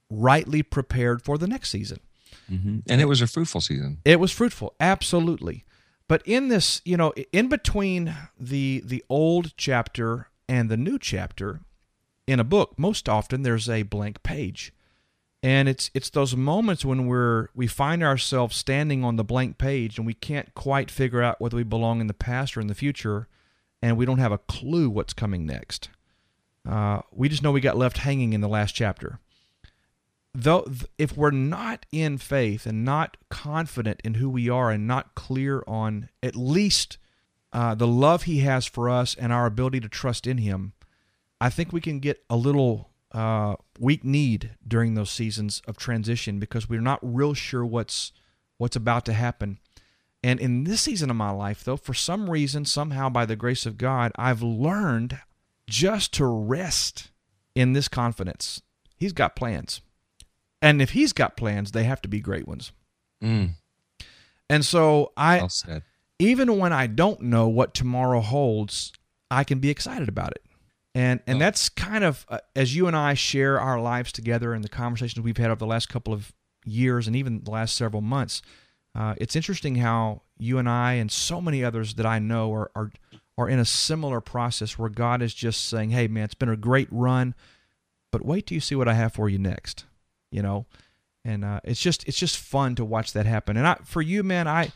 rightly 0.09 0.63
prepared 0.63 1.21
for 1.21 1.37
the 1.37 1.47
next 1.47 1.69
season. 1.69 1.99
Mm-hmm. 2.49 2.79
And 2.89 3.01
it 3.01 3.05
was 3.05 3.21
a 3.21 3.27
fruitful 3.27 3.59
season. 3.59 3.97
It 4.05 4.19
was 4.21 4.31
fruitful, 4.31 4.73
absolutely. 4.79 5.65
But 6.07 6.21
in 6.25 6.47
this, 6.47 6.81
you 6.85 6.97
know, 6.97 7.13
in 7.31 7.49
between 7.49 8.15
the 8.39 8.81
the 8.85 9.03
old 9.09 9.53
chapter 9.57 10.29
and 10.47 10.69
the 10.69 10.77
new 10.77 10.97
chapter 10.97 11.61
in 12.25 12.39
a 12.39 12.45
book, 12.45 12.73
most 12.77 13.09
often 13.09 13.41
there's 13.41 13.69
a 13.69 13.83
blank 13.83 14.23
page. 14.23 14.73
And 15.43 15.69
it's 15.69 15.91
it's 15.93 16.09
those 16.09 16.35
moments 16.35 16.85
when 16.85 17.07
we're 17.07 17.49
we 17.53 17.67
find 17.67 18.03
ourselves 18.03 18.55
standing 18.55 19.03
on 19.03 19.17
the 19.17 19.23
blank 19.23 19.57
page 19.57 19.97
and 19.97 20.07
we 20.07 20.13
can't 20.13 20.53
quite 20.55 20.89
figure 20.89 21.21
out 21.21 21.39
whether 21.39 21.57
we 21.57 21.63
belong 21.63 22.01
in 22.01 22.07
the 22.07 22.13
past 22.13 22.57
or 22.57 22.61
in 22.61 22.67
the 22.67 22.75
future, 22.75 23.27
and 23.81 23.97
we 23.97 24.05
don't 24.05 24.17
have 24.17 24.31
a 24.31 24.39
clue 24.39 24.89
what's 24.89 25.13
coming 25.13 25.45
next. 25.45 25.89
Uh, 26.67 27.01
we 27.11 27.29
just 27.29 27.43
know 27.43 27.51
we 27.51 27.61
got 27.61 27.77
left 27.77 27.99
hanging 27.99 28.33
in 28.33 28.41
the 28.41 28.49
last 28.49 28.73
chapter 28.73 29.19
though 30.39 30.65
if 30.97 31.17
we're 31.17 31.31
not 31.31 31.85
in 31.91 32.17
faith 32.17 32.65
and 32.65 32.85
not 32.85 33.17
confident 33.29 33.99
in 34.03 34.15
who 34.15 34.29
we 34.29 34.49
are 34.49 34.69
and 34.69 34.85
not 34.85 35.15
clear 35.15 35.63
on 35.67 36.09
at 36.21 36.35
least 36.35 36.97
uh, 37.53 37.73
the 37.73 37.87
love 37.87 38.23
he 38.23 38.39
has 38.39 38.65
for 38.65 38.89
us 38.89 39.15
and 39.15 39.33
our 39.33 39.45
ability 39.47 39.79
to 39.79 39.89
trust 39.89 40.27
in 40.27 40.37
him 40.37 40.73
i 41.41 41.49
think 41.49 41.73
we 41.73 41.81
can 41.81 41.99
get 41.99 42.23
a 42.29 42.35
little 42.35 42.91
uh, 43.11 43.55
weak 43.79 44.03
need 44.03 44.51
during 44.67 44.93
those 44.93 45.09
seasons 45.09 45.61
of 45.67 45.77
transition 45.77 46.39
because 46.39 46.69
we're 46.69 46.81
not 46.81 46.99
real 47.01 47.33
sure 47.33 47.65
what's 47.65 48.11
what's 48.57 48.75
about 48.75 49.05
to 49.05 49.13
happen. 49.13 49.59
And 50.23 50.39
in 50.39 50.63
this 50.65 50.81
season 50.81 51.09
of 51.09 51.15
my 51.15 51.31
life 51.31 51.63
though 51.63 51.77
for 51.77 51.93
some 51.93 52.29
reason 52.29 52.65
somehow 52.65 53.09
by 53.09 53.25
the 53.25 53.35
grace 53.35 53.65
of 53.65 53.77
god 53.77 54.11
i've 54.15 54.41
learned 54.41 55.19
just 55.67 56.13
to 56.13 56.25
rest 56.25 57.11
in 57.55 57.73
this 57.73 57.87
confidence. 57.87 58.61
He's 58.97 59.13
got 59.13 59.35
plans 59.35 59.81
and 60.61 60.81
if 60.81 60.91
he's 60.91 61.13
got 61.13 61.37
plans, 61.37 61.71
they 61.71 61.83
have 61.83 62.01
to 62.01 62.07
be 62.07 62.19
great 62.19 62.47
ones. 62.47 62.71
Mm. 63.23 63.51
And 64.49 64.65
so 64.65 65.11
I, 65.17 65.37
Well 65.39 65.49
said. 65.49 65.83
even 66.19 66.57
when 66.57 66.71
I 66.73 66.87
don't 66.87 67.21
know 67.21 67.47
what 67.47 67.73
tomorrow 67.73 68.21
holds, 68.21 68.93
I 69.29 69.43
can 69.43 69.59
be 69.59 69.69
excited 69.69 70.07
about 70.07 70.31
it. 70.31 70.43
And 70.95 71.19
and 71.27 71.35
Oh. 71.37 71.39
that's 71.39 71.69
kind 71.69 72.03
of 72.03 72.25
uh, 72.29 72.39
as 72.55 72.75
you 72.75 72.87
and 72.87 72.95
I 72.95 73.13
share 73.13 73.59
our 73.59 73.79
lives 73.79 74.11
together 74.11 74.53
and 74.53 74.63
the 74.63 74.69
conversations 74.69 75.23
we've 75.23 75.37
had 75.37 75.51
over 75.51 75.59
the 75.59 75.65
last 75.67 75.89
couple 75.89 76.13
of 76.13 76.31
years 76.65 77.07
and 77.07 77.15
even 77.15 77.43
the 77.43 77.51
last 77.51 77.75
several 77.75 78.01
months. 78.01 78.41
Uh, 78.95 79.13
it's 79.17 79.35
interesting 79.35 79.75
how 79.75 80.23
you 80.39 80.57
and 80.57 80.67
I 80.67 80.93
and 80.93 81.11
so 81.11 81.39
many 81.39 81.63
others 81.63 81.93
that 81.95 82.05
I 82.05 82.17
know 82.19 82.51
are, 82.53 82.71
are 82.75 82.91
are 83.37 83.47
in 83.47 83.59
a 83.59 83.65
similar 83.65 84.19
process 84.21 84.79
where 84.79 84.89
God 84.89 85.21
is 85.21 85.35
just 85.35 85.67
saying, 85.67 85.91
"Hey, 85.91 86.07
man, 86.07 86.23
it's 86.23 86.33
been 86.33 86.49
a 86.49 86.57
great 86.57 86.87
run, 86.89 87.35
but 88.11 88.25
wait 88.25 88.47
till 88.47 88.55
you 88.55 88.61
see 88.61 88.73
what 88.73 88.87
I 88.87 88.95
have 88.95 89.13
for 89.13 89.29
you 89.29 89.37
next." 89.37 89.85
You 90.31 90.41
know, 90.41 90.65
and 91.23 91.43
uh, 91.43 91.59
it's 91.63 91.81
just 91.81 92.07
it's 92.07 92.17
just 92.17 92.37
fun 92.37 92.75
to 92.75 92.85
watch 92.85 93.13
that 93.13 93.25
happen. 93.25 93.57
And 93.57 93.67
I, 93.67 93.75
for 93.83 94.01
you, 94.01 94.23
man, 94.23 94.47
I 94.47 94.71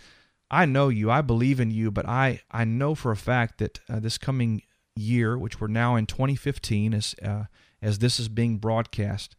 I 0.52 0.66
know 0.66 0.90
you, 0.90 1.10
I 1.10 1.22
believe 1.22 1.60
in 1.60 1.72
you, 1.72 1.92
but 1.92 2.06
I 2.06 2.42
I 2.52 2.66
know 2.66 2.94
for 2.94 3.12
a 3.12 3.18
fact 3.18 3.58
that 3.60 3.80
uh, 3.90 4.00
this 4.00 4.18
coming 4.18 4.62
year, 4.96 5.38
which 5.38 5.62
we're 5.62 5.68
now 5.68 5.96
in 5.96 6.06
2015, 6.06 6.94
as 6.94 7.16
uh, 7.24 7.46
as 7.82 8.00
this 8.00 8.20
is 8.20 8.28
being 8.28 8.58
broadcast, 8.58 9.36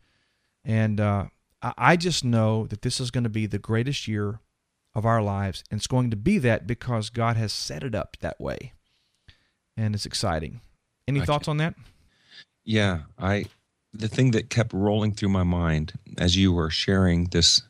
and 0.65 1.01
uh, 1.01 1.27
I, 1.61 1.73
I 1.77 1.97
just 1.97 2.25
know 2.25 2.67
that 2.67 2.83
this 2.83 2.99
is 2.99 3.11
going 3.11 3.25
to 3.25 3.31
be 3.31 3.47
the 3.47 3.59
greatest 3.59 4.09
year 4.09 4.41
of 4.95 5.05
our 5.05 5.23
lives, 5.23 5.63
and 5.71 5.79
it's 5.79 5.87
going 5.87 6.11
to 6.11 6.17
be 6.17 6.39
that 6.39 6.67
because 6.67 7.11
God 7.11 7.37
has 7.37 7.53
set 7.53 7.85
it 7.85 7.95
up 7.95 8.17
that 8.21 8.41
way, 8.41 8.73
and 9.77 9.95
it's 9.95 10.07
exciting. 10.07 10.63
Any 11.07 11.21
I 11.21 11.25
thoughts 11.27 11.49
on 11.49 11.59
that? 11.59 11.75
Yeah, 12.65 13.01
I 13.19 13.47
the 13.93 14.09
thing 14.09 14.31
that 14.33 14.51
kept 14.51 14.73
rolling 14.73 15.13
through 15.13 15.29
my 15.29 15.43
mind 15.43 15.93
as 16.19 16.37
you 16.37 16.53
were 16.53 16.71
sharing 16.71 17.27
this 17.27 17.63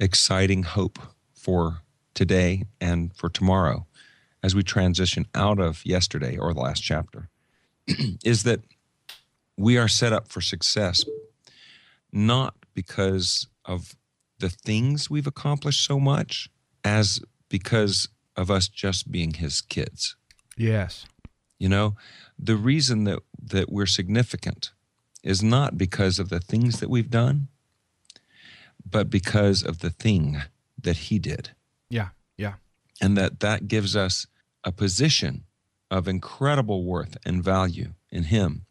exciting 0.00 0.62
hope 0.62 0.98
for 1.34 1.82
today 2.14 2.64
and 2.80 3.14
for 3.14 3.28
tomorrow 3.28 3.86
as 4.42 4.54
we 4.54 4.62
transition 4.62 5.26
out 5.34 5.58
of 5.58 5.84
yesterday 5.84 6.36
or 6.36 6.54
the 6.54 6.60
last 6.60 6.80
chapter 6.80 7.28
is 8.24 8.44
that 8.44 8.60
we 9.56 9.76
are 9.76 9.88
set 9.88 10.12
up 10.12 10.28
for 10.28 10.40
success 10.40 11.04
not 12.12 12.54
because 12.74 13.46
of 13.64 13.96
the 14.38 14.48
things 14.48 15.10
we've 15.10 15.26
accomplished 15.26 15.84
so 15.84 15.98
much 15.98 16.48
as 16.84 17.20
because 17.48 18.08
of 18.36 18.50
us 18.50 18.68
just 18.68 19.10
being 19.10 19.34
his 19.34 19.60
kids 19.60 20.16
Yes. 20.56 21.06
you 21.58 21.68
know, 21.68 21.96
the 22.38 22.56
reason 22.56 23.04
that, 23.04 23.20
that 23.40 23.70
we're 23.70 23.86
significant 23.86 24.72
is 25.22 25.42
not 25.42 25.76
because 25.76 26.18
of 26.18 26.28
the 26.28 26.40
things 26.40 26.80
that 26.80 26.90
we've 26.90 27.10
done, 27.10 27.48
but 28.88 29.10
because 29.10 29.62
of 29.62 29.80
the 29.80 29.90
thing 29.90 30.42
that 30.80 30.96
he 30.96 31.18
did. 31.18 31.50
Yeah. 31.90 32.10
Yeah. 32.36 32.54
And 33.00 33.16
that 33.16 33.40
that 33.40 33.68
gives 33.68 33.94
us 33.96 34.26
a 34.64 34.72
position 34.72 35.44
of 35.90 36.06
incredible 36.08 36.84
worth 36.84 37.16
and 37.24 37.42
value 37.42 37.94
in 38.10 38.24
him. 38.24 38.66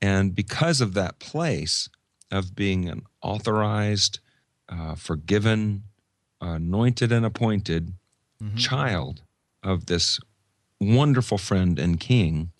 And 0.00 0.34
because 0.34 0.80
of 0.80 0.94
that 0.94 1.18
place 1.18 1.88
of 2.30 2.54
being 2.54 2.88
an 2.88 3.02
authorized, 3.22 4.18
uh, 4.68 4.94
forgiven, 4.94 5.84
anointed, 6.40 7.12
and 7.12 7.24
appointed 7.24 7.94
Mhm. 8.42 8.58
child 8.58 9.22
of 9.62 9.86
this 9.86 10.18
wonderful 10.80 11.38
friend 11.38 11.78
and 11.78 12.00
king, 12.00 12.50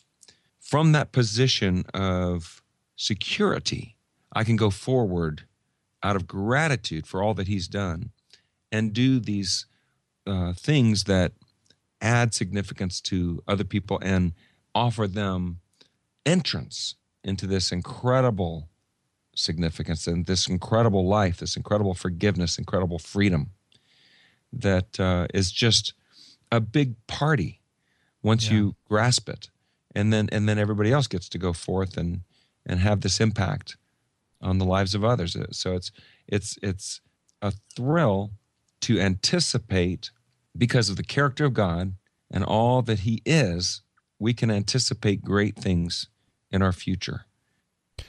from 0.61 0.92
that 0.92 1.11
position 1.11 1.85
of 1.92 2.62
security, 3.03 3.97
I 4.33 4.45
can 4.45 4.57
go 4.57 4.71
forward 4.71 5.43
out 6.03 6.17
of 6.17 6.27
gratitude 6.27 7.07
for 7.07 7.23
all 7.23 7.35
that 7.35 7.49
he's 7.49 7.67
done 7.69 8.11
and 8.71 8.93
do 8.93 9.19
these 9.21 9.67
uh, 10.27 10.53
things 10.53 11.05
that 11.05 11.33
add 12.01 12.33
significance 12.33 13.01
to 13.01 13.43
other 13.49 13.65
people 13.65 13.99
and 14.03 14.33
offer 14.75 15.07
them 15.07 15.59
entrance 16.25 16.95
into 17.25 17.47
this 17.47 17.73
incredible 17.73 18.69
significance 19.35 20.07
and 20.07 20.27
this 20.27 20.49
incredible 20.49 21.07
life, 21.07 21.38
this 21.38 21.57
incredible 21.57 21.95
forgiveness, 21.95 22.57
incredible 22.59 22.99
freedom 22.99 23.51
that 24.53 24.99
uh, 25.01 25.27
is 25.35 25.51
just 25.51 25.93
a 26.51 26.61
big 26.61 26.95
party 27.07 27.61
once 28.23 28.47
Yeah. 28.47 28.53
you 28.55 28.77
grasp 28.88 29.29
it, 29.29 29.51
and 29.95 30.12
then 30.12 30.29
and 30.31 30.49
then 30.49 30.59
everybody 30.59 30.93
else 30.93 31.07
gets 31.09 31.29
to 31.31 31.38
go 31.38 31.53
forth 31.53 31.97
and 31.97 32.21
and 32.66 32.81
have 32.81 33.01
this 33.01 33.20
impact 33.20 33.77
on 34.40 34.59
the 34.59 34.64
lives 34.64 34.94
of 34.94 35.05
others. 35.05 35.37
Uh, 35.37 35.46
So 35.51 35.75
it's 35.75 35.92
it's 36.27 36.59
it's 36.62 37.01
a 37.40 37.53
thrill 37.75 38.33
to 38.83 39.01
anticipate 39.01 40.11
because 40.57 40.88
of 40.88 40.96
the 40.96 41.05
character 41.05 41.44
of 41.44 41.55
God 41.55 41.94
and 42.31 42.44
all 42.44 42.83
that 42.83 43.01
He 43.01 43.22
is. 43.25 43.83
We 44.18 44.33
can 44.33 44.51
anticipate 44.51 45.22
great 45.25 45.57
things 45.57 46.09
in 46.51 46.62
our 46.62 46.72
future, 46.72 47.25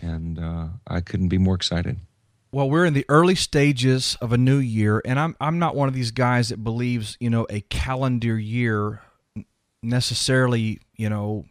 and 0.01 0.37
uh, 0.37 0.67
I 0.87 1.01
couldn't 1.01 1.29
be 1.29 1.39
more 1.39 1.55
excited. 1.55 1.97
Well, 2.51 2.69
we're 2.69 2.85
in 2.85 2.93
the 2.93 3.05
early 3.09 3.33
stages 3.33 4.15
of 4.21 4.31
a 4.31 4.37
new 4.37 4.57
year, 4.57 5.01
and 5.05 5.19
I'm 5.19 5.35
I'm 5.41 5.57
not 5.57 5.75
one 5.75 5.87
of 5.87 5.95
these 5.95 6.11
guys 6.11 6.49
that 6.49 6.63
believes 6.63 7.17
you 7.19 7.31
know 7.31 7.47
a 7.49 7.61
calendar 7.61 8.37
year 8.37 9.01
necessarily 9.82 10.80
you 10.95 11.09
know 11.09 11.45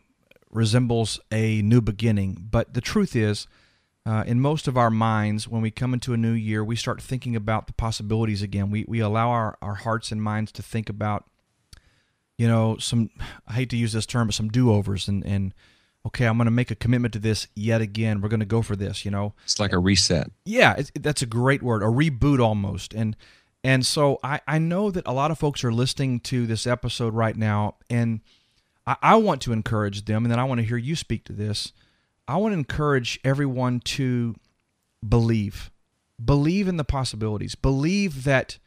resembles 0.53 1.19
a 1.31 1.63
new 1.63 1.81
beginning. 1.81 2.47
But 2.51 2.75
the 2.75 2.81
truth 2.81 3.17
is, 3.17 3.47
uh, 4.05 4.25
in 4.27 4.41
most 4.41 4.67
of 4.67 4.77
our 4.77 4.91
minds, 4.91 5.49
when 5.49 5.63
we 5.63 5.71
come 5.71 5.95
into 5.95 6.13
a 6.13 6.17
new 6.17 6.33
year, 6.33 6.65
we 6.65 6.77
start 6.77 7.01
thinking 7.01 7.37
about 7.37 7.67
the 7.67 7.73
possibilities 7.73 8.43
again. 8.43 8.71
We 8.71 8.85
we 8.89 9.01
allow 9.01 9.31
our 9.31 9.57
our 9.63 9.75
hearts 9.75 10.11
and 10.11 10.23
minds 10.23 10.51
to 10.53 10.63
think 10.63 10.89
about 10.89 11.25
you 12.37 12.49
know 12.49 12.77
some 12.79 13.11
I 13.47 13.55
hate 13.55 13.71
to 13.71 13.77
use 13.77 13.93
this 13.93 14.07
term, 14.07 14.29
but 14.29 14.35
some 14.35 14.49
do 14.49 14.73
overs 14.73 15.09
and 15.09 15.25
and 15.25 15.55
okay, 16.05 16.27
I'm 16.27 16.37
going 16.37 16.47
to 16.47 16.51
make 16.51 16.73
a 16.73 16.75
commitment 16.75 17.13
to 17.15 17.21
this 17.21 17.47
yet 17.55 17.81
again. 17.81 18.21
We're 18.21 18.29
going 18.29 18.41
to 18.41 18.47
go 18.47 18.61
for 18.61 18.75
this. 18.75 19.05
You 19.05 19.13
know. 19.13 19.35
It's 19.45 19.61
like 19.61 19.73
a 19.73 19.79
reset. 19.79 20.31
Yeah, 20.45 20.75
it's, 20.77 20.91
that's 20.99 21.23
a 21.23 21.27
great 21.27 21.63
word, 21.63 21.83
a 21.83 21.87
reboot 21.87 22.41
almost. 22.41 22.95
And 22.95 23.17
and 23.63 23.87
so 23.87 24.19
I, 24.25 24.41
I 24.49 24.59
know 24.59 24.91
that 24.91 25.07
a 25.07 25.13
lot 25.13 25.31
of 25.31 25.39
folks 25.39 25.63
are 25.63 25.73
listening 25.73 26.19
to 26.21 26.47
this 26.47 26.67
episode 26.67 27.15
right 27.15 27.37
now, 27.37 27.77
and 27.89 28.21
I, 28.87 28.97
I 29.03 29.17
want 29.17 29.41
to 29.43 29.53
encourage 29.53 30.05
them, 30.05 30.25
and 30.25 30.33
then 30.33 30.39
I 30.39 30.45
want 30.45 30.61
to 30.61 30.67
hear 30.67 30.77
you 30.77 30.97
speak 30.97 31.25
to 31.25 31.33
this. 31.33 31.73
I 32.27 32.37
want 32.37 32.53
to 32.53 32.59
encourage 32.59 33.21
everyone 33.25 33.81
to 33.81 34.35
believe. 35.07 35.71
Believe 36.23 36.69
in 36.69 36.77
the 36.77 36.85
possibilities. 36.85 37.55
Believe 37.55 38.25
that 38.25 38.59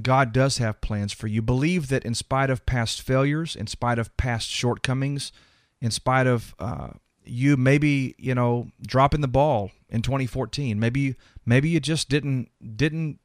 God 0.00 0.32
does 0.32 0.58
have 0.58 0.80
plans 0.80 1.12
for 1.12 1.26
you. 1.26 1.42
Believe 1.42 1.88
that 1.88 2.04
in 2.04 2.14
spite 2.14 2.50
of 2.50 2.66
past 2.66 3.02
failures, 3.02 3.56
in 3.56 3.66
spite 3.66 3.98
of 3.98 4.14
past 4.16 4.48
shortcomings, 4.48 5.32
in 5.80 5.90
spite 5.90 6.26
of 6.26 6.54
uh, 6.58 6.88
you 7.24 7.56
maybe 7.56 8.14
you 8.18 8.34
know 8.34 8.68
dropping 8.86 9.20
the 9.20 9.28
ball 9.28 9.70
in 9.88 10.02
2014, 10.02 10.78
maybe 10.78 11.16
maybe 11.44 11.68
you 11.68 11.80
just 11.80 12.08
didn't 12.08 12.50
didn't 12.76 13.18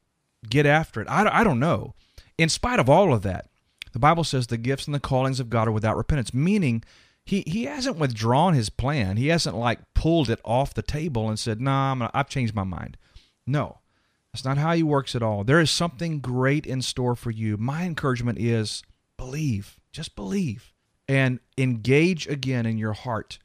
get 0.48 0.66
after 0.66 1.00
it. 1.00 1.08
I, 1.08 1.40
I 1.40 1.44
don't 1.44 1.60
know. 1.60 1.94
In 2.38 2.48
spite 2.48 2.78
of 2.78 2.88
all 2.88 3.12
of 3.12 3.22
that, 3.22 3.48
the 3.92 3.98
Bible 3.98 4.24
says 4.24 4.46
the 4.46 4.56
gifts 4.56 4.86
and 4.86 4.94
the 4.94 5.00
callings 5.00 5.40
of 5.40 5.50
God 5.50 5.68
are 5.68 5.72
without 5.72 5.96
repentance, 5.96 6.34
meaning 6.34 6.82
he 7.24 7.42
he 7.46 7.64
hasn't 7.64 7.98
withdrawn 7.98 8.54
his 8.54 8.70
plan. 8.70 9.16
He 9.16 9.28
hasn't 9.28 9.56
like 9.56 9.80
pulled 9.94 10.28
it 10.28 10.40
off 10.44 10.74
the 10.74 10.82
table 10.82 11.28
and 11.28 11.38
said, 11.38 11.60
"Nah, 11.60 11.94
i 11.94 12.10
I've 12.12 12.28
changed 12.28 12.54
my 12.54 12.64
mind." 12.64 12.96
No, 13.46 13.78
that's 14.32 14.44
not 14.44 14.58
how 14.58 14.72
he 14.72 14.82
works 14.82 15.14
at 15.14 15.22
all. 15.22 15.44
There 15.44 15.60
is 15.60 15.70
something 15.70 16.20
great 16.20 16.66
in 16.66 16.82
store 16.82 17.14
for 17.14 17.30
you. 17.30 17.56
My 17.56 17.84
encouragement 17.84 18.38
is 18.38 18.82
believe, 19.16 19.78
just 19.92 20.16
believe, 20.16 20.72
and 21.08 21.40
engage 21.58 22.26
again 22.26 22.66
in 22.66 22.78
your 22.78 22.92
heart 22.92 23.38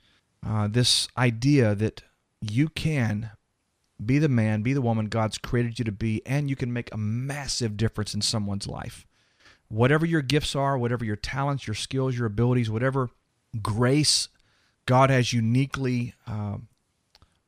uh, 0.45 0.67
this 0.67 1.07
idea 1.17 1.75
that 1.75 2.03
you 2.41 2.69
can 2.69 3.31
be 4.03 4.19
the 4.19 4.29
man, 4.29 4.61
be 4.61 4.73
the 4.73 4.81
woman 4.81 5.07
God's 5.07 5.37
created 5.37 5.79
you 5.79 5.85
to 5.85 5.91
be, 5.91 6.21
and 6.25 6.49
you 6.49 6.55
can 6.55 6.71
make 6.71 6.93
a 6.93 6.97
massive 6.97 7.77
difference 7.77 8.13
in 8.13 8.21
someone's 8.21 8.67
life. 8.67 9.06
Whatever 9.69 10.05
your 10.05 10.21
gifts 10.21 10.55
are, 10.55 10.77
whatever 10.77 11.03
your 11.03 11.15
talents, 11.15 11.67
your 11.67 11.73
skills, 11.73 12.17
your 12.17 12.27
abilities, 12.27 12.69
whatever 12.69 13.09
grace 13.61 14.29
God 14.85 15.09
has 15.09 15.33
uniquely 15.33 16.13
uh, 16.25 16.57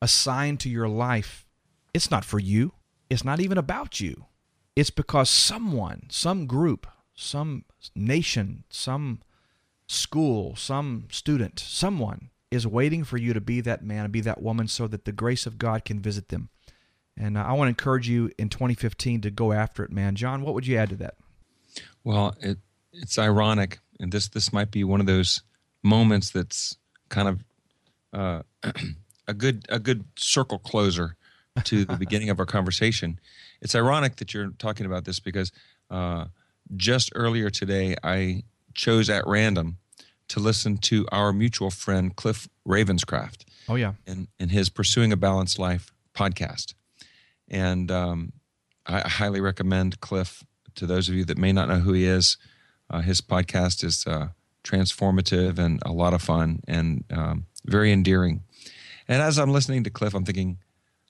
assigned 0.02 0.60
to 0.60 0.68
your 0.68 0.88
life, 0.88 1.46
it's 1.94 2.10
not 2.10 2.24
for 2.24 2.38
you. 2.38 2.72
It's 3.08 3.24
not 3.24 3.40
even 3.40 3.58
about 3.58 4.00
you. 4.00 4.26
It's 4.76 4.90
because 4.90 5.28
someone, 5.30 6.06
some 6.10 6.46
group, 6.46 6.86
some 7.14 7.64
nation, 7.94 8.64
some 8.70 9.20
school, 9.86 10.54
some 10.56 11.08
student, 11.10 11.58
someone 11.58 12.30
is 12.50 12.66
waiting 12.66 13.04
for 13.04 13.16
you 13.16 13.32
to 13.32 13.40
be 13.40 13.60
that 13.60 13.84
man 13.84 14.04
and 14.04 14.12
be 14.12 14.20
that 14.20 14.42
woman 14.42 14.68
so 14.68 14.86
that 14.86 15.04
the 15.04 15.12
grace 15.12 15.46
of 15.46 15.58
God 15.58 15.84
can 15.84 16.00
visit 16.00 16.28
them. 16.28 16.48
And 17.16 17.36
uh, 17.36 17.42
I 17.42 17.52
want 17.52 17.66
to 17.66 17.70
encourage 17.70 18.08
you 18.08 18.30
in 18.38 18.48
2015 18.48 19.20
to 19.22 19.30
go 19.30 19.52
after 19.52 19.84
it, 19.84 19.90
man. 19.90 20.14
John, 20.14 20.42
what 20.42 20.54
would 20.54 20.66
you 20.66 20.76
add 20.76 20.90
to 20.90 20.96
that? 20.96 21.14
Well, 22.04 22.34
it, 22.40 22.58
it's 22.92 23.18
ironic, 23.18 23.78
and 23.98 24.12
this 24.12 24.28
this 24.28 24.52
might 24.52 24.70
be 24.70 24.84
one 24.84 25.00
of 25.00 25.06
those 25.06 25.42
moments 25.82 26.30
that's 26.30 26.76
kind 27.08 27.28
of 27.28 27.44
uh, 28.12 28.42
a 29.28 29.34
good 29.34 29.66
a 29.68 29.78
good 29.78 30.04
circle 30.16 30.58
closer 30.58 31.16
to 31.64 31.84
the 31.84 31.96
beginning 31.98 32.30
of 32.30 32.38
our 32.38 32.46
conversation. 32.46 33.20
It's 33.60 33.74
ironic 33.74 34.16
that 34.16 34.32
you're 34.34 34.50
talking 34.58 34.86
about 34.86 35.04
this 35.04 35.20
because 35.20 35.52
uh, 35.90 36.26
just 36.76 37.10
earlier 37.14 37.50
today, 37.50 37.96
I 38.02 38.44
chose 38.74 39.10
at 39.10 39.26
random 39.26 39.78
to 40.28 40.40
listen 40.40 40.78
to 40.78 41.06
our 41.10 41.32
mutual 41.32 41.70
friend 41.70 42.14
Cliff 42.14 42.48
Ravenscraft. 42.66 43.44
Oh 43.68 43.74
yeah, 43.76 43.94
in 44.06 44.28
in 44.38 44.48
his 44.48 44.68
Pursuing 44.68 45.12
a 45.12 45.16
Balanced 45.16 45.58
Life 45.58 45.92
podcast, 46.14 46.74
and 47.48 47.90
um, 47.90 48.32
I 48.86 49.08
highly 49.08 49.40
recommend 49.40 50.00
Cliff 50.00 50.44
to 50.80 50.86
those 50.86 51.08
of 51.08 51.14
you 51.14 51.24
that 51.26 51.38
may 51.38 51.52
not 51.52 51.68
know 51.68 51.78
who 51.78 51.92
he 51.92 52.06
is. 52.06 52.36
Uh, 52.88 53.02
his 53.02 53.20
podcast 53.20 53.84
is 53.84 54.06
uh, 54.06 54.28
transformative 54.64 55.58
and 55.58 55.80
a 55.84 55.92
lot 55.92 56.14
of 56.14 56.22
fun 56.22 56.60
and 56.66 57.04
um, 57.10 57.46
very 57.66 57.92
endearing. 57.92 58.42
And 59.06 59.22
as 59.22 59.38
I'm 59.38 59.52
listening 59.52 59.84
to 59.84 59.90
Cliff, 59.90 60.14
I'm 60.14 60.24
thinking, 60.24 60.58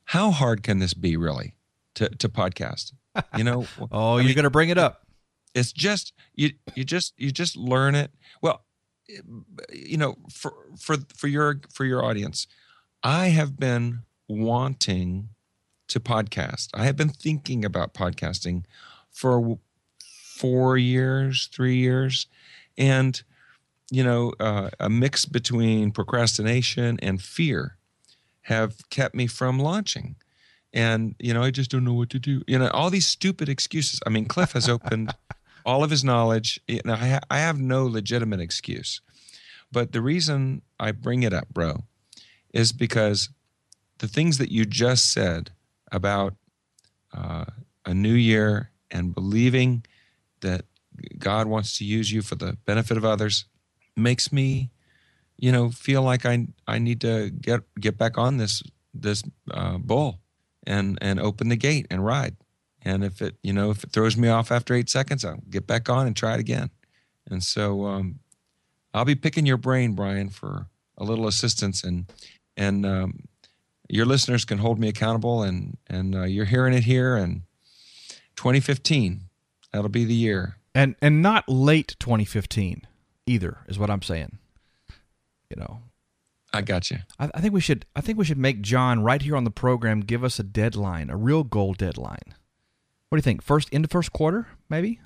how 0.07 0.33
hard 0.33 0.65
can 0.65 0.81
this 0.81 0.93
be 0.93 1.17
really 1.17 1.55
to, 1.95 2.09
to 2.09 2.29
podcast? 2.29 2.93
You 3.37 3.45
know, 3.45 3.67
oh, 3.93 4.19
I 4.19 4.23
you're 4.23 4.35
going 4.35 4.43
to 4.43 4.51
bring 4.51 4.71
it 4.71 4.79
up. 4.79 5.07
It's 5.55 5.73
just 5.73 6.13
you. 6.35 6.51
You 6.75 6.85
just 6.85 7.15
you 7.17 7.33
just 7.33 7.57
learn 7.57 7.97
it. 7.97 8.13
Well, 8.41 8.65
you 9.73 9.97
know, 9.97 10.17
for 10.33 10.53
for 10.79 10.97
for 11.17 11.27
your 11.27 11.61
for 11.73 11.85
your 11.85 12.05
audience, 12.05 12.47
I 13.03 13.29
have 13.29 13.59
been 13.59 14.03
wanting 14.29 15.31
to 15.89 15.99
podcast. 15.99 16.69
I 16.73 16.85
have 16.85 16.97
been 16.97 17.09
thinking 17.09 17.65
about 17.65 17.95
podcasting 17.95 18.65
for 19.21 19.59
four 20.37 20.79
years, 20.79 21.49
three 21.53 21.77
years, 21.77 22.27
and 22.79 23.23
you 23.91 24.05
know, 24.05 24.33
uh, 24.41 24.71
a 24.79 24.89
mix 24.89 25.25
between 25.25 25.91
procrastination 25.91 26.99
and 27.03 27.21
fear 27.21 27.77
have 28.43 28.89
kept 28.89 29.15
me 29.15 29.27
from 29.27 29.59
launching. 29.59 30.17
And, 30.73 31.17
you 31.19 31.35
know, 31.35 31.43
I 31.43 31.51
just 31.51 31.71
don't 31.71 31.85
know 31.85 31.95
what 31.95 32.11
to 32.11 32.21
do. 32.21 32.43
You 32.47 32.61
know, 32.61 32.69
all 32.69 32.91
these 32.91 33.07
stupid 33.07 33.49
excuses. 33.49 33.99
I 34.07 34.11
mean, 34.11 34.27
Cliff 34.27 34.53
has 34.53 34.69
opened 34.69 35.13
all 35.67 35.83
of 35.83 35.91
his 35.91 36.05
knowledge. 36.05 36.61
You 36.69 36.81
know, 36.85 36.93
I, 36.93 37.09
ha- 37.09 37.27
I 37.29 37.39
have 37.39 37.59
no 37.59 37.85
legitimate 37.85 38.41
excuse. 38.41 39.01
But 39.73 39.91
the 39.91 40.01
reason 40.01 40.63
I 40.79 40.93
bring 40.93 41.25
it 41.25 41.33
up, 41.33 41.49
bro, 41.49 41.85
is 42.55 42.73
because 42.73 43.31
the 43.99 44.09
things 44.09 44.39
that 44.39 44.53
you 44.53 44.65
just 44.65 45.13
said 45.13 45.51
about 45.91 46.35
uh, 47.13 47.47
a 47.85 47.93
new 47.93 48.15
year 48.15 48.71
and 48.91 49.15
believing 49.15 49.85
that 50.41 50.65
God 51.19 51.47
wants 51.47 51.79
to 51.79 51.85
use 51.85 52.13
you 52.13 52.23
for 52.23 52.35
the 52.35 52.57
benefit 52.65 52.97
of 52.97 53.05
others 53.05 53.47
makes 53.97 54.33
me 54.33 54.71
you 55.37 55.51
know 55.51 55.71
feel 55.71 56.03
like 56.03 56.27
I 56.27 56.47
I 56.67 56.79
need 56.79 57.01
to 57.01 57.31
get 57.31 57.61
get 57.79 57.97
back 57.99 58.19
on 58.19 58.37
this 58.37 58.63
this 58.95 59.23
uh, 59.51 59.79
bull 59.79 60.21
and 60.67 60.99
and 61.01 61.19
open 61.19 61.49
the 61.49 61.57
gate 61.57 61.87
and 61.91 62.05
ride. 62.05 62.37
And 62.83 63.05
if 63.05 63.21
it 63.23 63.37
you 63.43 63.53
know 63.53 63.71
if 63.71 63.83
it 63.85 63.93
throws 63.93 64.17
me 64.17 64.29
off 64.29 64.53
after 64.53 64.75
eight 64.75 64.91
seconds, 64.91 65.25
I'll 65.25 65.43
get 65.49 65.67
back 65.67 65.89
on 65.89 66.07
and 66.07 66.15
try 66.15 66.35
it 66.35 66.41
again. 66.41 66.71
And 67.31 67.43
so 67.43 67.87
um, 67.87 68.21
I'll 68.93 69.05
be 69.05 69.15
picking 69.15 69.47
your 69.47 69.57
brain, 69.57 69.95
Brian, 69.95 70.29
for 70.31 70.67
a 70.99 71.05
little 71.05 71.27
assistance 71.27 71.83
and 71.83 72.13
and 72.57 72.85
um, 72.85 73.25
your 73.89 74.07
listeners 74.07 74.45
can 74.45 74.59
hold 74.59 74.79
me 74.79 74.89
accountable 74.89 75.43
and 75.43 75.77
and 75.89 76.15
uh, 76.15 76.25
you're 76.25 76.45
hearing 76.45 76.75
it 76.75 76.85
here 76.85 77.17
and 77.17 77.43
2015 78.41 79.21
that'll 79.71 79.91
be 79.91 80.07
the 80.07 80.15
year 80.15 80.57
and 80.75 80.97
and 81.03 81.21
not 81.21 81.47
late 81.47 81.95
2015 82.01 82.87
either 83.27 83.59
is 83.69 83.79
what 83.79 83.91
i'm 83.91 84.01
saying 84.01 84.39
you 85.51 85.57
know 85.57 85.83
I 86.53 86.63
got 86.63 86.91
you. 86.91 86.99
I, 87.17 87.31
I, 87.33 87.41
think 87.41 87.55
we 87.55 87.61
should. 87.61 87.87
I 87.95 88.01
think 88.01 88.19
we 88.19 88.25
should 88.25 88.37
make 88.37 88.61
John 88.61 89.05
right 89.05 89.23
here 89.23 89.37
on 89.37 89.45
the 89.45 89.53
program 89.53 90.01
give 90.01 90.25
us 90.25 90.41
a 90.41 90.43
deadline, 90.43 91.09
a 91.09 91.17
real 91.17 91.45
goal 91.45 91.75
deadline. 91.75 92.35
What 93.09 93.17
do 93.17 93.19
you 93.19 93.23
think? 93.23 93.41
First 93.41 93.69
into 93.69 93.87
first 93.89 94.13
quarter, 94.13 94.49
maybe. 94.69 95.01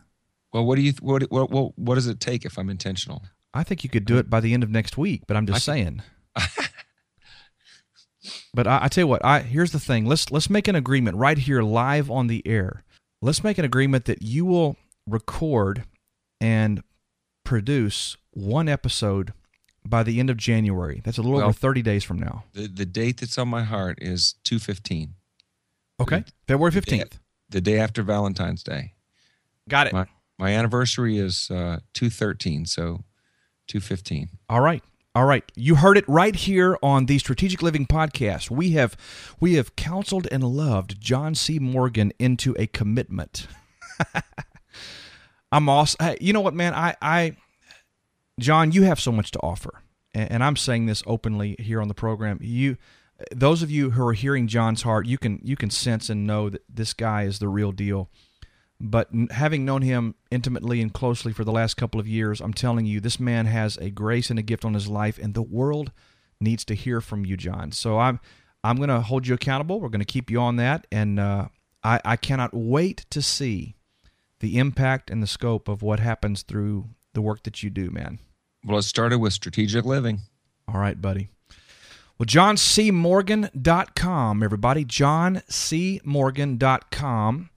Well, 0.55 0.64
what 0.64 0.76
do 0.76 0.82
you? 0.82 0.95
What 1.03 1.24
what 1.30 1.51
what, 1.51 1.78
what 1.78 1.97
does 1.97 2.07
it 2.07 2.18
take 2.18 2.47
if 2.47 2.59
I'm 2.59 2.70
intentional? 2.70 3.24
I 3.53 3.62
think 3.62 3.85
you 3.85 3.91
could 3.91 4.07
do 4.07 4.16
it 4.16 4.30
by 4.30 4.41
the 4.41 4.55
end 4.55 4.62
of 4.62 4.70
next 4.70 4.97
week, 4.97 5.24
but 5.26 5.37
I'm 5.37 5.47
just 5.47 5.66
saying. 5.66 6.03
but 8.55 8.66
I, 8.66 8.85
I 8.85 8.89
tell 8.89 9.03
you 9.03 9.09
what. 9.09 9.22
I 9.24 9.41
here's 9.41 9.72
the 9.72 9.80
thing. 9.80 10.07
Let's 10.07 10.30
let's 10.30 10.49
make 10.49 10.66
an 10.66 10.76
agreement 10.76 11.18
right 11.18 11.37
here, 11.37 11.62
live 11.62 12.11
on 12.11 12.26
the 12.26 12.43
air. 12.47 12.85
Let's 13.25 13.43
make 13.43 13.57
an 13.57 13.64
agreement 13.64 14.05
that 14.05 14.20
you 14.20 14.45
will 14.45 14.77
record 15.07 15.85
and 16.43 16.83
produce 17.43 18.18
one 18.33 18.68
episode 18.68 19.33
by 19.83 20.03
the 20.03 20.20
end 20.20 20.29
of 20.29 20.37
January. 20.37 21.01
That's 21.03 21.16
a 21.16 21.22
little 21.22 21.39
well, 21.39 21.47
over 21.47 21.55
30 21.55 21.81
days 21.81 22.05
from 22.05 22.18
now. 22.18 22.45
The, 22.53 22.68
the 22.68 22.85
date 22.85 23.20
that's 23.20 23.39
on 23.39 23.49
my 23.49 23.62
heart 23.62 23.99
is 24.03 24.35
215. 24.45 25.14
Okay. 26.01 26.18
The, 26.18 26.33
February 26.49 26.72
15th. 26.72 26.85
The 26.85 26.97
day, 26.99 27.05
the 27.49 27.61
day, 27.62 27.79
after 27.79 28.03
Valentine's 28.03 28.62
Day. 28.62 28.93
Got 29.70 29.87
it. 29.87 29.95
My, 29.95 30.05
my 30.39 30.51
anniversary 30.51 31.16
is 31.16 31.51
uh, 31.51 31.81
213, 31.95 32.66
so 32.66 33.05
215. 33.68 34.29
All 34.51 34.61
right. 34.61 34.83
All 35.17 35.27
right. 35.27 35.45
You 35.55 35.77
heard 35.77 35.97
it 35.97 36.09
right 36.09 36.35
here 36.35 36.77
on 36.83 37.07
the 37.07 37.21
Strategic 37.21 37.62
Living 37.62 37.87
podcast. 37.87 38.51
We 38.51 38.73
have 38.73 38.97
we 39.39 39.55
have 39.55 39.77
counseled 39.77 40.27
and 40.33 40.43
loved 40.43 41.01
John 41.01 41.37
C. 41.37 41.61
Morgan 41.61 42.12
into 42.19 42.57
a 42.59 42.67
commitment. 42.67 43.47
I'm 45.53 45.69
also 45.69 45.97
hey, 46.01 46.17
you 46.21 46.33
know 46.33 46.41
what, 46.41 46.55
man? 46.55 46.75
I 46.75 46.97
I 47.01 47.37
John, 48.41 48.73
you 48.73 48.83
have 48.83 48.99
so 48.99 49.12
much 49.12 49.31
to 49.31 49.39
offer, 49.39 49.83
and, 50.12 50.43
I'm 50.43 50.57
saying 50.57 50.87
this 50.87 51.05
openly 51.07 51.55
here 51.61 51.81
on 51.81 51.87
the 51.87 51.95
program. 51.95 52.41
You, 52.43 52.77
those 53.31 53.62
of 53.62 53.71
you 53.71 53.91
who 53.91 54.05
are 54.05 54.15
hearing 54.15 54.49
John's 54.49 54.83
heart, 54.83 55.07
you 55.07 55.17
can 55.17 55.39
you 55.45 55.55
can 55.55 55.71
sense 55.71 56.11
and 56.11 56.27
know 56.27 56.51
that 56.51 56.62
this 56.69 56.93
guy 56.93 57.23
is 57.23 57.39
the 57.39 57.47
real 57.47 57.71
deal. 57.71 58.11
But 58.81 59.09
having 59.31 59.64
known 59.64 59.83
him 59.83 60.14
intimately 60.31 60.81
and 60.81 60.93
closely 60.93 61.33
for 61.33 61.45
the 61.45 61.53
last 61.53 61.75
couple 61.75 62.01
of 62.01 62.09
years, 62.09 62.41
I'm 62.41 62.53
telling 62.53 62.87
you, 62.87 63.01
this 63.01 63.20
man 63.20 63.47
has 63.47 63.77
a 63.79 63.91
grace 63.91 64.31
and 64.31 64.39
a 64.39 64.43
gift 64.43 64.64
on 64.64 64.75
his 64.75 64.89
life, 64.89 65.18
and 65.18 65.35
the 65.35 65.43
world 65.43 65.93
needs 66.41 66.64
to 66.66 66.75
hear 66.75 67.01
from 67.01 67.25
you, 67.25 67.37
John. 67.37 67.72
So 67.72 67.99
I'm 67.99 68.20
I'm 68.62 68.77
going 68.77 68.89
to 68.89 69.01
hold 69.01 69.27
you 69.27 69.35
accountable. 69.35 69.81
We're 69.81 69.89
going 69.91 70.01
to 70.01 70.07
keep 70.07 70.31
you 70.31 70.41
on 70.41 70.57
that, 70.57 70.87
and 70.91 71.20
uh, 71.20 71.49
I, 71.83 72.01
I 72.05 72.16
cannot 72.16 72.51
wait 72.55 73.05
to 73.11 73.20
see 73.22 73.77
the 74.41 74.59
impact 74.59 75.11
and 75.11 75.22
the 75.22 75.27
scope 75.27 75.68
of 75.68 75.83
what 75.83 76.01
happens 76.01 76.43
through 76.43 76.87
the 77.12 77.22
work 77.22 77.43
that 77.45 77.62
you 77.62 77.70
do, 77.70 77.91
man. 77.91 78.18
Well, 78.64 78.79
it 78.79 78.83
started 78.83 79.18
with 79.18 79.35
strategic 79.35 79.85
living. 79.85 80.20
All 80.66 80.81
right, 80.81 81.01
buddy. 81.01 81.29
Well, 82.18 82.27
johncmorgan.com, 82.27 84.43
everybody. 84.43 84.85
johncmorgan.com. 84.85 87.51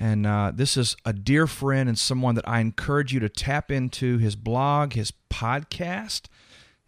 And 0.00 0.26
uh, 0.26 0.52
this 0.54 0.76
is 0.76 0.96
a 1.04 1.12
dear 1.12 1.48
friend 1.48 1.88
and 1.88 1.98
someone 1.98 2.36
that 2.36 2.48
I 2.48 2.60
encourage 2.60 3.12
you 3.12 3.18
to 3.20 3.28
tap 3.28 3.70
into 3.70 4.18
his 4.18 4.36
blog, 4.36 4.92
his 4.92 5.12
podcast, 5.28 6.26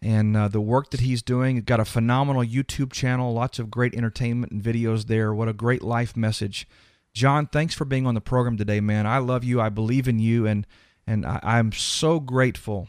and 0.01 0.35
uh, 0.35 0.47
the 0.47 0.61
work 0.61 0.91
that 0.91 1.01
he's 1.01 1.21
doing. 1.21 1.57
He's 1.57 1.65
got 1.65 1.81
a 1.81 1.85
phenomenal 1.85 2.43
YouTube 2.43 2.93
channel, 2.93 3.33
lots 3.33 3.59
of 3.59 3.69
great 3.69 3.93
entertainment 3.93 4.53
and 4.53 4.63
videos 4.63 5.07
there. 5.07 5.33
What 5.33 5.49
a 5.49 5.53
great 5.53 5.81
life 5.81 6.15
message. 6.15 6.67
John, 7.13 7.47
thanks 7.47 7.75
for 7.75 7.83
being 7.83 8.07
on 8.07 8.15
the 8.15 8.21
program 8.21 8.55
today, 8.55 8.79
man. 8.79 9.05
I 9.05 9.17
love 9.17 9.43
you. 9.43 9.59
I 9.59 9.67
believe 9.67 10.07
in 10.07 10.19
you, 10.19 10.47
and 10.47 10.65
and 11.05 11.25
I, 11.25 11.59
am 11.59 11.73
so 11.73 12.21
grateful 12.21 12.87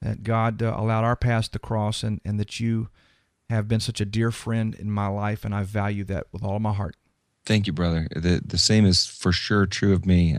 that 0.00 0.22
God 0.22 0.62
uh, 0.62 0.74
allowed 0.76 1.02
our 1.02 1.16
paths 1.16 1.48
to 1.48 1.58
cross, 1.58 2.04
and 2.04 2.20
and 2.24 2.38
that 2.38 2.60
you 2.60 2.88
have 3.50 3.66
been 3.66 3.80
such 3.80 4.00
a 4.00 4.04
dear 4.04 4.30
friend 4.30 4.76
in 4.76 4.90
my 4.90 5.08
life, 5.08 5.44
and 5.44 5.52
I 5.52 5.64
value 5.64 6.04
that 6.04 6.26
with 6.32 6.44
all 6.44 6.60
my 6.60 6.72
heart. 6.72 6.94
Thank 7.46 7.66
you, 7.66 7.72
brother. 7.72 8.08
The 8.14 8.42
the 8.44 8.58
same 8.58 8.84
is 8.84 9.06
for 9.06 9.32
sure 9.32 9.66
true 9.66 9.94
of 9.94 10.04
me. 10.04 10.36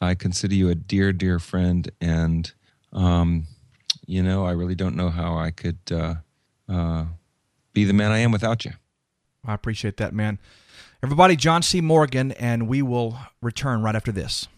I 0.00 0.14
consider 0.14 0.54
you 0.54 0.68
a 0.70 0.74
dear, 0.74 1.12
dear 1.12 1.40
friend, 1.40 1.90
and 2.00 2.50
um, 2.92 3.48
you 4.06 4.22
know, 4.22 4.46
I 4.46 4.52
really 4.52 4.76
don't 4.76 4.96
know 4.96 5.10
how 5.10 5.36
I 5.36 5.50
could 5.50 5.78
uh, 5.90 6.14
uh, 6.68 7.06
be 7.72 7.84
the 7.84 7.92
man 7.92 8.12
I 8.12 8.18
am 8.18 8.30
without 8.30 8.64
you. 8.64 8.72
I 9.44 9.54
appreciate 9.54 9.96
that, 9.98 10.14
man. 10.14 10.38
Everybody, 11.02 11.36
John 11.36 11.62
C. 11.62 11.80
Morgan, 11.80 12.32
and 12.32 12.68
we 12.68 12.82
will 12.82 13.18
return 13.42 13.82
right 13.82 13.94
after 13.94 14.12
this. 14.12 14.48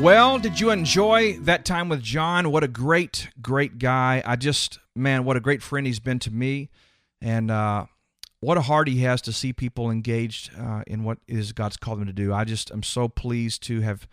Well, 0.00 0.38
did 0.38 0.58
you 0.58 0.70
enjoy 0.70 1.34
that 1.40 1.66
time 1.66 1.90
with 1.90 2.00
John? 2.00 2.50
What 2.50 2.64
a 2.64 2.68
great, 2.68 3.28
great 3.42 3.78
guy. 3.78 4.22
I 4.24 4.36
just, 4.36 4.78
man, 4.96 5.24
what 5.24 5.36
a 5.36 5.40
great 5.40 5.62
friend 5.62 5.86
he's 5.86 6.00
been 6.00 6.18
to 6.20 6.30
me. 6.30 6.70
And 7.20 7.50
uh, 7.50 7.84
what 8.40 8.56
a 8.56 8.62
heart 8.62 8.88
he 8.88 9.02
has 9.02 9.20
to 9.22 9.32
see 9.32 9.52
people 9.52 9.90
engaged 9.90 10.52
uh, 10.58 10.84
in 10.86 11.04
what 11.04 11.18
is 11.28 11.52
God's 11.52 11.76
called 11.76 12.00
them 12.00 12.06
to 12.06 12.14
do. 12.14 12.32
I 12.32 12.44
just 12.44 12.70
am 12.70 12.82
so 12.82 13.08
pleased 13.08 13.62
to 13.64 13.82
have 13.82 14.08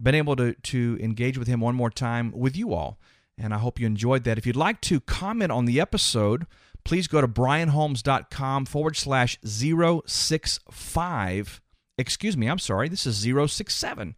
been 0.00 0.14
able 0.14 0.36
to, 0.36 0.54
to 0.54 0.96
engage 1.00 1.36
with 1.36 1.48
him 1.48 1.60
one 1.60 1.74
more 1.74 1.90
time 1.90 2.30
with 2.30 2.56
you 2.56 2.72
all. 2.72 3.00
And 3.36 3.52
I 3.52 3.58
hope 3.58 3.80
you 3.80 3.86
enjoyed 3.86 4.22
that. 4.22 4.38
If 4.38 4.46
you'd 4.46 4.54
like 4.54 4.80
to 4.82 5.00
comment 5.00 5.50
on 5.50 5.64
the 5.64 5.80
episode, 5.80 6.46
please 6.84 7.08
go 7.08 7.20
to 7.20 7.26
brianholmes.com 7.26 8.66
forward 8.66 8.96
slash 8.96 9.40
065. 9.42 11.60
Excuse 11.98 12.36
me, 12.36 12.46
I'm 12.46 12.60
sorry, 12.60 12.88
this 12.88 13.06
is 13.06 13.26
067 13.52 14.14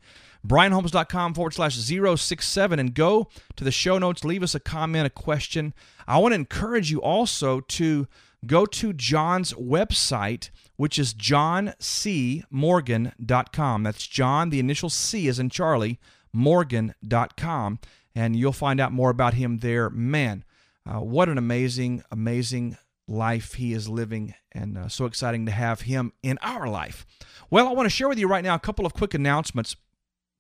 brianholmes.com 0.47 1.35
forward 1.35 1.55
slash 1.55 1.77
067 1.77 2.79
and 2.79 2.95
go 2.95 3.29
to 3.57 3.65
the 3.65 3.71
show 3.71 3.99
notes, 3.99 4.25
leave 4.25 4.43
us 4.43 4.55
a 4.55 4.61
comment, 4.61 5.07
a 5.07 5.11
question. 5.11 5.73
I 6.07 6.19
want 6.19 6.33
to 6.33 6.37
encourage 6.37 6.91
you 6.91 7.01
also 7.01 7.61
to 7.61 8.07
go 8.47 8.67
to 8.67 8.93
John's 8.93 9.55
website, 9.55 10.51
which 10.77 10.99
is 10.99 11.15
johncmorgan.com. 11.15 13.83
That's 13.83 14.07
John, 14.07 14.51
the 14.51 14.61
initial 14.61 14.91
C 14.91 15.29
is 15.29 15.39
in 15.39 15.49
Charlie, 15.51 15.99
morgan.com. 16.33 17.79
And 18.15 18.37
you'll 18.37 18.53
find 18.53 18.81
out 18.81 18.93
more 18.93 19.11
about 19.11 19.35
him 19.35 19.59
there. 19.59 19.91
Man, 19.91 20.45
uh, 20.87 21.01
what 21.01 21.29
an 21.29 21.39
amazing, 21.39 22.05
amazing 22.13 22.77
life 23.09 23.55
he 23.55 23.73
is 23.73 23.89
living, 23.89 24.35
and 24.53 24.79
uh, 24.79 24.89
so 24.89 25.05
exciting 25.05 25.47
to 25.47 25.53
have 25.53 25.83
him 25.83 26.13
in 26.23 26.39
our 26.43 26.69
life. 26.69 27.05
Well, 27.51 27.69
I 27.69 27.73
want 27.73 27.87
to 27.87 27.91
share 27.91 28.09
with 28.09 28.19
you 28.19 28.29
right 28.29 28.45
now 28.45 28.55
a 28.55 28.61
couple 28.61 28.87
of 28.87 28.95
quick 28.95 29.15
announcements 29.15 29.77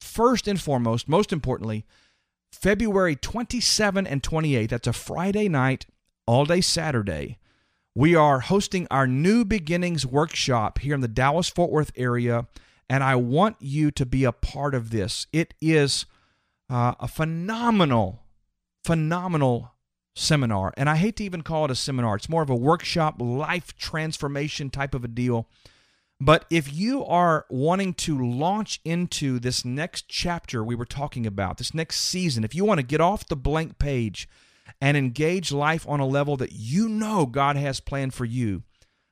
first 0.00 0.48
and 0.48 0.60
foremost, 0.60 1.08
most 1.08 1.32
importantly, 1.32 1.84
February 2.52 3.16
27 3.16 4.06
and 4.06 4.22
28, 4.22 4.70
that's 4.70 4.86
a 4.86 4.92
Friday 4.92 5.48
night, 5.48 5.86
all 6.26 6.44
day 6.44 6.60
Saturday, 6.60 7.38
we 7.96 8.16
are 8.16 8.40
hosting 8.40 8.88
our 8.90 9.06
New 9.06 9.44
Beginnings 9.44 10.04
workshop 10.04 10.78
here 10.78 10.94
in 10.94 11.00
the 11.00 11.06
Dallas 11.06 11.48
Fort 11.48 11.70
Worth 11.70 11.92
area, 11.96 12.48
and 12.88 13.04
I 13.04 13.14
want 13.14 13.56
you 13.60 13.92
to 13.92 14.04
be 14.04 14.24
a 14.24 14.32
part 14.32 14.74
of 14.74 14.90
this. 14.90 15.28
It 15.32 15.54
is 15.60 16.06
uh, 16.68 16.94
a 16.98 17.06
phenomenal, 17.06 18.22
phenomenal 18.84 19.74
seminar. 20.16 20.72
And 20.76 20.90
I 20.90 20.96
hate 20.96 21.16
to 21.16 21.24
even 21.24 21.42
call 21.42 21.66
it 21.66 21.70
a 21.70 21.76
seminar, 21.76 22.16
it's 22.16 22.28
more 22.28 22.42
of 22.42 22.50
a 22.50 22.56
workshop, 22.56 23.20
life 23.20 23.76
transformation 23.76 24.70
type 24.70 24.94
of 24.94 25.04
a 25.04 25.08
deal. 25.08 25.48
But 26.24 26.46
if 26.48 26.72
you 26.72 27.04
are 27.04 27.44
wanting 27.50 27.92
to 27.94 28.18
launch 28.18 28.80
into 28.82 29.38
this 29.38 29.62
next 29.62 30.08
chapter 30.08 30.64
we 30.64 30.74
were 30.74 30.86
talking 30.86 31.26
about, 31.26 31.58
this 31.58 31.74
next 31.74 32.00
season, 32.00 32.44
if 32.44 32.54
you 32.54 32.64
want 32.64 32.78
to 32.78 32.86
get 32.86 33.02
off 33.02 33.28
the 33.28 33.36
blank 33.36 33.78
page 33.78 34.26
and 34.80 34.96
engage 34.96 35.52
life 35.52 35.86
on 35.86 36.00
a 36.00 36.06
level 36.06 36.38
that 36.38 36.52
you 36.52 36.88
know 36.88 37.26
God 37.26 37.56
has 37.56 37.78
planned 37.78 38.14
for 38.14 38.24
you, 38.24 38.62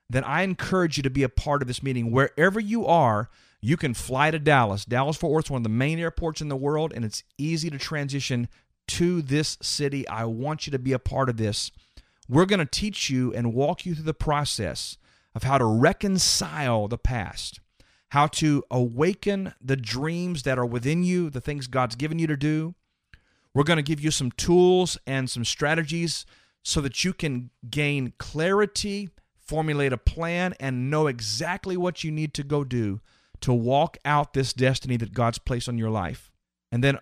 then 0.08 0.24
I 0.24 0.40
encourage 0.40 0.96
you 0.96 1.02
to 1.02 1.10
be 1.10 1.22
a 1.22 1.28
part 1.28 1.60
of 1.60 1.68
this 1.68 1.82
meeting. 1.82 2.10
Wherever 2.10 2.58
you 2.58 2.86
are, 2.86 3.28
you 3.60 3.76
can 3.76 3.92
fly 3.92 4.30
to 4.30 4.38
Dallas. 4.38 4.86
Dallas 4.86 5.18
Fort 5.18 5.34
Worth 5.34 5.46
is 5.46 5.50
one 5.50 5.60
of 5.60 5.64
the 5.64 5.68
main 5.68 5.98
airports 5.98 6.40
in 6.40 6.48
the 6.48 6.56
world, 6.56 6.94
and 6.94 7.04
it's 7.04 7.24
easy 7.36 7.68
to 7.68 7.78
transition 7.78 8.48
to 8.88 9.20
this 9.20 9.58
city. 9.60 10.08
I 10.08 10.24
want 10.24 10.66
you 10.66 10.70
to 10.70 10.78
be 10.78 10.94
a 10.94 10.98
part 10.98 11.28
of 11.28 11.36
this. 11.36 11.72
We're 12.26 12.46
going 12.46 12.60
to 12.60 12.64
teach 12.64 13.10
you 13.10 13.34
and 13.34 13.52
walk 13.52 13.84
you 13.84 13.94
through 13.94 14.04
the 14.04 14.14
process 14.14 14.96
of 15.34 15.42
how 15.42 15.58
to 15.58 15.64
reconcile 15.64 16.88
the 16.88 16.98
past, 16.98 17.60
how 18.10 18.26
to 18.26 18.62
awaken 18.70 19.54
the 19.60 19.76
dreams 19.76 20.42
that 20.42 20.58
are 20.58 20.66
within 20.66 21.02
you, 21.02 21.30
the 21.30 21.40
things 21.40 21.66
God's 21.66 21.96
given 21.96 22.18
you 22.18 22.26
to 22.26 22.36
do. 22.36 22.74
We're 23.54 23.64
going 23.64 23.78
to 23.78 23.82
give 23.82 24.00
you 24.00 24.10
some 24.10 24.30
tools 24.32 24.98
and 25.06 25.28
some 25.28 25.44
strategies 25.44 26.24
so 26.62 26.80
that 26.80 27.04
you 27.04 27.12
can 27.12 27.50
gain 27.68 28.12
clarity, 28.18 29.10
formulate 29.38 29.92
a 29.92 29.98
plan, 29.98 30.54
and 30.60 30.90
know 30.90 31.06
exactly 31.06 31.76
what 31.76 32.04
you 32.04 32.10
need 32.10 32.34
to 32.34 32.42
go 32.42 32.64
do 32.64 33.00
to 33.40 33.52
walk 33.52 33.98
out 34.04 34.32
this 34.32 34.52
destiny 34.52 34.96
that 34.96 35.12
God's 35.12 35.38
placed 35.38 35.68
on 35.68 35.76
your 35.76 35.90
life. 35.90 36.30
And 36.70 36.82
then 36.82 36.98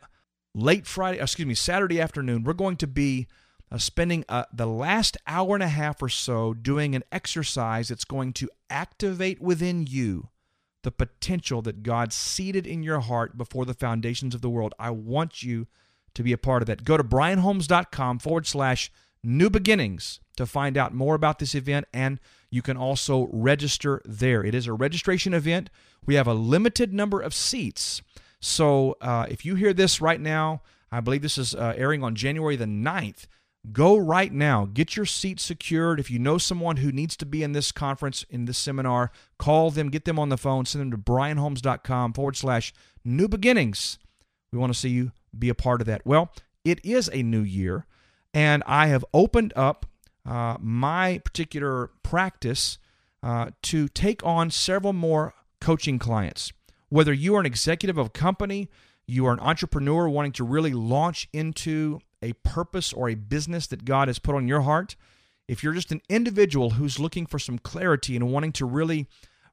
late 0.54 0.86
Friday, 0.86 1.20
excuse 1.20 1.46
me, 1.46 1.54
Saturday 1.54 2.00
afternoon, 2.00 2.42
we're 2.42 2.54
going 2.54 2.76
to 2.76 2.86
be 2.86 3.28
uh, 3.70 3.78
spending 3.78 4.24
uh, 4.28 4.44
the 4.52 4.66
last 4.66 5.16
hour 5.26 5.54
and 5.54 5.62
a 5.62 5.68
half 5.68 6.02
or 6.02 6.08
so 6.08 6.52
doing 6.54 6.94
an 6.94 7.04
exercise 7.12 7.88
that's 7.88 8.04
going 8.04 8.32
to 8.32 8.50
activate 8.68 9.40
within 9.40 9.86
you 9.86 10.28
the 10.82 10.90
potential 10.90 11.62
that 11.62 11.82
God 11.82 12.12
seeded 12.12 12.66
in 12.66 12.82
your 12.82 13.00
heart 13.00 13.36
before 13.36 13.64
the 13.64 13.74
foundations 13.74 14.34
of 14.34 14.40
the 14.40 14.50
world. 14.50 14.74
I 14.78 14.90
want 14.90 15.42
you 15.42 15.66
to 16.14 16.22
be 16.22 16.32
a 16.32 16.38
part 16.38 16.62
of 16.62 16.66
that. 16.66 16.84
Go 16.84 16.96
to 16.96 17.04
brianholmes.com 17.04 18.18
forward 18.18 18.46
slash 18.46 18.90
new 19.22 19.50
beginnings 19.50 20.20
to 20.36 20.46
find 20.46 20.76
out 20.76 20.94
more 20.94 21.14
about 21.14 21.38
this 21.38 21.54
event, 21.54 21.86
and 21.92 22.18
you 22.50 22.62
can 22.62 22.76
also 22.76 23.28
register 23.32 24.00
there. 24.04 24.44
It 24.44 24.54
is 24.54 24.66
a 24.66 24.72
registration 24.72 25.34
event. 25.34 25.70
We 26.06 26.14
have 26.14 26.26
a 26.26 26.34
limited 26.34 26.92
number 26.92 27.20
of 27.20 27.34
seats. 27.34 28.00
So 28.40 28.96
uh, 29.00 29.26
if 29.28 29.44
you 29.44 29.54
hear 29.54 29.74
this 29.74 30.00
right 30.00 30.20
now, 30.20 30.62
I 30.90 31.00
believe 31.00 31.22
this 31.22 31.38
is 31.38 31.54
uh, 31.54 31.74
airing 31.76 32.02
on 32.02 32.14
January 32.14 32.56
the 32.56 32.64
9th. 32.64 33.26
Go 33.72 33.96
right 33.96 34.32
now. 34.32 34.64
Get 34.64 34.96
your 34.96 35.04
seat 35.04 35.38
secured. 35.38 36.00
If 36.00 36.11
you 36.11 36.18
know 36.18 36.38
someone 36.38 36.78
who 36.78 36.90
needs 36.90 37.16
to 37.18 37.26
be 37.26 37.42
in 37.42 37.52
this 37.52 37.72
conference, 37.72 38.24
in 38.30 38.46
this 38.46 38.56
seminar, 38.56 39.11
call 39.38 39.70
them, 39.70 39.90
get 39.90 40.06
them 40.06 40.18
on 40.18 40.30
the 40.30 40.38
phone, 40.38 40.64
send 40.64 40.80
them 40.80 40.90
to 40.92 40.96
brianholmes.com 40.96 42.14
forward 42.14 42.36
slash 42.36 42.72
new 43.04 43.28
beginnings. 43.28 43.98
We 44.50 44.58
want 44.58 44.72
to 44.72 44.78
see 44.78 44.88
you 44.88 45.12
be 45.38 45.50
a 45.50 45.54
part 45.54 45.82
of 45.82 45.86
that. 45.88 46.02
Well, 46.06 46.32
it 46.64 46.84
is 46.84 47.11
a 47.12 47.22
new 47.22 47.42
year, 47.42 47.86
and 48.32 48.62
I 48.66 48.86
have 48.86 49.04
opened 49.12 49.52
up 49.54 49.86
uh, 50.26 50.56
my 50.58 51.18
particular 51.18 51.90
practice 52.02 52.78
uh, 53.22 53.50
to 53.62 53.88
take 53.88 54.24
on 54.24 54.50
several 54.50 54.92
more 54.94 55.34
coaching 55.61 55.98
clients. 55.98 56.52
Whether 56.88 57.12
you 57.12 57.36
are 57.36 57.40
an 57.40 57.46
executive 57.46 57.98
of 57.98 58.06
a 58.06 58.11
company, 58.11 58.68
you 59.06 59.26
are 59.26 59.32
an 59.32 59.40
entrepreneur 59.40 60.08
wanting 60.08 60.32
to 60.32 60.44
really 60.44 60.72
launch 60.72 61.28
into 61.32 62.00
a 62.22 62.32
purpose 62.34 62.92
or 62.92 63.08
a 63.08 63.14
business 63.14 63.66
that 63.68 63.84
God 63.84 64.08
has 64.08 64.18
put 64.18 64.34
on 64.34 64.48
your 64.48 64.62
heart, 64.62 64.96
if 65.48 65.62
you're 65.62 65.72
just 65.72 65.92
an 65.92 66.02
individual 66.08 66.70
who's 66.70 67.00
looking 67.00 67.26
for 67.26 67.38
some 67.38 67.58
clarity 67.58 68.14
and 68.14 68.30
wanting 68.30 68.52
to 68.52 68.64
really 68.64 69.06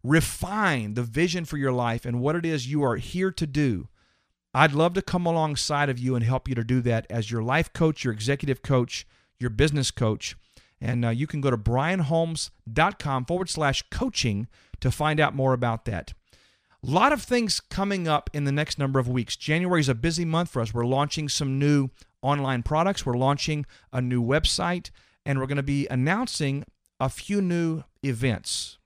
refine 0.04 0.94
the 0.94 1.04
vision 1.04 1.44
for 1.44 1.58
your 1.58 1.72
life 1.72 2.06
and 2.06 2.22
what 2.22 2.36
it 2.36 2.46
is 2.46 2.72
you 2.72 2.84
are 2.84 2.98
here 2.98 3.32
to 3.32 3.48
do, 3.48 3.88
I'd 4.54 4.74
love 4.74 4.94
to 4.94 5.02
come 5.02 5.26
alongside 5.26 5.90
of 5.90 6.00
you 6.00 6.16
and 6.16 6.24
help 6.24 6.48
you 6.48 6.56
to 6.56 6.64
do 6.64 6.82
that 6.82 7.08
as 7.10 7.32
your 7.32 7.44
life 7.44 7.74
coach, 7.74 8.04
your 8.04 8.14
executive 8.14 8.62
coach, 8.62 9.06
your 9.40 9.50
business 9.50 9.92
coach. 9.92 10.36
And 10.80 11.06
uh, 11.06 11.10
you 11.10 11.28
can 11.28 11.42
go 11.42 11.50
to 11.50 11.58
brianholmes.com 11.58 13.26
forward 13.26 13.50
slash 13.50 13.84
coaching 13.90 14.48
to 14.80 14.92
find 14.92 15.20
out 15.20 15.36
more 15.36 15.54
about 15.54 15.86
that. 15.86 16.14
A 16.84 16.90
lot 16.90 17.12
of 17.12 17.24
things 17.24 17.60
coming 17.60 18.08
up 18.08 18.30
in 18.34 18.44
the 18.44 18.52
next 18.52 18.78
number 18.78 19.00
of 19.00 19.08
weeks. 19.08 19.36
January 19.36 19.82
is 19.82 19.90
a 19.90 19.96
busy 19.96 20.26
month 20.26 20.50
for 20.50 20.62
us. 20.62 20.74
We're 20.74 20.86
launching 20.86 21.28
some 21.28 21.58
new 21.58 21.90
online 22.28 22.64
products. 22.64 23.06
We're 23.06 23.18
launching 23.18 23.66
a 23.94 24.02
new 24.02 24.22
website, 24.22 24.90
and 25.26 25.40
we're 25.40 25.48
going 25.48 25.58
to 25.58 25.64
be 25.64 25.88
announcing 25.88 26.66
a 27.00 27.10
few 27.10 27.42
new 27.42 27.84
events. 28.04 28.78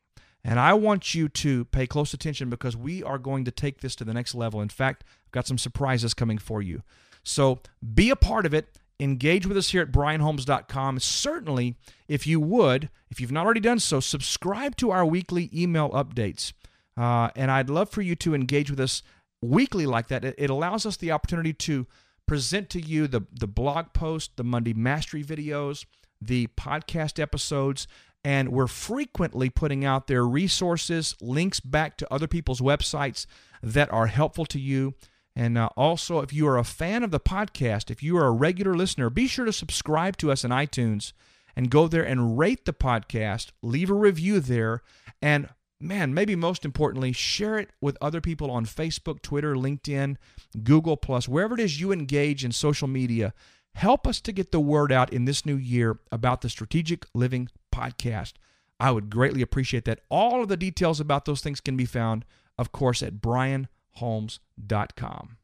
And 0.44 0.60
I 0.60 0.74
want 0.74 1.14
you 1.14 1.30
to 1.30 1.66
pay 1.66 1.86
close 1.88 2.14
attention 2.14 2.50
because 2.50 2.76
we 2.76 3.04
are 3.04 3.18
going 3.18 3.46
to 3.46 3.52
take 3.52 3.82
this 3.82 3.96
to 3.98 4.04
the 4.04 4.14
next 4.14 4.34
level. 4.34 4.62
In 4.62 4.70
fact, 4.70 5.04
I've 5.26 5.32
got 5.32 5.48
some 5.48 5.58
surprises 5.58 6.14
coming 6.14 6.38
for 6.38 6.62
you. 6.62 6.82
So 7.24 7.60
be 7.94 8.10
a 8.10 8.16
part 8.16 8.46
of 8.46 8.54
it. 8.54 8.80
Engage 9.00 9.48
with 9.48 9.58
us 9.58 9.70
here 9.70 9.82
at 9.82 9.92
brianholmes.com. 9.92 11.00
Certainly, 11.00 11.76
if 12.08 12.28
you 12.28 12.40
would, 12.40 12.90
if 13.10 13.20
you've 13.20 13.32
not 13.32 13.46
already 13.46 13.60
done 13.60 13.80
so, 13.80 14.00
subscribe 14.00 14.76
to 14.78 14.92
our 14.92 15.06
weekly 15.06 15.50
email 15.54 15.90
updates. 15.92 16.54
Uh, 16.98 17.30
and 17.36 17.50
I'd 17.50 17.70
love 17.70 17.90
for 17.90 18.02
you 18.02 18.16
to 18.18 18.36
engage 18.36 18.70
with 18.70 18.80
us 18.80 19.02
weekly 19.42 19.86
like 19.86 20.08
that. 20.10 20.24
It, 20.24 20.36
it 20.38 20.50
allows 20.50 20.86
us 20.86 20.98
the 20.98 21.12
opportunity 21.12 21.54
to 21.54 21.88
present 22.28 22.70
to 22.72 22.82
you 22.82 23.08
the, 23.08 23.22
the 23.32 23.48
blog 23.48 23.94
post, 23.94 24.38
the 24.38 24.44
Monday 24.44 24.74
Mastery 24.74 25.24
videos, 25.24 25.86
the 26.22 26.48
podcast 26.58 27.20
episodes, 27.20 27.88
and 28.24 28.50
we're 28.50 28.68
frequently 28.68 29.50
putting 29.50 29.84
out 29.84 30.08
there 30.08 30.26
resources, 30.26 31.16
links 31.22 31.60
back 31.60 31.98
to 31.98 32.14
other 32.14 32.28
people's 32.28 32.62
websites 32.62 33.26
that 33.64 33.92
are 33.92 34.08
helpful 34.08 34.46
to 34.46 34.60
you. 34.60 34.94
And 35.36 35.58
uh, 35.58 35.70
also, 35.78 36.20
if 36.20 36.34
you 36.34 36.48
are 36.48 36.58
a 36.58 36.64
fan 36.64 37.04
of 37.04 37.12
the 37.12 37.20
podcast, 37.20 37.90
if 37.90 38.04
you 38.04 38.18
are 38.18 38.28
a 38.28 38.32
regular 38.32 38.76
listener, 38.76 39.10
be 39.10 39.28
sure 39.28 39.46
to 39.46 39.54
subscribe 39.54 40.18
to 40.18 40.32
us 40.32 40.44
in 40.44 40.52
iTunes 40.52 41.14
and 41.56 41.72
go 41.72 41.88
there 41.88 42.04
and 42.04 42.38
rate 42.38 42.66
the 42.66 42.74
podcast, 42.74 43.52
leave 43.62 43.90
a 43.90 43.96
review 43.96 44.40
there, 44.40 44.84
and 45.22 45.50
man, 45.82 46.14
maybe 46.14 46.36
most 46.36 46.66
importantly, 46.66 47.12
share 47.12 47.58
it 47.58 47.70
with 47.82 47.98
other 48.02 48.22
people 48.22 48.52
on 48.52 48.66
Facebook, 48.66 49.22
Twitter, 49.22 49.56
LinkedIn, 49.56 50.18
Google 50.64 50.98
Plus, 50.98 51.28
wherever 51.28 51.56
it 51.56 51.60
is 51.60 51.80
you 51.80 51.92
engage 51.92 52.46
in 52.46 52.52
social 52.52 52.88
media. 52.88 53.34
Help 53.76 54.06
us 54.06 54.20
to 54.22 54.32
get 54.32 54.52
the 54.52 54.60
word 54.60 54.92
out 54.92 55.14
in 55.14 55.26
this 55.26 55.46
new 55.46 55.56
year 55.56 56.00
about 56.12 56.42
the 56.42 56.50
Strategic 56.50 57.06
Living 57.14 57.48
podcast. 57.74 58.34
I 58.80 58.92
would 58.92 59.10
greatly 59.10 59.42
appreciate 59.42 59.86
that. 59.86 60.02
All 60.10 60.42
of 60.42 60.50
the 60.50 60.58
details 60.58 61.00
about 61.00 61.26
those 61.26 61.42
things 61.42 61.62
can 61.62 61.78
be 61.78 61.86
found, 61.86 62.26
of 62.58 62.72
course, 62.72 63.04
at 63.04 63.22
brianholmes.com. 63.22 65.38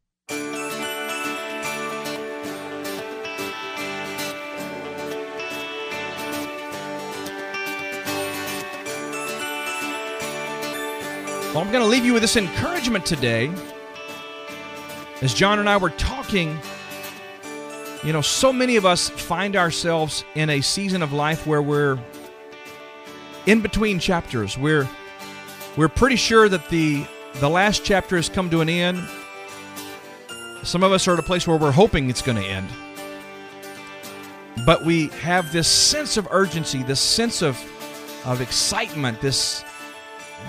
Well, 11.57 11.65
I'm 11.65 11.71
going 11.71 11.83
to 11.83 11.89
leave 11.89 12.05
you 12.05 12.13
with 12.13 12.21
this 12.21 12.35
encouragement 12.35 13.03
today. 13.03 13.51
As 15.23 15.33
John 15.33 15.57
and 15.57 15.67
I 15.67 15.77
were 15.77 15.89
talking, 15.89 16.55
you 18.03 18.13
know, 18.13 18.21
so 18.21 18.53
many 18.53 18.75
of 18.75 18.85
us 18.85 19.09
find 19.09 19.55
ourselves 19.55 20.23
in 20.35 20.51
a 20.51 20.61
season 20.61 21.01
of 21.01 21.13
life 21.13 21.47
where 21.47 21.63
we're 21.63 21.97
in 23.47 23.61
between 23.61 23.97
chapters. 23.97 24.55
We're 24.55 24.87
we're 25.75 25.87
pretty 25.87 26.15
sure 26.15 26.47
that 26.47 26.69
the 26.69 27.07
the 27.39 27.49
last 27.49 27.83
chapter 27.83 28.17
has 28.17 28.29
come 28.29 28.51
to 28.51 28.61
an 28.61 28.69
end. 28.69 29.03
Some 30.61 30.83
of 30.83 30.91
us 30.91 31.07
are 31.07 31.13
at 31.13 31.19
a 31.19 31.23
place 31.23 31.47
where 31.47 31.57
we're 31.57 31.71
hoping 31.71 32.07
it's 32.07 32.21
going 32.21 32.37
to 32.37 32.47
end. 32.47 32.69
But 34.63 34.85
we 34.85 35.07
have 35.07 35.51
this 35.51 35.67
sense 35.67 36.17
of 36.17 36.27
urgency, 36.29 36.83
this 36.83 37.01
sense 37.01 37.41
of 37.41 37.59
of 38.25 38.41
excitement, 38.41 39.21
this 39.21 39.63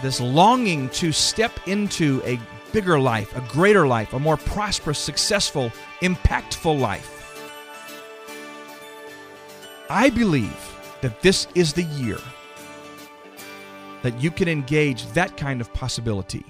this 0.03 0.21
longing 0.21 0.89
to 0.91 1.13
step 1.13 1.53
into 1.67 2.23
a 2.25 2.39
bigger 2.73 2.99
life, 2.99 3.37
a 3.37 3.41
greater 3.53 3.87
life, 3.87 4.13
a 4.13 4.19
more 4.19 4.37
prosperous, 4.37 4.99
successful, 4.99 5.73
impactful 6.01 6.79
life. 6.79 7.15
I 9.91 10.11
believe 10.11 10.75
that 11.01 11.23
this 11.23 11.49
is 11.55 11.73
the 11.73 11.85
year 11.85 12.19
that 14.03 14.21
you 14.21 14.31
can 14.31 14.49
engage 14.49 15.07
that 15.13 15.37
kind 15.37 15.61
of 15.61 15.73
possibility. 15.73 16.45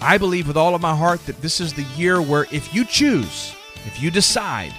I 0.00 0.18
believe 0.18 0.46
with 0.46 0.56
all 0.56 0.74
of 0.74 0.80
my 0.80 0.94
heart 0.94 1.24
that 1.26 1.40
this 1.40 1.60
is 1.60 1.72
the 1.72 1.86
year 1.96 2.20
where 2.20 2.46
if 2.52 2.74
you 2.74 2.84
choose, 2.84 3.54
if 3.86 4.00
you 4.00 4.10
decide, 4.10 4.72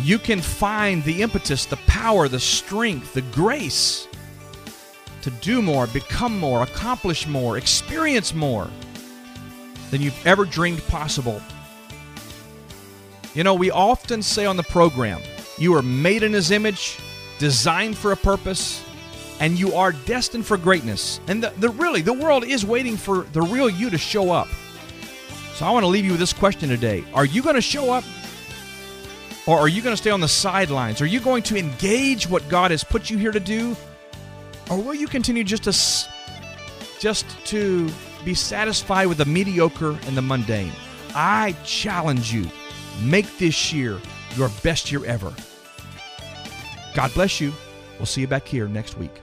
you 0.00 0.18
can 0.18 0.40
find 0.40 1.02
the 1.04 1.22
impetus, 1.22 1.66
the 1.66 1.76
power, 1.86 2.28
the 2.28 2.40
strength, 2.40 3.12
the 3.14 3.22
grace 3.22 4.08
to 5.22 5.30
do 5.30 5.62
more, 5.62 5.86
become 5.86 6.38
more, 6.38 6.62
accomplish 6.62 7.26
more, 7.26 7.56
experience 7.56 8.34
more 8.34 8.68
than 9.90 10.02
you've 10.02 10.26
ever 10.26 10.44
dreamed 10.44 10.82
possible. 10.88 11.40
You 13.34 13.44
know, 13.44 13.54
we 13.54 13.70
often 13.70 14.22
say 14.22 14.44
on 14.44 14.56
the 14.56 14.62
program, 14.62 15.20
you 15.58 15.74
are 15.74 15.82
made 15.82 16.22
in 16.22 16.32
His 16.32 16.50
image, 16.50 16.98
designed 17.38 17.96
for 17.96 18.12
a 18.12 18.16
purpose, 18.16 18.84
and 19.40 19.58
you 19.58 19.74
are 19.74 19.92
destined 19.92 20.46
for 20.46 20.56
greatness. 20.56 21.20
And 21.28 21.42
the, 21.42 21.50
the 21.58 21.70
really, 21.70 22.02
the 22.02 22.12
world 22.12 22.44
is 22.44 22.64
waiting 22.64 22.96
for 22.96 23.22
the 23.32 23.42
real 23.42 23.70
you 23.70 23.90
to 23.90 23.98
show 23.98 24.30
up. 24.30 24.48
So 25.54 25.66
I 25.66 25.70
want 25.70 25.84
to 25.84 25.88
leave 25.88 26.04
you 26.04 26.12
with 26.12 26.20
this 26.20 26.32
question 26.32 26.68
today 26.68 27.04
Are 27.14 27.24
you 27.24 27.42
going 27.42 27.54
to 27.54 27.62
show 27.62 27.92
up? 27.92 28.04
Or 29.46 29.58
are 29.58 29.68
you 29.68 29.82
going 29.82 29.92
to 29.92 29.96
stay 29.96 30.10
on 30.10 30.20
the 30.20 30.28
sidelines? 30.28 31.00
Are 31.00 31.06
you 31.06 31.18
going 31.18 31.42
to 31.44 31.56
engage 31.56 32.28
what 32.28 32.48
God 32.48 32.70
has 32.70 32.84
put 32.84 33.10
you 33.10 33.18
here 33.18 33.32
to 33.32 33.40
do? 33.40 33.76
Or 34.70 34.78
will 34.78 34.94
you 34.94 35.06
continue 35.06 35.44
just 35.44 35.64
to 35.64 35.72
just 37.00 37.26
to 37.46 37.90
be 38.24 38.34
satisfied 38.34 39.06
with 39.06 39.18
the 39.18 39.24
mediocre 39.24 39.98
and 40.06 40.16
the 40.16 40.22
mundane? 40.22 40.72
I 41.14 41.54
challenge 41.64 42.32
you. 42.32 42.48
Make 43.02 43.38
this 43.38 43.72
year 43.72 44.00
your 44.36 44.50
best 44.62 44.90
year 44.92 45.04
ever. 45.04 45.32
God 46.94 47.12
bless 47.14 47.40
you. 47.40 47.52
We'll 47.98 48.06
see 48.06 48.20
you 48.20 48.26
back 48.26 48.46
here 48.46 48.68
next 48.68 48.98
week. 48.98 49.20